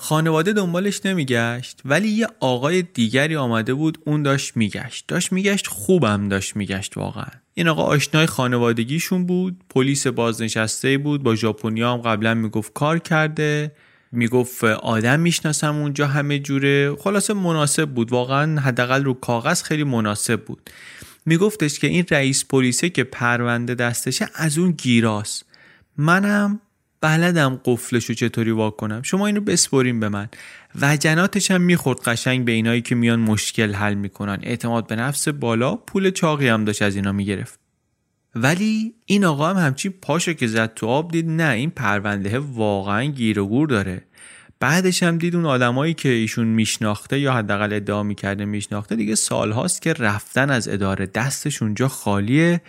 [0.05, 5.05] خانواده دنبالش نمیگشت ولی یه آقای دیگری آمده بود اون داشت میگشت.
[5.09, 7.31] داشت میگشت خوبم داشت میگشت واقعا.
[7.55, 13.73] این آقا آشنای خانوادگیشون بود پلیس بازنشسته بود با ژاپنیا هم قبلا می‌گفت کار کرده
[14.13, 16.97] می‌گفت آدم می‌شناسم اونجا همه جوره.
[16.97, 20.71] خلاصه مناسب بود واقعا حداقل رو کاغذ خیلی مناسب بود.
[21.27, 25.45] میگفتش که این رئیس پلیسه که پرونده دستشه از اون گیراست.
[25.97, 26.61] منم
[27.05, 29.03] بلدم قفلش رو چطوری وا کنم.
[29.03, 30.29] شما اینو بسپرین به من.
[30.81, 34.39] وجناتش هم می‌خورد قشنگ به اینایی که میان مشکل حل می‌کنن.
[34.43, 37.59] اعتماد به نفس بالا پول چاقی هم داشت از اینا می‌گرفت.
[38.35, 43.05] ولی این آقا هم همچین پاشو که زد تو آب دید نه این پرونده واقعا
[43.05, 44.03] گیر و گور داره.
[44.61, 49.83] بعدش هم دید اون آدمایی که ایشون میشناخته یا حداقل ادعا می‌کرده میشناخته دیگه سالهاست
[49.83, 52.61] که رفتن از اداره دستش اونجا خالیه.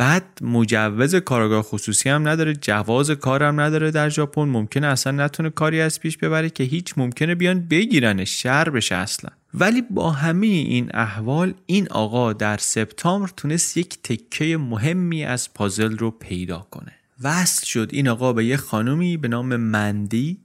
[0.00, 4.42] بعد مجوز کارگاه خصوصی هم نداره جواز کارم نداره در ژاپن.
[4.42, 9.30] ممکنه اصلا نتونه کاری از پیش ببره که هیچ ممکنه بیان بگیرنش شر بشه اصلا.
[9.54, 15.98] ولی با همه این احوال این آقا در سپتامبر تونست یک تکه مهمی از پازل
[15.98, 16.92] رو پیدا کنه.
[17.22, 20.38] وصل شد این آقا به یه خانومی به نام مندی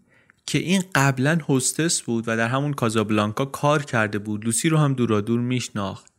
[0.46, 4.46] که این قبلا هستس بود و در همون کازابلانکا کار کرده بود.
[4.46, 6.15] لوسی رو هم دورادور میشناخت.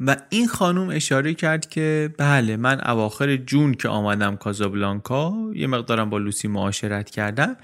[0.00, 6.10] و این خانوم اشاره کرد که بله من اواخر جون که آمدم کازابلانکا یه مقدارم
[6.10, 7.56] با لوسی معاشرت کردم.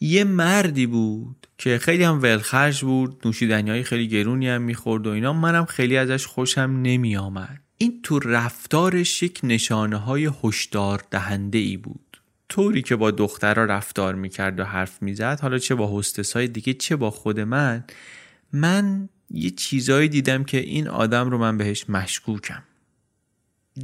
[0.00, 5.10] یه مردی بود که خیلی هم ولخرج بود نوشیدنی های خیلی گرونی هم می‌خورد و
[5.10, 5.32] اینا.
[5.32, 11.76] منم خیلی ازش خوشم نمی آمد این تو رفتارش یک نشانه های هشدار دهنده ای
[11.76, 12.20] بود.
[12.48, 16.74] طوری که با دخترها رفتار می‌کرد و حرف می‌زد حالا چه با هستس های دیگه
[16.74, 17.84] چه با خود من
[18.52, 22.62] من یه چیزایی دیدم که این آدم رو من بهش مشکوکم.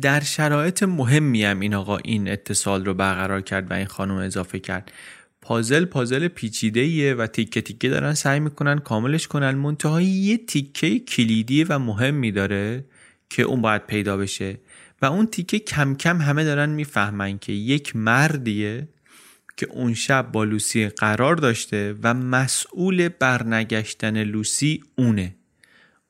[0.03, 4.59] در شرایط مهمی هم این آقا این اتصال رو برقرار کرد و این خانم اضافه
[4.59, 4.93] کرد.
[5.41, 9.51] پازل پازل پیچیده ایه و تیکه تیکه دارن سعی می‌کنن کاملش کنن.
[9.51, 12.85] منتها یه تیکه کلیدی و مهمی داره
[13.31, 14.61] که اون باید پیدا بشه.
[15.03, 18.89] و اون تیکه کم کم همه دارن می‌فهمن که یک مردیه
[19.57, 25.35] که اون شب با لوسی قرار داشته و مسئول برنگشتن لوسی اونه.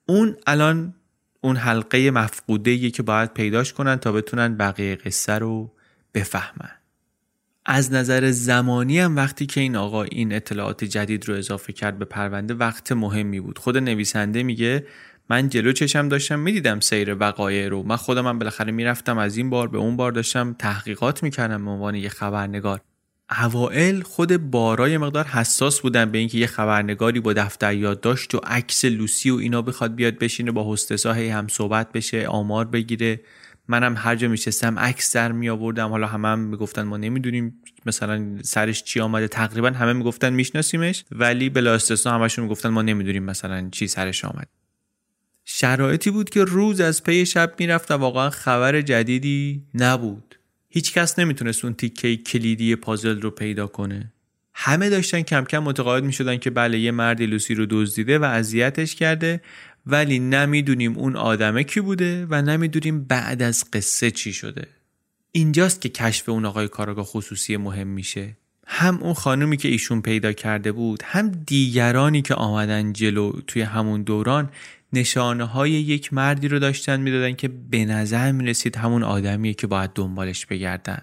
[0.06, 0.94] اون الان
[1.40, 5.73] اون حلقه مفقوده که باید پیداش کنن تا بتونن بقیه قصه رو
[6.14, 6.70] بفهمن.
[7.66, 12.05] از نظر زمانی هم وقتی که این آقا این اطلاعات جدید رو اضافه کرد به
[12.05, 13.59] پرونده وقت مهمی بود.
[13.59, 14.86] خود نویسنده میگه
[15.31, 17.82] من جلو چشم داشتم می‌دیدم سیر وقایع رو.
[17.82, 21.70] من خودم هم بالاخره می‌رفتم از این بار به اون بار داشتم تحقیقات می‌کردم به
[21.70, 22.81] عنوان یه خبرنگار.
[23.31, 28.85] اوائل خود بارای مقدار حساس بودن به اینکه یه خبرنگاری با دفتر یادداشت و عکس
[28.85, 33.20] لوسی و اینا بخواد بیاد بشینه با هستسا هی هم صحبت بشه آمار بگیره.
[33.69, 38.39] منم هر جا میشستم عکس در می آوردم حالا همه هم می‌گفتن ما نمی‌دونیم مثلا
[38.43, 39.28] سرش چی آمده.
[39.28, 44.48] تقریبا همه می‌گفتن میشناسیمش ولی بلا استثنا همشون می‌گفتن ما نمی‌دونیم مثلا چی سرش آمد.
[45.44, 50.36] شرایطی بود که روز از پی شب می‌رفت و واقعا خبر جدیدی نبود.
[50.77, 54.12] هیچ کس نمی‌تونست اون تیکه کلیدی پازل رو پیدا کنه.
[54.55, 58.24] همه داشتن کم کم متقاعد می شدن که بله یه مردی لوسی رو دزدیده و
[58.24, 59.40] اذیتش کرده
[59.86, 64.66] ولی نمی‌دونیم اون آدمه کی بوده و نمی‌دونیم بعد از قصه چی شده.
[65.32, 68.36] اینجاست که کشف اون آقای کاراگاه خصوصی مهم میشه.
[68.66, 74.03] هم اون خانومی که ایشون پیدا کرده بود هم دیگرانی که آمدن جلو توی همون
[74.03, 74.51] دوران
[74.97, 79.66] نشانه های یک مردی رو داشتن می‌دادن که به نظر می رسید همون آدمیه که
[79.66, 81.02] باید دنبالش بگردن.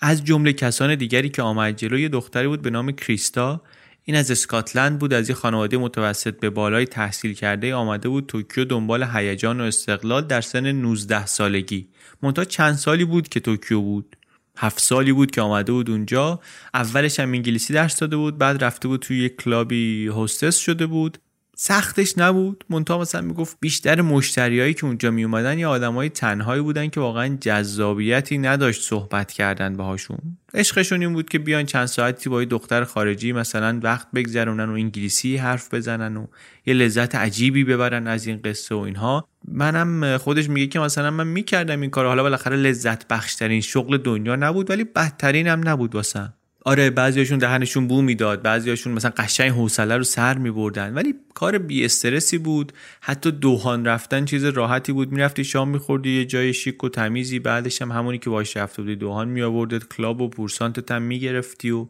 [0.00, 3.62] از جمله کسان دیگری که آمد جلو دختری بود به نام کریستا.
[4.04, 8.64] این از اسکاتلند بود از یه خانواده متوسط به بالای تحصیل کرده آمده بود توکیو
[8.64, 11.88] دنبال هیجان و استقلال در سن 19 سالگی.
[12.22, 14.16] منتها چند سالی بود که توکیو بود.
[14.56, 16.40] هفت سالی بود که آمده بود اونجا.
[16.74, 20.86] اولش هم انگلیسی درس داده بود بعد رفته بود توی یک club ی hostess شده
[20.86, 21.18] بود.
[21.58, 22.64] سختش نبود.
[22.70, 27.36] منتها مثلا می‌گفت بیشتر مشتریایی که اونجا می اومدن یا آدمای تنهایی بودن که واقعا
[27.40, 30.18] جذابیتی نداشت صحبت کردن باهاشون.
[30.54, 34.72] عشقشون این بود که بیان چند ساعتی با یه دختر خارجی مثلا وقت بگذرونن و
[34.72, 36.26] انگلیسی حرف بزنن و
[36.66, 39.28] یه لذت عجیبی ببرن از این قصه و اینها.
[39.48, 44.36] منم خودش میگه که مثلا من می‌کردم این کار حالا بالاخره لذت بخشترین شغل دنیا
[44.36, 46.34] نبود ولی بدترین هم نبود واسم.
[46.66, 50.94] آره بعضیاشون دهنشون بو می‌داد بعضیاشون مثلا قشنگ حوصله رو سر میبردن.
[50.94, 52.72] ولی کار بی استرسی بود.
[53.00, 55.12] حتی دوهان رفتن چیز راحتی بود.
[55.12, 58.96] می‌رفتی شام میخوردی یه جای شیک و تمیزی بعدش هم همونی که باش رفته بودی
[58.96, 61.86] دوهان میآوردت کلاب و پورسانت هم می‌گرفتی و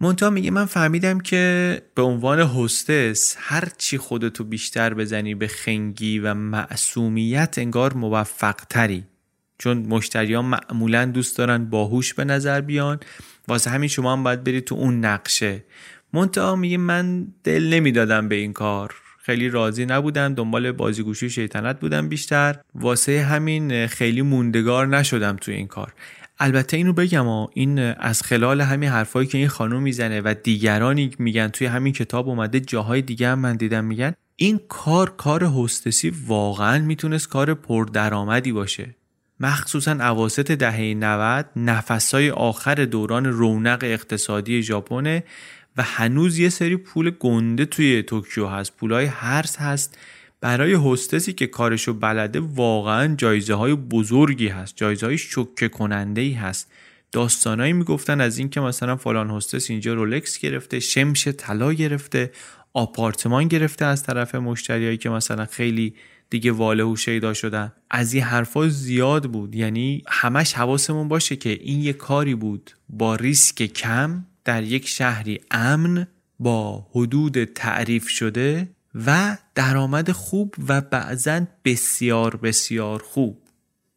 [0.00, 6.18] مونتا میگه من فهمیدم که به عنوان هستس هر چی خودتو بیشتر بزنی به خنگی
[6.18, 9.04] و معصومیت انگار موفق تری.
[9.60, 13.00] چون مشتریان معمولا دوست دارن باهوش به نظر بیان.
[13.48, 15.64] واسه همین شما هم باید برید تو اون نقشه.
[16.12, 18.94] منتها میگه من دل نمی‌دادم به این کار.
[19.18, 22.56] خیلی راضی نبودم دنبال بازیگوشی شیطنت بودم بیشتر.
[22.74, 25.92] واسه همین خیلی موندگار نشدم تو این کار.
[26.38, 31.10] البته اینو بگم ها این از خلال همین حرفایی که این خانم می‌زنه و دیگرانی
[31.18, 36.12] میگن توی همین کتاب اومده جاهای دیگه هم من دیدم میگن این کار کار هستسی
[36.26, 38.94] واقعا می‌تونست کار پردرآمدی باشه.
[39.40, 45.22] مخصوصا اواسط دهه 90 نفسای آخر دوران رونق اقتصادی ژاپن
[45.76, 48.76] و هنوز یه سری پول گنده توی توکیو هست.
[48.76, 49.98] پولای هرس هست
[50.40, 56.32] برای هستسی که کارشو بلده واقعا جایزه های بزرگی هست جایزه های شکه کننده ای
[56.32, 56.70] هست.
[57.12, 62.30] داستانایی می‌گفتن از اینکه مثلا فلان هستس اینجا رولکس گرفته شمش طلا گرفته
[62.72, 65.94] آپارتمان گرفته از طرف مشتریایی که مثلا خیلی
[66.30, 67.72] دیگه واله و شیدا شدن.
[67.90, 69.54] از این حرفا زیاد بود.
[69.54, 75.40] یعنی همش حواسمون باشه که این یه کاری بود با ریسک کم در یک شهری
[75.50, 76.06] امن
[76.38, 83.42] با حدود تعریف شده و درآمد خوب و بعضا بسیار بسیار خوب.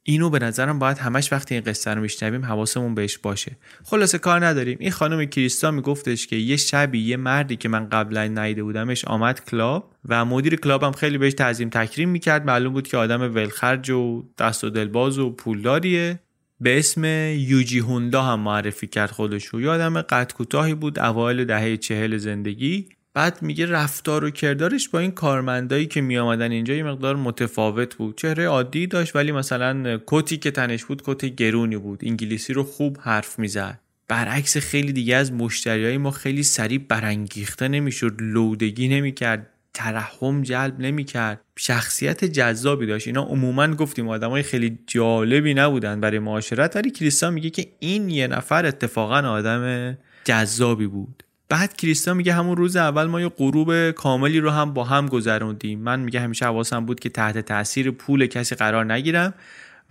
[0.06, 3.58] اینو به نظرم باید همش وقتی این قصه رو میشنویم حواسمون بهش باشه.
[3.84, 4.78] خلاصه کار نداریم.
[4.80, 9.46] این خانم کریستا میگفتش که یه شبی یه مردی که من قبلا ندیده بودمش آمد
[9.46, 12.46] کلاب و مدیر کلاب هم خیلی بهش تعظیم تکریم می‌کرد.
[12.46, 16.20] معلوم بود که آدم ولخرج و دست و دلباز و پولداریه.
[16.60, 17.06] به اسم
[17.36, 22.90] یوجی هوندا هم معرفی کرد خودشو یه آدم قد کوتاهی بود اوایل دهه چهل زندگی.
[23.14, 27.96] بعد میگه رفتار و کردارش با این کارمندایی که می آمدن اینجا یه مقدار متفاوت
[27.96, 28.18] بود.
[28.18, 32.00] چهره عادی داشت ولی مثلا کتی که تنش بود کت گرونی بود.
[32.04, 33.80] انگلیسی رو خوب حرف می‌زد.
[34.08, 41.42] برعکس خیلی دیگه از مشتریای ما خیلی سریع برانگیخته نمی‌شد لودگی نمی‌کرد ترحم جلب نمی‌کرد.
[41.56, 43.08] شخصیت جذابی داشت.
[43.08, 48.28] اینا عموما گفتیم آدمای خیلی جالبی نبودن برای معاشرت ولی کریستا میگه که این یه
[48.28, 51.24] نفر اتفاقا آدم جذابی بود.
[51.54, 55.80] بعد کریستا میگه همون روز اول ما یه غروب کاملی رو هم با هم گذروندیم.
[55.80, 59.34] من میگه همیشه حواسم بود که تحت تاثیر پول کسی قرار نگیرم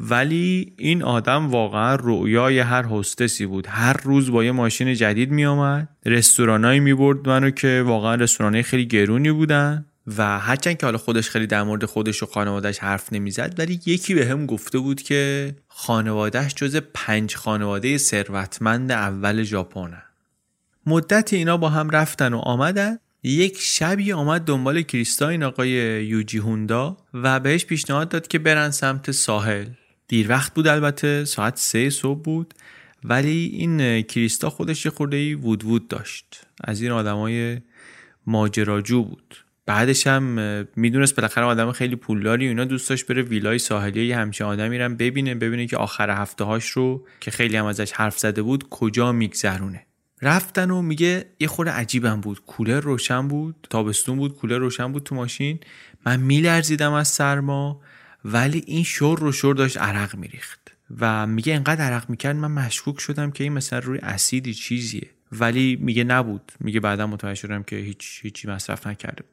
[0.00, 3.66] ولی این آدم واقعا رویای هر هستسی بود.
[3.66, 9.32] هر روز با یه ماشین جدید میآمد رستورانایی می‌برد منو که واقعا رستورانای خیلی گرونی
[9.32, 9.84] بودن
[10.18, 14.14] و هرچند که حالا خودش خیلی در مورد خودش و خانوادهش حرف نمی‌زد ولی یکی
[14.14, 20.02] به هم گفته بود که خانوادهش جز پنج خانواده ثروتمند اول ژاپنه.
[20.86, 22.98] مدت اینا با هم رفتن و آمدن.
[23.22, 25.70] یک شبی آمد دنبال کریستا این آقای
[26.06, 29.66] یوجی هوندا و بهش پیشنهاد داد که برن سمت ساحل.
[30.08, 32.54] دیر وقت بود البته ساعت سه صبح بود.
[33.04, 36.46] ولی این کریستا خودش یه خورده وود وود داشت.
[36.64, 37.60] از این آدمای
[38.26, 39.36] ماجراجو بود.
[39.66, 40.22] بعدش هم
[40.76, 44.96] می‌دونست بالاخره آدم خیلی پولداری اینا دوست داشت بره ویلای ساحلی یه همچین آدمی رم
[44.96, 49.12] ببینه ببینه که آخر هفته هاش رو که خیلی هم ازش حرف زده بود کجا
[49.12, 49.86] میگذرونه.
[50.22, 52.40] رفتن و میگه یه خورده عجیبم بود.
[52.46, 55.60] کولر روشن بود تابستون بود کولر روشن بود تو ماشین.
[56.06, 57.80] من میلرزیدم از سرما
[58.24, 60.60] ولی این شور رو شور داشت عرق میریخت.
[61.00, 65.10] و میگه انقدر عرق می‌کرد من مشکوک شدم که این مثلا روی اسیدی چیزیه.
[65.32, 66.52] ولی میگه نبود.
[66.60, 69.24] میگه بعدا متوجه شدم که هیچ هیچی مصرف نکرده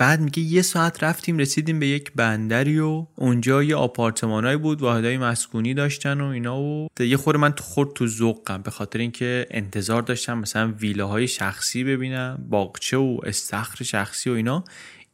[0.00, 5.18] بعد میگه یه ساعت رفتیم رسیدیم به یک بندری و اونجا یه آپارتمانایی بود واحدهای
[5.18, 10.02] مسکونی داشتن و اینا و یه خور من خورد تو ذوقم به خاطر اینکه انتظار
[10.02, 14.64] داشتم مثلا ویلاهای شخصی ببینم باغچه و استخر شخصی و اینا.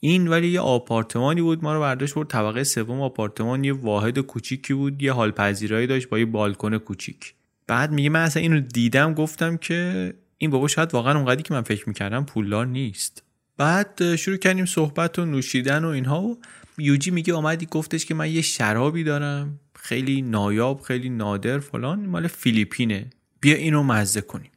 [0.00, 4.74] این ولی یه آپارتمانی بود ما رو برداشت برد طبقه سوم آپارتمان یه واحد کوچیکی
[4.74, 7.34] بود یه حال پذیرایی داشت با یه بالکن کوچیک.
[7.66, 11.62] بعد میگه من اصلا اینو دیدم گفتم که این بابا شاید واقعا اونقدری که من
[11.62, 13.25] فکر می‌کردم پولدار نیست.
[13.56, 16.38] بعد شروع کردیم صحبت و نوشیدن و اینها و
[16.78, 22.26] یوجی میگه اومدی گفتش که من یه شرابی دارم خیلی نایاب خیلی نادر فلان مال
[22.26, 23.10] فیلیپینه.
[23.40, 24.50] بیا اینو مزه کنیم.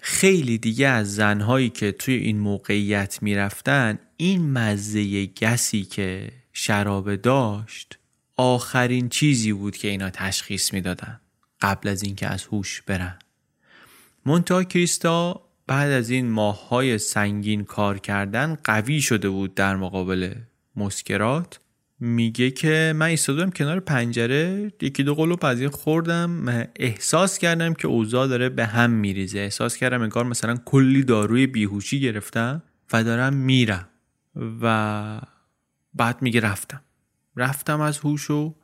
[0.00, 7.98] خیلی دیگه از زنهایی که توی این موقعیت می‌رفتن این مزه گسی که شراب داشت
[8.36, 11.20] آخرین چیزی بود که اینا تشخیص می‌دادن
[11.60, 13.18] قبل از اینکه از هوش برن.
[14.26, 20.34] مونتا کریستا بعد از این ماههای سنگین کار کردن قوی شده بود در مقابل
[20.76, 21.60] مسکرات.
[22.00, 27.88] میگه که من ایستادم کنار پنجره یکی دو قلوب از این خوردم احساس کردم که
[27.88, 29.38] اوضاع داره به هم میریزه.
[29.38, 32.62] احساس کردم انگار مثلا کلی داروی بیهوشی گرفتم
[32.92, 33.88] و دارم میرم
[34.62, 35.20] و
[35.94, 36.80] بعد میگه رفتم.
[37.36, 38.54] رفتم از هوش و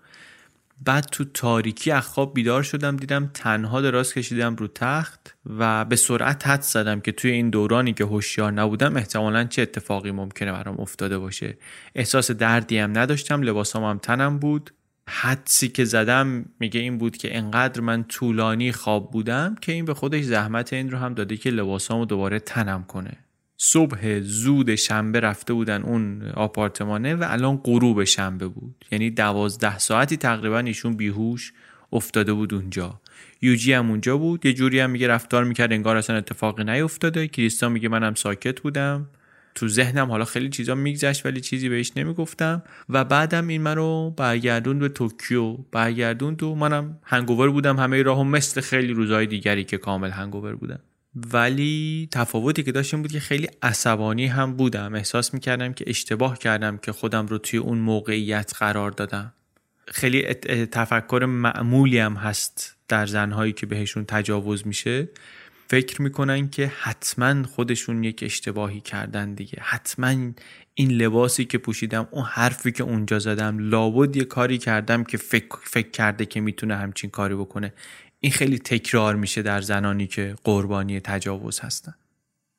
[0.84, 5.96] بعد تو تاریکی از خواب بیدار شدم دیدم تنها دراز کشیدم رو تخت و به
[5.96, 10.80] سرعت حد زدم که توی این دورانی که هوشیار نبودم احتمالا چه اتفاقی ممکنه برام
[10.80, 11.58] افتاده باشه.
[11.94, 14.70] احساس دردی هم نداشتم لباسام هم تنم بود.
[15.08, 19.94] حدسی که زدم میگه این بود که انقدر من طولانی خواب بودم که این به
[19.94, 23.27] خودش زحمت این رو هم داده که لباسامو دوباره تنم کنه.
[23.60, 28.84] صبح زود شنبه رفته بودن اون آپارتمانه و الان غروب شنبه بود.
[28.90, 31.52] یعنی دوازده ساعتی تقریبا ایشون بیهوش
[31.92, 33.00] افتاده بود اونجا.
[33.42, 34.46] یوجی هم اونجا بود.
[34.46, 37.28] یه جوری هم میگه رفتار می‌کرد انگار اصلا اتفاقی نیفتاده.
[37.28, 39.06] کریستا میگه منم ساکت بودم.
[39.54, 42.62] تو ذهنم حالا خیلی چیزا میگذشت ولی چیزی بهش نمی‌گفتم.
[42.88, 45.56] و بعدم این منو برگردون به توکیو.
[45.72, 47.78] برگردون تو منم هنگوور بودم.
[47.78, 50.80] همه راهو مثل خیلی روزهای دیگری که کامل هنگوور بودم.
[51.14, 54.94] ولی تفاوتی که داشتیم بود که خیلی عصبانی هم بودم.
[54.94, 59.32] احساس می‌کردم که اشتباه کردم که خودم رو توی اون موقعیت قرار دادم.
[59.88, 65.08] خیلی تفکر معمولی هم هست در زنهایی که بهشون تجاوز میشه.
[65.68, 69.58] فکر می‌کنن که حتما خودشون یک اشتباهی کردن دیگه.
[69.60, 70.32] حتما
[70.74, 75.58] این لباسی که پوشیدم اون حرفی که اونجا زدم لابد یه کاری کردم که فکر,
[75.64, 77.72] فکر کرده که می‌تونه همچین کاری بکنه.
[78.20, 81.94] این خیلی تکرار میشه در زنانی که قربانی تجاوز هستن.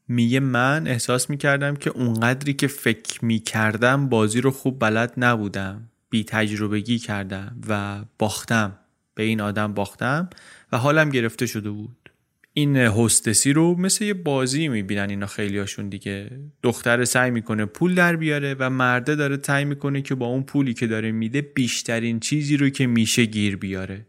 [0.08, 6.24] میگه من احساس می‌کردم که اونقدری که فکر می‌کردم بازی رو خوب بلد نبودم بی
[6.24, 8.80] تجربگی کردم و باختم
[9.16, 10.30] به این آدم باختم
[10.72, 12.10] و حالم گرفته شده بود.
[12.54, 16.40] این هستسی رو مثل یه بازی می‌بینن اینا خیلیاشون دیگه.
[16.64, 20.74] دختر سعی می‌کنه پول در بیاره و مرده داره سعی می‌کنه که با اون پولی
[20.74, 24.06] که داره میده بیشترین چیزی رو که میشه گیر بیاره.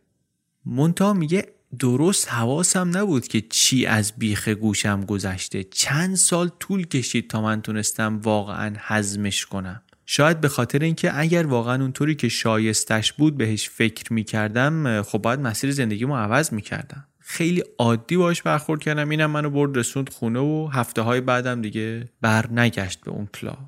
[0.66, 1.46] مونتا میگه
[1.78, 5.64] درست حواسم نبود که چی از بیخ گوشم گذشته.
[5.64, 9.82] چند سال طول کشید تا من تونستم واقعا حزمش کنم.
[10.06, 15.40] شاید به خاطر اینکه اگر واقعا اونطوری که شایستش بود بهش فکر می‌کردم خب باید
[15.40, 17.06] مسیر زندگیمو عوض می‌کردم.
[17.18, 19.08] خیلی عادی باش برخورد کردم.
[19.08, 23.58] اینم منو برد رسوند خونه و هفته های بعدم دیگه بر نگشت به اون کلاب.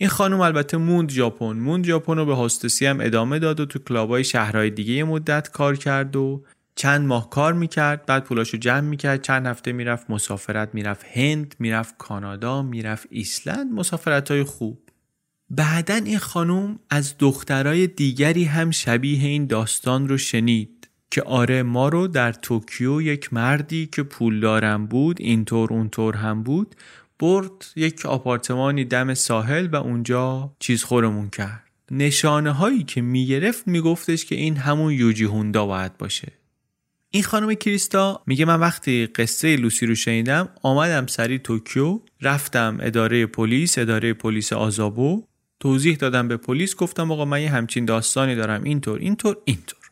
[0.00, 1.52] این خانم البته موند ژاپن.
[1.52, 5.50] موند ژاپن رو به هاستسی هم ادامه داد و تو کلابای شهرهای دیگه یه مدت
[5.50, 6.44] کار کرد و
[6.74, 11.94] چند ماه کار می‌کرد بعد پولاشو جمع می‌کرد چند هفته می‌رفت مسافرت می‌رفت هند می‌رفت
[11.98, 13.72] کانادا می‌رفت ایسلند.
[13.72, 14.82] مسافرت های خوب.
[15.50, 21.88] بعدا این خانم از دخترای دیگری هم شبیه این داستان رو شنید که آره ما
[21.88, 26.74] رو در توکیو یک مردی که پولدارم بود اینطور اونطور هم بود
[27.20, 31.64] برد یک آپارتمانی دم ساحل و اونجا چیز خورمون کرد.
[31.90, 36.32] نشانه هایی که می‌گرفت میگفتش که این همون یوجی هوندا باید باشه.
[37.10, 43.26] این خانم کریستا میگه من وقتی قصه لوسی رو شنیدم آمدم سری توکیو رفتم اداره
[43.26, 45.24] پلیس اداره پلیس آزابو
[45.60, 49.90] توضیح دادم به پلیس گفتم آقا من یه همچین داستانی دارم اینطور اینطور اینطور.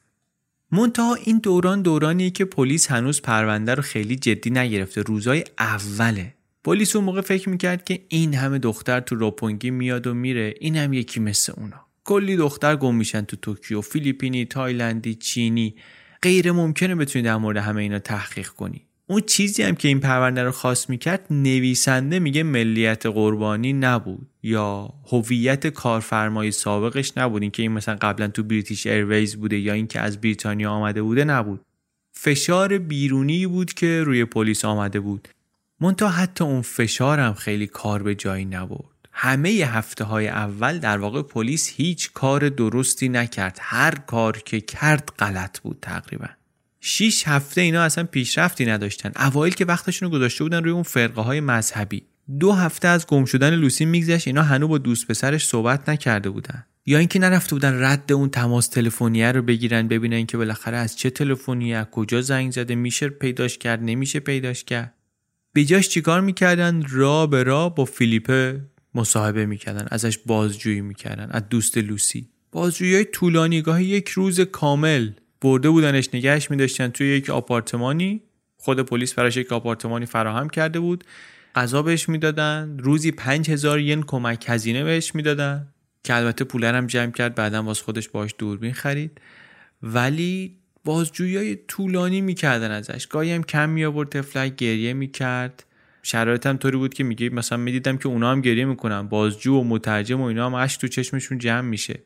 [0.72, 6.34] منتها این دوران دورانیه که پلیس هنوز پرونده رو خیلی جدی نگرفته روزای اوله.
[6.64, 10.54] پلیس اون موقع فکر می‌کرد که این همه دختر تو روپونگی میاد و میره.
[10.60, 11.86] این هم یکی مثل اونا.
[12.04, 13.80] کلی دختر گم میشن تو توکیو.
[13.80, 15.74] فیلیپینی تایلندی چینی.
[16.22, 18.84] غیر ممکنه بتونی در مورد همه اینا تحقیق کنی.
[19.06, 24.94] اون چیزی هم که این پرونده رو خاص می‌کرد نویسنده میگه ملیت قربانی نبود یا
[25.12, 27.42] هویت کارفرمای سابقش نبود.
[27.42, 31.60] اینکه این مثلا قبلا تو بریتیش ایرویز بوده یا اینکه از بریتانیا آمده بوده نبود.
[32.12, 35.28] فشار بیرونی بود که روی پلیس آمده بود.
[35.80, 38.98] منتها حتی اون فشار هم خیلی کار به جایی نبرد.
[39.12, 43.58] همه هفته های اول در واقع پلیس هیچ کار درستی نکرد.
[43.60, 46.26] هر کار که کرد غلط بود تقریبا.
[46.80, 49.12] شیش هفته اینا اصلا پیشرفتی نداشتن.
[49.16, 52.02] اوایل که وقتشون رو گذاشته بودن روی اون فرقه های مذهبی.
[52.40, 56.64] دو هفته از گم شدن لوسی میگذشت اینا هنوز با دوست پسرش صحبت نکرده بودن.
[56.86, 61.10] یا اینکه نرفته بودن رد اون تماس تلفنیه رو بگیرن ببینن که بالاخره از چه
[61.10, 64.94] تلفنی کجا زنگ زده میشه پیداش کرد نمیشه پیداش کرد.
[65.58, 68.60] به جاش چیکار می‌کردن؟ را به را با فیلیپه
[68.94, 72.28] مصاحبه می‌کردن ازش بازجویی می‌کردن از دوست لوسی.
[72.52, 75.10] بازجویی های طولانی گاهی یک روز کامل
[75.40, 78.22] برده بودنش نگهش میداشتن توی یک آپارتمانی.
[78.56, 81.04] خود پلیس براش یک آپارتمانی فراهم کرده بود.
[81.54, 85.68] غذا بهش می‌دادن روزی پنج هزار ین کمک هزینه بهش می‌دادن.
[86.04, 89.20] که البته پولرم جمع کرد بعدا واس خودش باش دوربین خرید.
[89.82, 90.57] ولی
[90.88, 93.06] بازجویی طولانی می‌کردن ازش.
[93.06, 95.64] گاهی هم کم می آورد تفلک گریه می‌کرد.
[96.02, 99.02] شرایطم طوری بود که میگه مثلا می‌دیدم که اونا هم گریه می‌کنن.
[99.02, 102.00] بازجو و مترجم و اینا هم اشک تو چشمشون جمع میشه.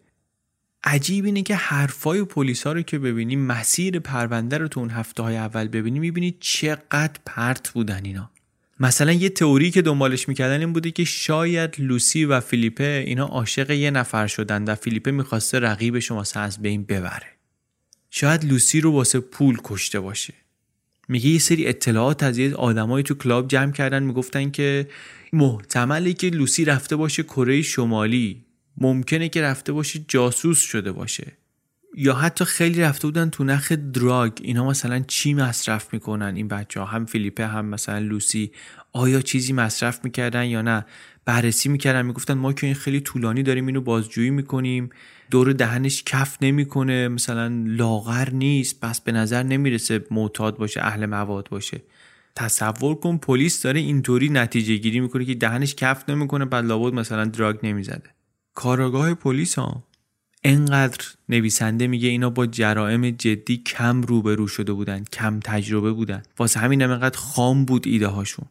[0.84, 5.22] عجیب اینه که حرفای پلیس ها رو که ببینی مسیر پرونده رو تو اون هفته
[5.22, 8.30] های اول ببینی می‌بینی چقدر پرت بودن اینا.
[8.80, 13.70] مثلا یه تئوری که دنبالش می‌کردن این بوده که شاید لوسی و فیلیپه اینا عاشق
[13.70, 17.31] یه نفر شدن و فیلیپه می‌خواسته رقیب شما از بین ببره.
[18.14, 20.34] شاید لوسی رو واسه پول کشته باشه.
[21.08, 24.88] میگه یه سری اطلاعات از یه آدمایی تو کلاب جمع کردن می‌گفتن که
[25.32, 28.44] محتمله که لوسی رفته باشه کره شمالی
[28.76, 31.32] ممکنه که رفته باشه جاسوس شده باشه.
[31.96, 36.80] یا حتی خیلی رفته بودن تو نخ دراگ اینا مثلا چی مصرف می‌کنن این بچه
[36.80, 38.52] ها هم فیلیپه هم مثلا لوسی.
[38.92, 40.86] آیا چیزی مصرف می‌کردن یا نه؟
[41.24, 44.90] بررسی می‌کردن می‌گفتن ما که این خیلی طولانی داریم اینو بازجویی می‌کنیم.
[45.32, 51.48] دور دهنش کف نمی‌کنه مثلا لاغر نیست پس به نظر نمی‌رسه معتاد باشه اهل مواد
[51.50, 51.82] باشه.
[52.36, 57.24] تصور کن پلیس داره اینطوری نتیجه گیری می‌کنه که دهنش کف نمی‌کنه بعد لابد مثلا
[57.24, 58.10] دراگ نمی‌زده.
[58.54, 59.84] کاراگاه پلیس ها
[60.44, 66.22] انقدر نویسنده میگه اینا با جرائم جدی کم روبرو شده بودن کم تجربه بودن.
[66.38, 68.46] واسه همین انقدر خام بود ایده هاشون.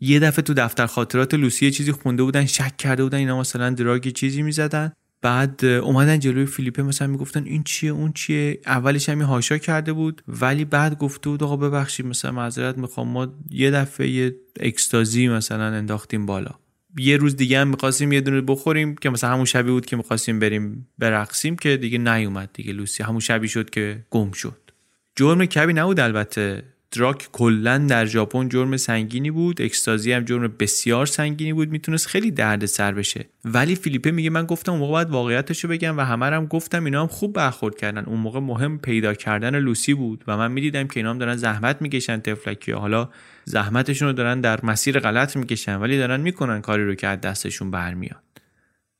[0.00, 4.08] یه دفعه تو دفتر خاطرات لوسی چیزی خونده بودن شک کرده بودن اینا مثلا دراگ
[4.08, 4.92] چیزی می‌زدن.
[5.22, 8.60] بعد اومدن جلوی فیلیپه مثلا می‌گفتن این چیه اون چیه.
[8.66, 13.08] اولش همین هاشا کرده بود ولی بعد گفته بود آقا ببخشید مثلا معذرت می‌خوام.
[13.08, 16.50] ما یه دفعه یه اکستازی مثلا انداختیم بالا.
[16.98, 20.38] یه روز دیگه هم می‌خواستیم یه دونه بخوریم که مثلا همون شبی بود که می‌خواستیم
[20.38, 23.02] بریم برقصیم که دیگه نیومد دیگه لوسی.
[23.02, 24.60] همون شبی شد که گم شد.
[25.16, 26.62] جرم کبی نبود البته.
[26.90, 29.62] دراک کلا در ژاپن جرم سنگینی بود.
[29.62, 31.70] اکستازی هم جرم بسیار سنگینی بود.
[31.70, 33.28] می‌تونست خیلی درد سر بشه.
[33.44, 36.84] ولی فیلیپه میگه من گفتم اون موقع باید واقعیتش رو بگم و همه هم گفتم.
[36.84, 38.04] اینا هم خوب برخورد کردن.
[38.04, 41.82] اون موقع مهم پیدا کردن لوسی بود و من می‌دیدم که اینا هم دارن زحمت
[41.82, 43.08] می‌کشن تفلکی حالا
[43.44, 47.70] زحمتشون رو دارن در مسیر غلط می‌کشن ولی دارن می‌کنن کاری رو که از دستشون
[47.70, 48.22] برمیاد.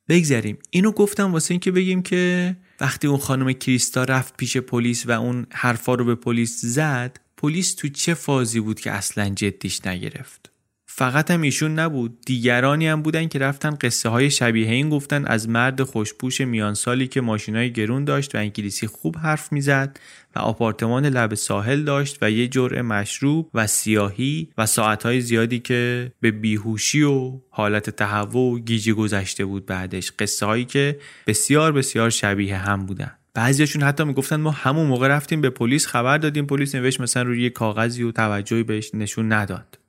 [0.09, 0.57] بگذریم.
[0.69, 5.45] اینو گفتم واسه اینکه بگیم که وقتی اون خانم کریستا رفت پیش پلیس و اون
[5.53, 10.51] حرفا رو به پلیس زد پلیس تو چه فازی بود که اصلا جدیش نگرفت؟
[10.99, 12.17] فقط هم ایشون نبود.
[12.25, 17.07] دیگرانی هم بودن که رفتن قصه های شبیه این گفتن از مرد خوشپوش میان سالی
[17.07, 19.99] که ماشینای گرون داشت و انگلیسی خوب حرف می‌زد
[20.35, 26.11] و آپارتمان لب ساحل داشت و یه جرعه مشروب و سیاهی و ساعتهای زیادی که
[26.21, 30.11] به بیهوشی و حالت تهوع و گیجی گذشته بود بعدش.
[30.19, 33.11] قصه هایی که بسیار بسیار شبیه هم بودن.
[33.37, 36.45] بعضیشون حتی می‌گفتن ما همون موقع رفتیم به پلیس خبر دادیم.
[36.45, 39.79] پلیس نوشت مثلا روی یه کاغذی و توجهی بهش نشون نداد.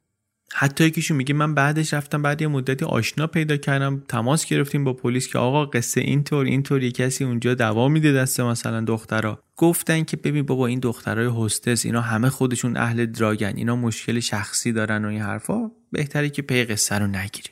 [0.52, 4.92] حتی یکیشون میگه من بعدش رفتم بعد یه مدتی آشنا پیدا کردم تماس گرفتیم با
[4.92, 9.42] پلیس که آقا قصه اینطور اینطور یه کسی اونجا دوا میده دست مثلا دخترا.
[9.56, 14.72] گفتن که ببین بابا این دخترای هستس اینا همه خودشون اهل دراگن اینا مشکل شخصی
[14.72, 15.70] دارن و این حرفا.
[15.92, 17.50] بهتره که پی قصه رو نگیری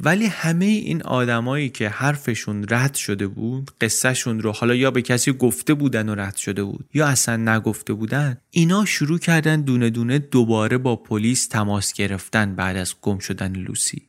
[0.00, 5.32] ولی همه این آدمایی که حرفشون رد شده بود قصهشون رو حالا یا به کسی
[5.32, 10.18] گفته بودن و رد شده بود یا اصلا نگفته بودن اینا شروع کردن دونه دونه
[10.18, 14.02] دوباره با پلیس تماس گرفتن بعد از گم شدن لوسی.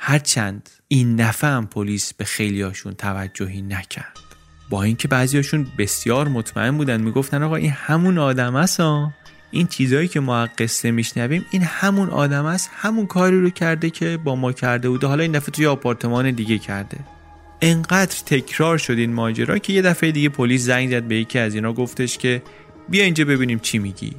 [0.00, 4.18] هرچند این نفع هم پلیس به خیلیاشون توجهی نکرد.
[4.70, 8.80] با اینکه بعضیاشون بسیار مطمئن بودن می‌گفتن آقا این همون آدم است
[9.50, 14.18] این چیزهایی که ما قصه میشنویم این همون آدم است همون کاری رو کرده که
[14.24, 15.06] با ما کرده بوده.
[15.06, 16.98] حالا این دفعه توی آپارتمان دیگه کرده.
[17.60, 21.54] انقدر تکرار شد این ماجرا که یه دفعه دیگه پلیس زنگ زد به یکی از
[21.54, 22.42] اینا گفتش که
[22.88, 24.12] بیا اینجا ببینیم چی میگی.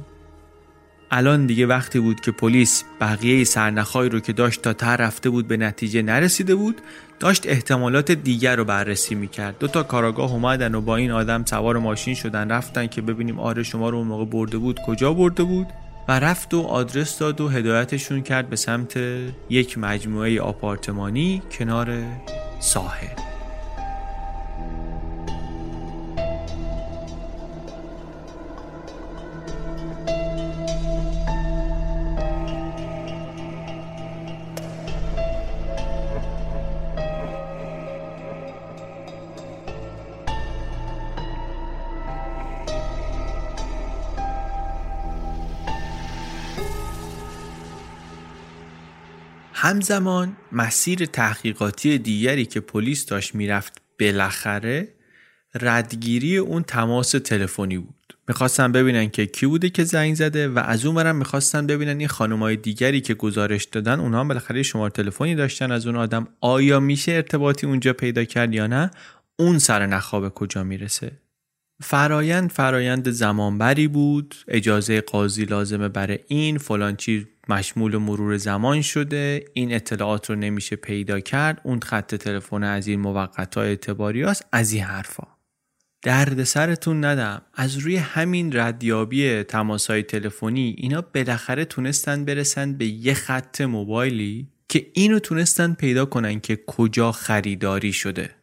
[1.10, 5.48] الان دیگه وقتی بود که پلیس بقیه سرنخهایی رو که داشت تا تر رفته بود
[5.48, 6.80] به نتیجه نرسیده بود
[7.20, 9.58] داشت احتمالات دیگر رو بررسی می‌کرد.
[9.58, 13.62] دو تا کاراگاه اومدن و با این آدم سوار ماشین شدن رفتن که ببینیم آره
[13.62, 15.66] شما رو اون موقع برده بود کجا برده بود؟
[16.08, 19.00] و رفت و آدرس داد و هدایتشون کرد به سمت
[19.50, 22.02] یک مجموعه آپارتمانی کنار
[22.60, 23.37] ساحل.
[49.68, 54.88] همزمان مسیر تحقیقاتی دیگری که پلیس داشت می‌رفت بالاخره
[55.60, 58.16] ردگیری اون تماس تلفنی بود.
[58.28, 62.08] می‌خواستن ببینن که کی بوده که زنگ زده و از اون برم می‌خواستن ببینن این
[62.08, 66.28] خانمای دیگری که گزارش دادن اونها هم بالاخره شماره تلفنی داشتن از اون آدم.
[66.40, 68.90] آیا میشه ارتباطی اونجا پیدا کرد یا نه؟
[69.36, 71.12] اون سر نخواب کجا می‌رسه؟
[71.80, 74.34] فرایند فرایند زمانبری بود.
[74.48, 79.44] اجازه قاضی لازمه برای این فلان چیز مشمول مرور زمان شده.
[79.52, 81.60] این اطلاعات رو نمیشه پیدا کرد.
[81.64, 85.26] اون خط تلفن از این موقت های اعتباری از این حرفا.
[86.02, 87.42] درد سرتون ندم.
[87.54, 94.48] از روی همین ردیابی تماس های تلفنی اینا بالاخره تونستن برسن به یه خط موبایلی
[94.68, 98.37] که اینو تونستن پیدا کنن که کجا خریداری شده.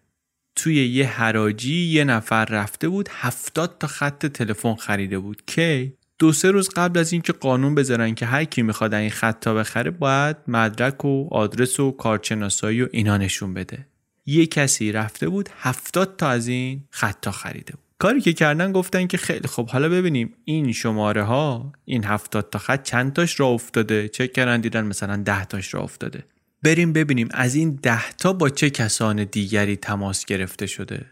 [0.56, 5.44] توی یه حراجی یه نفر رفته بود هفتاد تا خط تلفن خریده بود.
[5.46, 9.54] کی؟ دو سه روز قبل از اینکه قانون بذارن که هر کی می‌خواد این خطا
[9.54, 13.86] بخره باید مدرک و آدرس و کارشناسایی و اینا نشون بده.
[14.26, 17.86] یه کسی رفته بود هفتاد تا از این خطا خریده بود.
[18.00, 22.60] کاری که کردن گفتن که خیلی خب حالا ببینیم این شماره ها این هفتاد تا
[22.60, 26.24] خط چند تاش را افتاده؟ چه کردن دیدن مثلا ده تاش را افتاده.
[26.66, 31.06] بریم ببینیم از این ده تا با چه کسان دیگری تماس گرفته شده.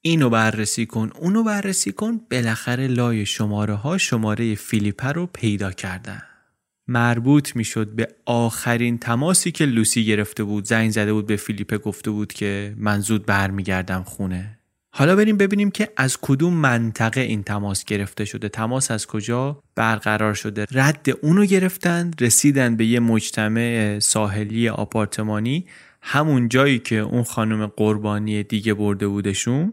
[0.00, 6.22] اینو بررسی کن اونو بررسی کن بالاخره لای شماره ها شماره فیلیپه رو پیدا کردن.
[6.88, 10.64] مربوط می‌شد به آخرین تماسی که لوسی گرفته بود.
[10.64, 14.55] زنگ زده بود به فیلیپه گفته بود که من زود برمیگردم خونه.
[14.98, 18.48] حالا بریم ببینیم که از کدوم منطقه این تماس گرفته شده.
[18.48, 25.66] تماس از کجا برقرار شده؟ رد اونو گرفتن رسیدن به یه مجتمع ساحلی آپارتمانی
[26.02, 29.72] همون جایی که اون خانم قربانی دیگه برده بودشون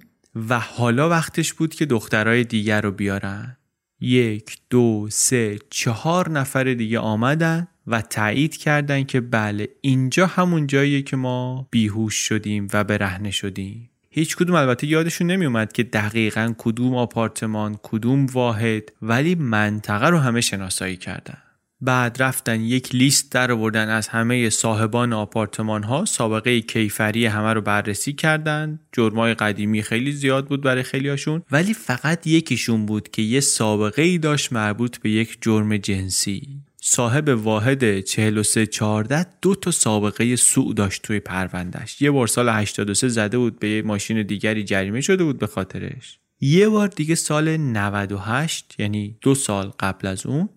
[0.50, 3.58] و حالا وقتش بود که دخترای دیگر رو بیارن.
[4.00, 11.02] یک دو سه چهار نفر دیگه آمدن و تایید کردن که بله اینجا همون جاییه
[11.02, 13.90] که ما بیهوش شدیم و برهنه شدیم.
[14.16, 20.18] هیچ کدوم البته یادشون نمی اومد که دقیقا کدوم آپارتمان کدوم واحد ولی منطقه رو
[20.18, 21.38] همه شناسایی کردن.
[21.82, 27.62] بعد رفتن یک لیست در آوردن از همه صاحبان آپارتمان ها سابقه کیفری همه رو
[27.62, 28.80] بررسی کردن.
[28.92, 34.18] جرمای قدیمی خیلی زیاد بود برای خیلیاشون ولی فقط یکیشون بود که یه سابقه ای
[34.18, 36.62] داشت مربوط به یک جرم جنسی.
[36.86, 43.38] صاحب واحد 4314 دو تا سابقه سوء داشت توی پروندهش یه بار سال 83 زده
[43.38, 46.20] بود به یه ماشین دیگری جریمه شده بود به خاطرش.
[46.42, 50.50] یه بار دیگه سال 98 یعنی دو سال قبل از اون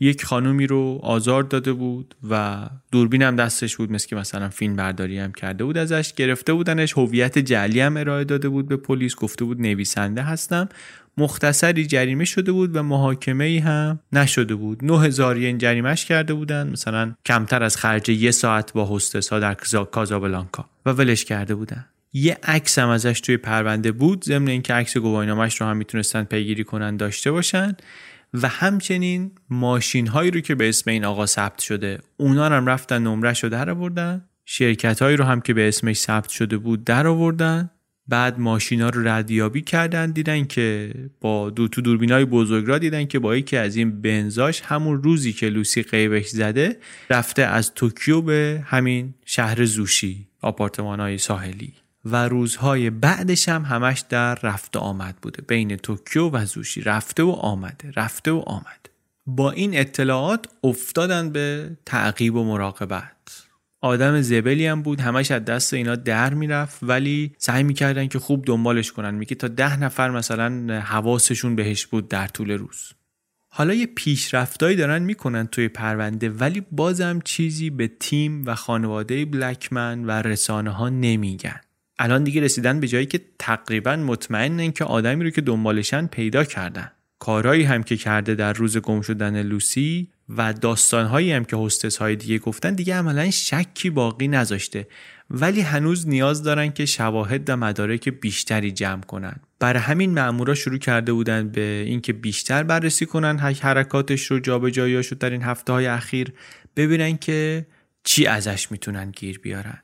[0.00, 4.76] یک خانومی رو آزار داده بود و دوربین هم دستش بود مثل که مثلا فیلم
[4.76, 9.14] برداری هم کرده بود ازش گرفته بودنش هویت جعلی هم ارائه داده بود به پلیس
[9.14, 10.68] گفته بود نویسنده هستم.
[11.18, 14.84] مختصری جریمه شده بود و محاکمه ای هم نشده بود.
[14.84, 19.54] 9000 ین جریمش کرده بودن مثلا کمتر از خرج یه ساعت با هستس ها در
[19.92, 21.86] کازابلانکا و ولش کرده بودن.
[22.12, 26.64] یه عکس هم ازش توی پرونده بود ضمن اینکه عکس گواهینامش رو هم می‌تونستن پیگیری
[26.64, 27.76] کنن داشته باشن.
[28.34, 33.02] و همچنین ماشین هایی رو که به اسم این آقا ثبت شده اونا هم رفتن
[33.02, 34.24] نمره‌شو در آوردن.
[34.44, 37.70] شرکت هایی رو هم که به اسمش ثبت شده بود در آوردن.
[38.08, 43.18] بعد ماشینا رو ردیابی کردن دیدن که با دو تو دوربین های بزرگراه دیدن که
[43.18, 46.76] با یکی از این بنزاش همون روزی که لوسی غیبش زده
[47.10, 51.72] رفته از توکیو به همین شهر زوشی آپارتمان های ساحلی.
[52.04, 55.42] و روزهای بعدش هم همش در رفت و آمد بوده.
[55.42, 58.88] بین توکیو و زوشی رفته و آمده رفته و آمد.
[59.26, 63.47] با این اطلاعات افتادن به تعقیب و مراقبت.
[63.80, 65.00] آدم زبلی هم بود.
[65.00, 66.78] همش از دست اینا در می‌رفت.
[66.82, 69.14] ولی سعی می‌کردن که خوب دنبالش کنن.
[69.14, 72.92] میگه تا ده نفر مثلا حواسشون بهش بود در طول روز.
[73.50, 80.04] حالا یه پیشرفتایی دارن می‌کنن توی پرونده ولی بازم چیزی به تیم و خانواده بلکمن
[80.04, 81.60] و رسانه ها نمیگن.
[81.98, 86.90] الان دیگه رسیدن به جایی که تقریبا مطمئنن که آدمی رو که دنبالشن پیدا کردن.
[87.18, 92.16] کارهایی هم که کرده در روز گم شدن لوسی و داستانهایی هم که هستس های
[92.16, 94.86] دیگه گفتن دیگه عملا شکی باقی نذاشته.
[95.30, 99.36] ولی هنوز نیاز دارن که شواهد و مدارک بیشتری جمع کنن.
[99.58, 105.30] برای همین مامورا شروع کرده بودن به اینکه بیشتر بررسی کنن حرکاتش رو جابجاییاشو در
[105.30, 106.32] این هفته های اخیر
[106.76, 107.66] ببینن که
[108.04, 109.82] چی ازش می‌تونن گیر بیارن.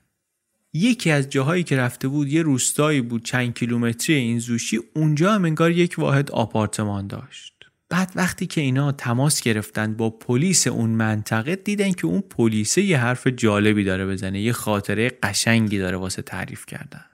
[0.75, 5.45] یکی از جاهایی که رفته بود یه روستایی بود چند کیلومتری این زوشی اونجا هم
[5.45, 7.53] انگار یک واحد آپارتمان داشت.
[7.89, 12.97] بعد وقتی که اینا تماس گرفتن با پلیس اون منطقه دیدن که اون پلیسه یه
[12.97, 17.05] حرف جالبی داره بزنه یه خاطره قشنگی داره واسه تعریف کردن.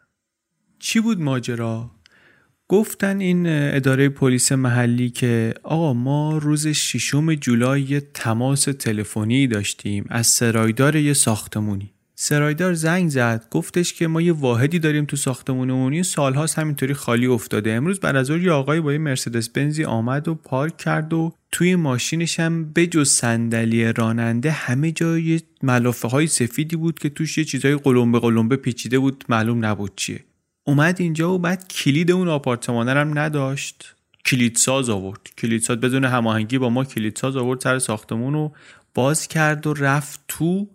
[0.80, 1.92] چی بود ماجرا؟
[2.68, 10.28] گفتن این اداره پلیس محلی که آقا ما روز ششم جولای تماس تلفنی داشتیم از
[10.28, 11.94] سرایدار یه ساختمونی.
[12.24, 13.46] سرایدار زنگ زد.
[13.52, 15.94] گفتش که ما یه واحدی داریم تو ساختمونمون.
[15.94, 17.72] این سالهاست همینطوری خالی افتاده.
[17.72, 21.76] امروز بعد از یه آقای با یه مرسدس بنزی آمد و پارک کرد و توی
[21.76, 27.76] ماشینش هم بجز صندلی راننده همه جای ملافه های سفیدی بود که توش یه چیزای
[27.76, 29.24] قلمبه قلمبه پیچیده بود.
[29.30, 30.24] معلوم نبود چیه.
[30.64, 33.96] اومد اینجا و بعد کلید اون آپارتمان هم نداشت.
[34.26, 35.20] کلیدساز آورد.
[35.38, 38.52] کلیدساز بدون هماهنگی با ما کلیدساز آورد سر ساختمون رو
[38.94, 40.68] باز کرد و رفت تو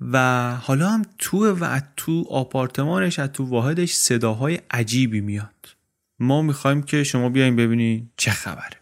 [0.00, 5.76] و حالا هم تو و تو آپارتمانش از تو واحدش صداهای عجیبی میاد.
[6.18, 8.80] ما می‌خوایم که شما بیاین ببینید چه خبره.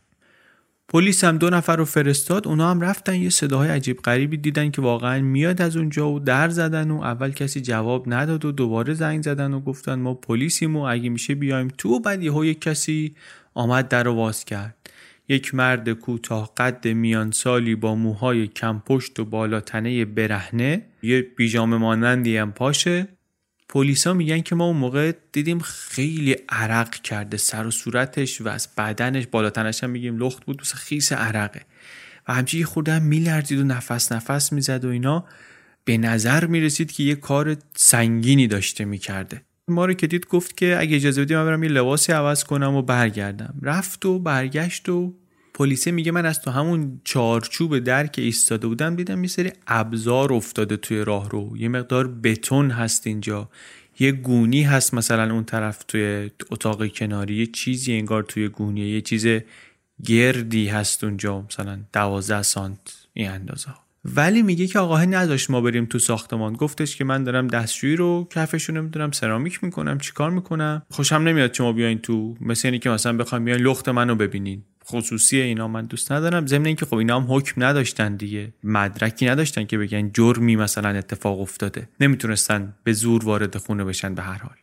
[0.89, 4.83] پلیس هم دو نفر رو فرستاد اونا هم رفتن یه صداهای عجیب غریبی دیدن که
[4.83, 9.23] واقعا میاد از اونجا و در زدن و اول کسی جواب نداد و دوباره زنگ
[9.23, 11.89] زدن و گفتن ما پلیسیم و اگه میشه بیایم تو.
[11.89, 13.15] و بعد یهو یک کسی
[13.55, 14.77] آمد در رو باز کرد.
[15.29, 21.77] یک مرد کوتاه قد میان سالی با موهای کم پشت و بالاتنه برهنه یه بیجامه
[21.77, 23.09] مانندی هم پاشه.
[23.69, 28.69] پلیسا میگن که ما اون موقع دیدیم خیلی عرق کرده سر و صورتش و از
[28.79, 31.61] بدنش بالاتنش هم میگیم لخت بود دوست خیس عرقه.
[32.29, 35.25] و همچی خورده هم میلرزید و نفس نفس می‌زد و اینا.
[35.85, 39.43] به نظر می‌رسید که یه کار سنگینی داشته می‌کرده.
[39.69, 42.75] ما رو که دید گفت که اگه اجازه بدی من برم یه لباسی عوض کنم
[42.75, 43.55] و برگردم.
[43.63, 45.15] رفت و برگشت و
[45.59, 50.33] پلیسه میگه من از تو همون چارچوب در که ایستاده بودم دیدم یه سری ابزار
[50.33, 51.57] افتاده توی راه رو.
[51.57, 53.49] یه مقدار بتون هست اینجا.
[53.99, 57.35] یه گونی هست مثلا اون طرف توی اتاق کناری.
[57.35, 58.89] یه چیزی انگار توی گونیه.
[58.89, 59.27] یه چیز
[60.05, 62.79] گردی هست اونجا مثلا دوازده سانت
[63.15, 63.69] این اندازه
[64.05, 66.53] ولی میگه که آقاه نذاشت ما بریم تو ساختمان.
[66.53, 71.73] گفتش که من دارم دستشویی رو کفشو نمی‌دونم سرامیک می‌کنم چیکار می‌کنم؟ خوشم نمیاد شما
[71.73, 74.63] بیاین تو مثل اینی که مثلا بخوایم بیاین لخت منو ببینین.
[74.91, 76.47] خصوصی اینا من دوست ندارم.
[76.47, 78.53] ضمن اینکه خب اینا هم حکم نداشتن دیگه.
[78.65, 81.89] مدرکی نداشتن که بگن جرمی مثلا اتفاق افتاده.
[82.01, 84.57] نمی‌تونستن به زور وارد خونه بشن به هر حال.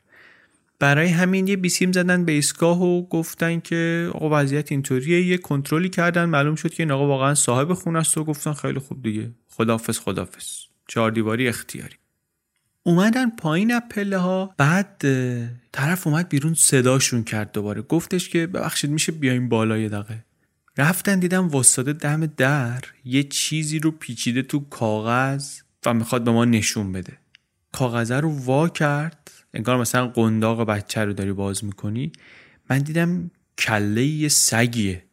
[0.80, 5.22] برای همین یه بیسیم زدن به ایستگاه و گفتن که آقا وضعیت اینطوریه.
[5.22, 6.26] یه کنترلی کردن.
[6.26, 9.32] معلوم شد که این آقا واقعا صاحب خونه است و گفتن خیلی خوب دیگه.
[9.50, 10.46] خدافظ خدافظ
[10.88, 11.96] چهار دیواری اختیاری.
[12.88, 14.54] اومدن پایین از پله ها.
[14.58, 15.02] بعد
[15.72, 17.82] طرف اومد بیرون صداشون کرد دوباره.
[17.82, 20.26] گفتش که ببخشید میشه بیایم بالا یه دقیقه.
[20.78, 26.46] رفتن دیدم واسطه دم در یه چیزی رو پیچیده تو کاغذ و می‌خواد به ما
[26.46, 27.14] نشون بده.
[27.72, 29.32] کاغذه رو وا کرد.
[29.54, 32.12] انگار مثلا قنداق بچه رو داری باز می‌کنی.
[32.70, 35.05] من دیدم کله یه سگیه.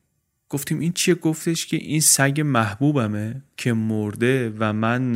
[0.52, 5.12] گفتیم این چیه؟ گفتش که این سگ محبوبمه که مرده و من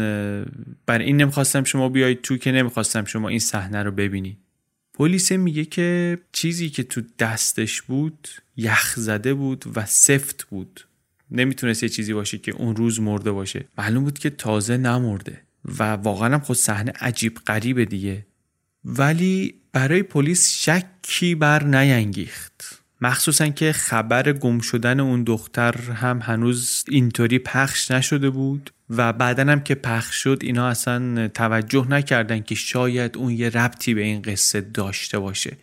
[0.87, 4.39] بر این نمی‌خواستم شما بیایید تو که نمی‌خواستم شما این صحنه رو ببینید.
[4.95, 10.87] پلیس میگه که چیزی که تو دستش بود یخ زده بود و سفت بود.
[11.31, 13.65] نمی‌تونست یه چیزی باشه که اون روز مرده باشه.
[13.79, 15.41] معلوم بود که تازه نمرده
[15.79, 18.27] و واقعا هم خود صحنه عجیب غریبه دیگه.
[18.85, 26.85] ولی برای پلیس شکی بر نینگیخت مخصوصا که خبر گم شدن اون دختر هم هنوز
[26.89, 32.55] اینطوری پخش نشده بود و بعدا هم که پخش شد اینا اصلا توجه نکردن که
[32.55, 35.57] شاید اون یه ربطی به این قصه داشته باشه.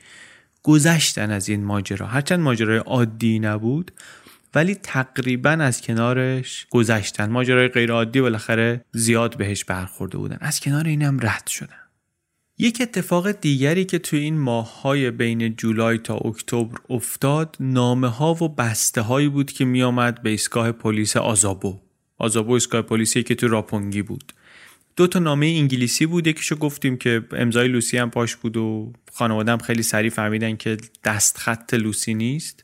[0.63, 2.07] گذشتن از این ماجرا.
[2.07, 3.91] هرچند ماجرای عادی نبود
[4.55, 7.29] ولی تقریبا از کنارش گذشتن.
[7.29, 10.37] ماجرای غیر عادی بالاخره زیاد بهش برخورده بودن.
[10.41, 11.82] از کنار اینم رد شدن.
[12.57, 18.49] یک اتفاق دیگری که توی این ماههای بین جولای تا اکتبر افتاد نامه ها و
[18.49, 21.79] بسته هایی بود که می آمد به ایستگاه پلیس آزابو.
[22.17, 24.33] آزابو ایستگاه پلیسی که تو راپونگی بود.
[24.95, 29.57] دو تا نامه انگلیسی بود یکیشو گفتیم که امضای لوسی هم پاش بود و خانوادم
[29.57, 32.63] خیلی سریع فهمیدن که دست خط لوسی نیست.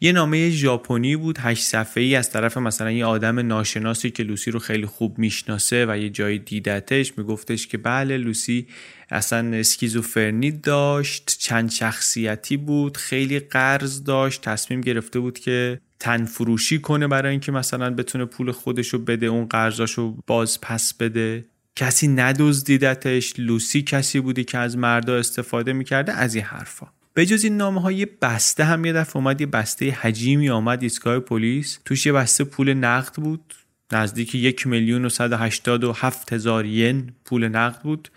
[0.00, 4.50] یه نامه ژاپنی بود هشت صفحه ای از طرف مثلا یه آدم ناشناسی که لوسی
[4.50, 8.66] رو خیلی خوب می‌شناسه و یه جایی دیدتش میگفتش که بله لوسی
[9.10, 16.78] اصلا اسکیزوفرنی داشت چند شخصیتی بود خیلی قرض داشت تصمیم گرفته بود که تن فروشی
[16.78, 21.44] کنه برای اینکه مثلا بتونه پول خودشو بده اون قرضاشو باز پس بده.
[21.76, 26.86] کسی ندزدیدتش لوسی کسی بودی که از مردا استفاده می‌کرده؟ از این حرفا.
[27.14, 31.18] به جز این نامه های بسته هم یه دفعه اومد یه بسته حجیمی آمد ایستگاه
[31.20, 31.78] پلیس.
[31.84, 33.54] توش یه بسته پول نقد بود.
[33.92, 35.08] نزدیک یک میلیون و
[35.82, 38.08] و هفت هزار ین پول نقد بود.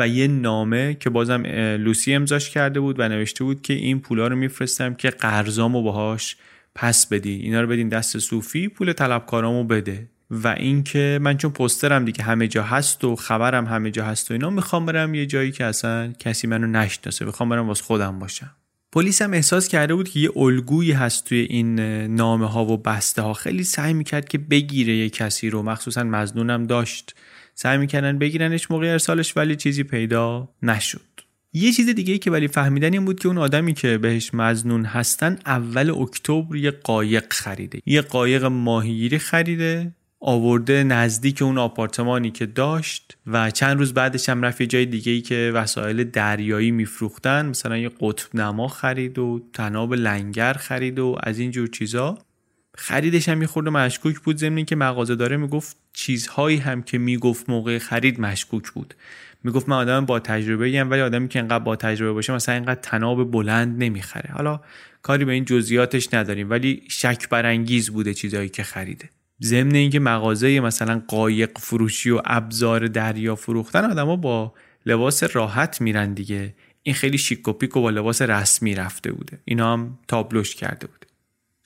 [0.00, 1.42] و یه نامه که بازم
[1.78, 6.36] لوسی امضاش کرده بود و نوشته بود که این پولا رو میفرستم که قرضامو باهاش
[6.74, 7.34] پس بدی.
[7.34, 10.08] اینا رو بدین دست صوفی پول طلبکارامو بده.
[10.30, 14.34] و اینکه من چون پسترم دیگه همه جا هست و خبرم همه جا هست و
[14.34, 17.24] اینا می‌خوام برم یه جایی که اصلا کسی منو نشناسه.
[17.24, 18.50] می‌خوام برم واسه خودم باشم.
[18.92, 23.22] پلیس هم احساس کرده بود که یه الگویی هست توی این نامه ها و بسته
[23.22, 25.62] ها خیلی سعی می‌کرد که بگیره یه کسی رو.
[25.62, 27.14] مخصوصا مزنونم داشت.
[27.62, 31.00] سعی می‌کردن بگیرنش موقع ارسالش ولی چیزی پیدا نشد.
[31.52, 34.84] یه چیز دیگه ای که ولی فهمیدن این بود که اون آدمی که بهش مزنون
[34.84, 37.80] هستن اول اکتبر یه قایق خریده.
[37.86, 44.42] یه قایق ماهیگیری خریده آورده نزدیک اون آپارتمانی که داشت و چند روز بعدش هم
[44.42, 47.46] رفت یه جای دیگه ای که وسایل دریایی میفروختن.
[47.46, 52.18] مثلا یه قطب نما خرید و تناب لنگر خرید و از این جور چیزا.
[52.74, 54.36] خریدش هم میخورده مشکوک بود.
[54.36, 58.94] ضمن که مغازه داره می‌گفت چیزهایی هم که می‌گفت موقع خرید مشکوک بود.
[59.44, 62.80] می‌گفت من آدم با تجربه ایم ولی آدمی که انقدر با تجربه باشه مثلا اینقدر
[62.80, 64.30] تناب بلند نمی‌خره.
[64.32, 64.60] حالا
[65.02, 69.10] کاری به این جزئیاتش نداریم ولی شک برانگیز بوده چیزهایی که خریده.
[69.42, 74.54] ضمن اینکه مغازه مثلا قایق فروشی و ابزار دریا فروختن آدما با
[74.86, 76.54] لباس راحت میرن دیگه.
[76.82, 79.38] این خیلی شیک و پیک و با لباس رسمی رفته بوده.
[79.44, 80.99] اینا هم تابلوش کرده بوده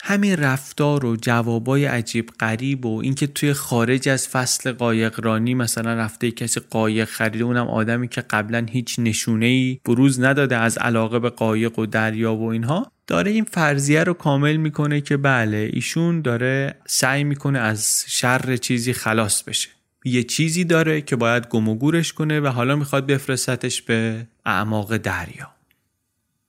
[0.06, 6.30] همین رفتار و جوابای عجیب غریب و اینکه توی خارج از فصل قایقرانی مثلا رفته
[6.30, 11.30] کسی قایق خریده اونم آدمی که قبلا هیچ نشونه ای بروز نداده از علاقه به
[11.30, 16.74] قایق و دریا و اینها داره این فرضیه رو کامل می‌کنه که بله ایشون داره
[16.86, 19.68] سعی می‌کنه از شر چیزی خلاص بشه.
[20.04, 24.96] یه چیزی داره که باید گم و گورش کنه و حالا می‌خواد بفرستتش به اعماق
[24.96, 25.53] دریا.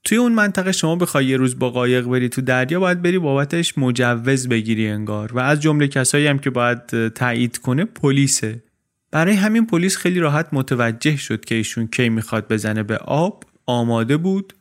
[0.06, 3.78] توی اون منطقه شما بخوای یه روز با قایق بری تو دریا باید بری بابتش
[3.78, 5.32] مجوز بگیری انگار.
[5.32, 8.62] و از جمله کسایی هم که باید تایید کنه پلیسه.
[9.10, 13.44] برای همین پلیس خیلی راحت متوجه شد که ایشون کی می‌خواد بزنه به آب.
[13.66, 14.52] آماده بود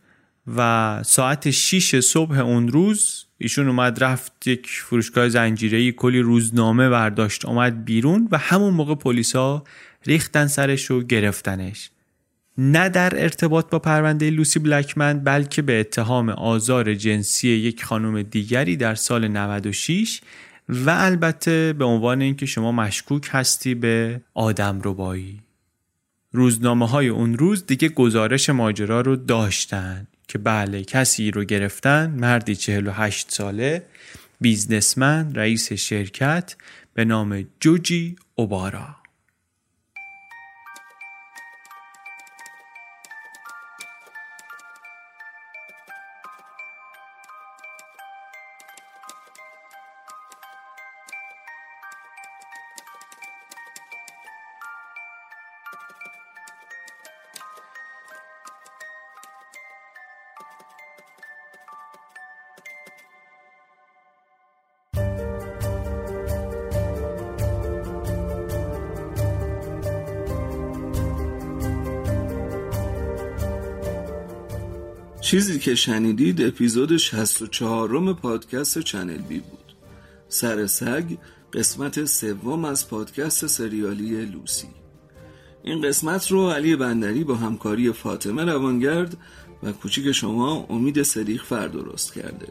[0.57, 7.45] و ساعت 6 صبح اون روز ایشون اومد رفت یک فروشگاه زنجیره‌ای کلی روزنامه برداشت
[7.45, 9.63] اومد بیرون و همون موقع پلیسا
[10.05, 11.89] ریختن سرش و گرفتنش.
[12.57, 18.77] نه در ارتباط با پرونده لوسی بلکمن بلکه به اتهام آزار جنسی یک خانم دیگری
[18.77, 20.22] در سال 96
[20.69, 25.41] و البته به عنوان اینکه شما مشکوک هستی به آدم ربایی.
[26.32, 32.56] روزنامه های اون روز دیگه گزارش ماجرا رو داشتن که بله کسی رو گرفتن مردی
[32.56, 33.86] 48 ساله
[34.41, 36.56] بیزنسمن رئیس شرکت
[36.94, 38.95] به نام جوجی اوبارا.
[75.36, 79.76] چیزی که شنیدید اپیزود 64 م پادکست چنل بی بود.
[80.28, 81.18] سر سگ
[81.53, 84.68] قسمت سوم از پادکست سریالی لوسی.
[85.64, 89.18] این قسمت رو علی بندری با همکاری فاطمه روانگرد
[89.64, 92.48] و کوچیک شما امید صدیق فر درست کرده.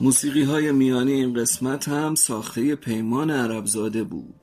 [0.00, 4.34] موسیقی های میانی این قسمت هم ساخته پیمان عربزاده بود.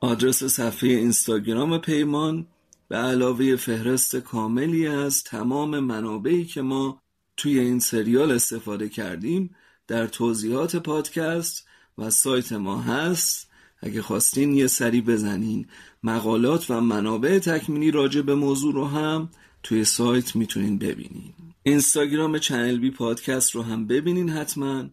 [0.00, 2.46] آدرس صفحه اینستاگرام پیمان
[2.88, 7.00] به علاوه فهرست کاملی از تمام منابعی که ما
[7.36, 9.50] توی این سریال استفاده کردیم
[9.86, 11.66] در توضیحات پادکست
[11.98, 13.50] و سایت ما هست.
[13.82, 15.66] اگه خواستین یه سری بزنین.
[16.02, 19.28] مقالات و منابع تکمیلی راجع به موضوع رو هم
[19.62, 21.32] توی سایت می‌تونین ببینین.
[21.62, 24.84] اینستاگرام چنل بی پادکست رو هم ببینین حتما.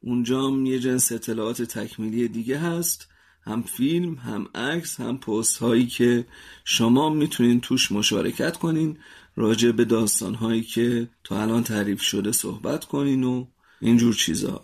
[0.00, 3.08] اونجا هم یه جنس اطلاعات تکمیلی دیگه هست.
[3.44, 6.26] هم فیلم هم عکس هم پست هایی که
[6.64, 8.98] شما می‌تونین توش مشارکت کنین.
[9.36, 13.46] راجع به داستان هایی که تا الان تعریف شده صحبت کنین و
[13.80, 14.60] اینجور چیزا.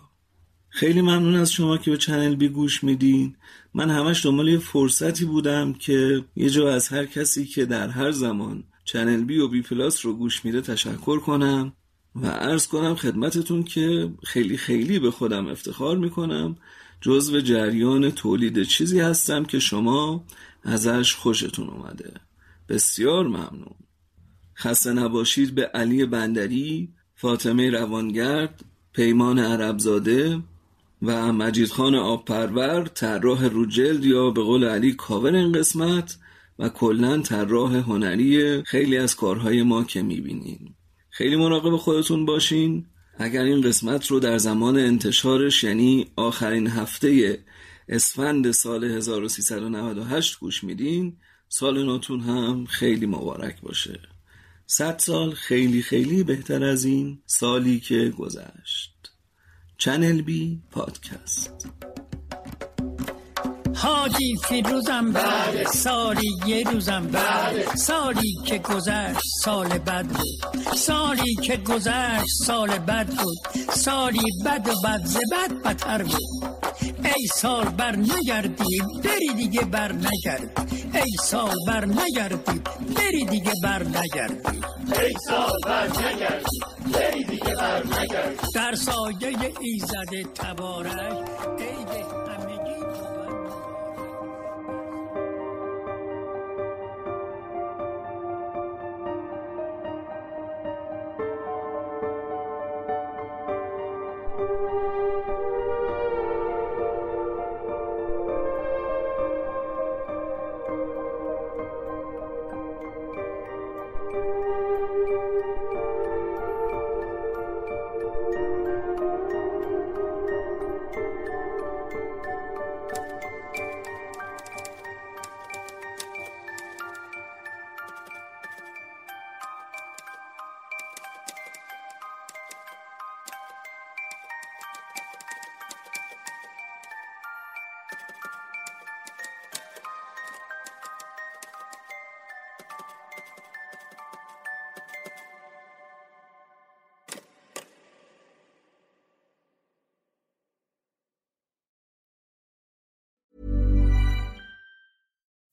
[0.68, 3.36] خیلی ممنون از شما که به چنل بی گوش میدین.
[3.74, 8.10] من همش دنبال یه فرصتی بودم که یه جا از هر کسی که در هر
[8.10, 11.72] زمان چنل بی و بی پلاس رو گوش میده تشکر کنم
[12.16, 16.56] و عرض کنم خدمتتون که خیلی خیلی به خودم افتخار می‌کنم.
[17.00, 20.24] جزو جریان تولید چیزی هستم که شما
[20.62, 22.12] ازش خوشتون اومده.
[22.68, 23.74] بسیار ممنون.
[24.60, 30.43] خسته نباشید به علی بندری فاطمه روانگرد پیمان عربزاده
[31.02, 36.16] و مجید خان آبپرور طراح روجلد یا به قول علی کاور این قسمت
[36.59, 40.74] و کلا طراح هنری خیلی از کارهای ما که می‌بینین.
[41.10, 42.86] خیلی مراقب خودتون باشین.
[43.18, 47.39] اگر این قسمت رو در زمان انتشارش یعنی آخرین هفته
[47.89, 51.16] اسفند سال 1398 گوش میدین
[51.48, 54.01] سال نوتون هم خیلی مبارک باشه.
[54.70, 59.12] صد سال خیلی خیلی بهتر از این سالی که گذشت.
[59.78, 61.68] چنل بی پادکست.
[63.78, 70.74] حاجی فیروزم بعد سالی یه روزم بعد سالی که گذشت سال بد بود.
[70.76, 73.38] سالی که گذشت سال بد بود.
[73.70, 76.18] سالی بد و بد ز بد بدتر بود.
[77.05, 80.62] ای سال بر نگردی بری دیگه بر نگردی.
[80.94, 82.60] ای سال بر نگردی
[82.96, 84.59] بری دیگه بر نگردی.
[85.02, 86.60] ای سال بر نگردی
[86.92, 88.36] بری دیگه بر نگردی.
[88.55, 91.16] در سایه ایزد تبارک
[91.59, 91.88] ای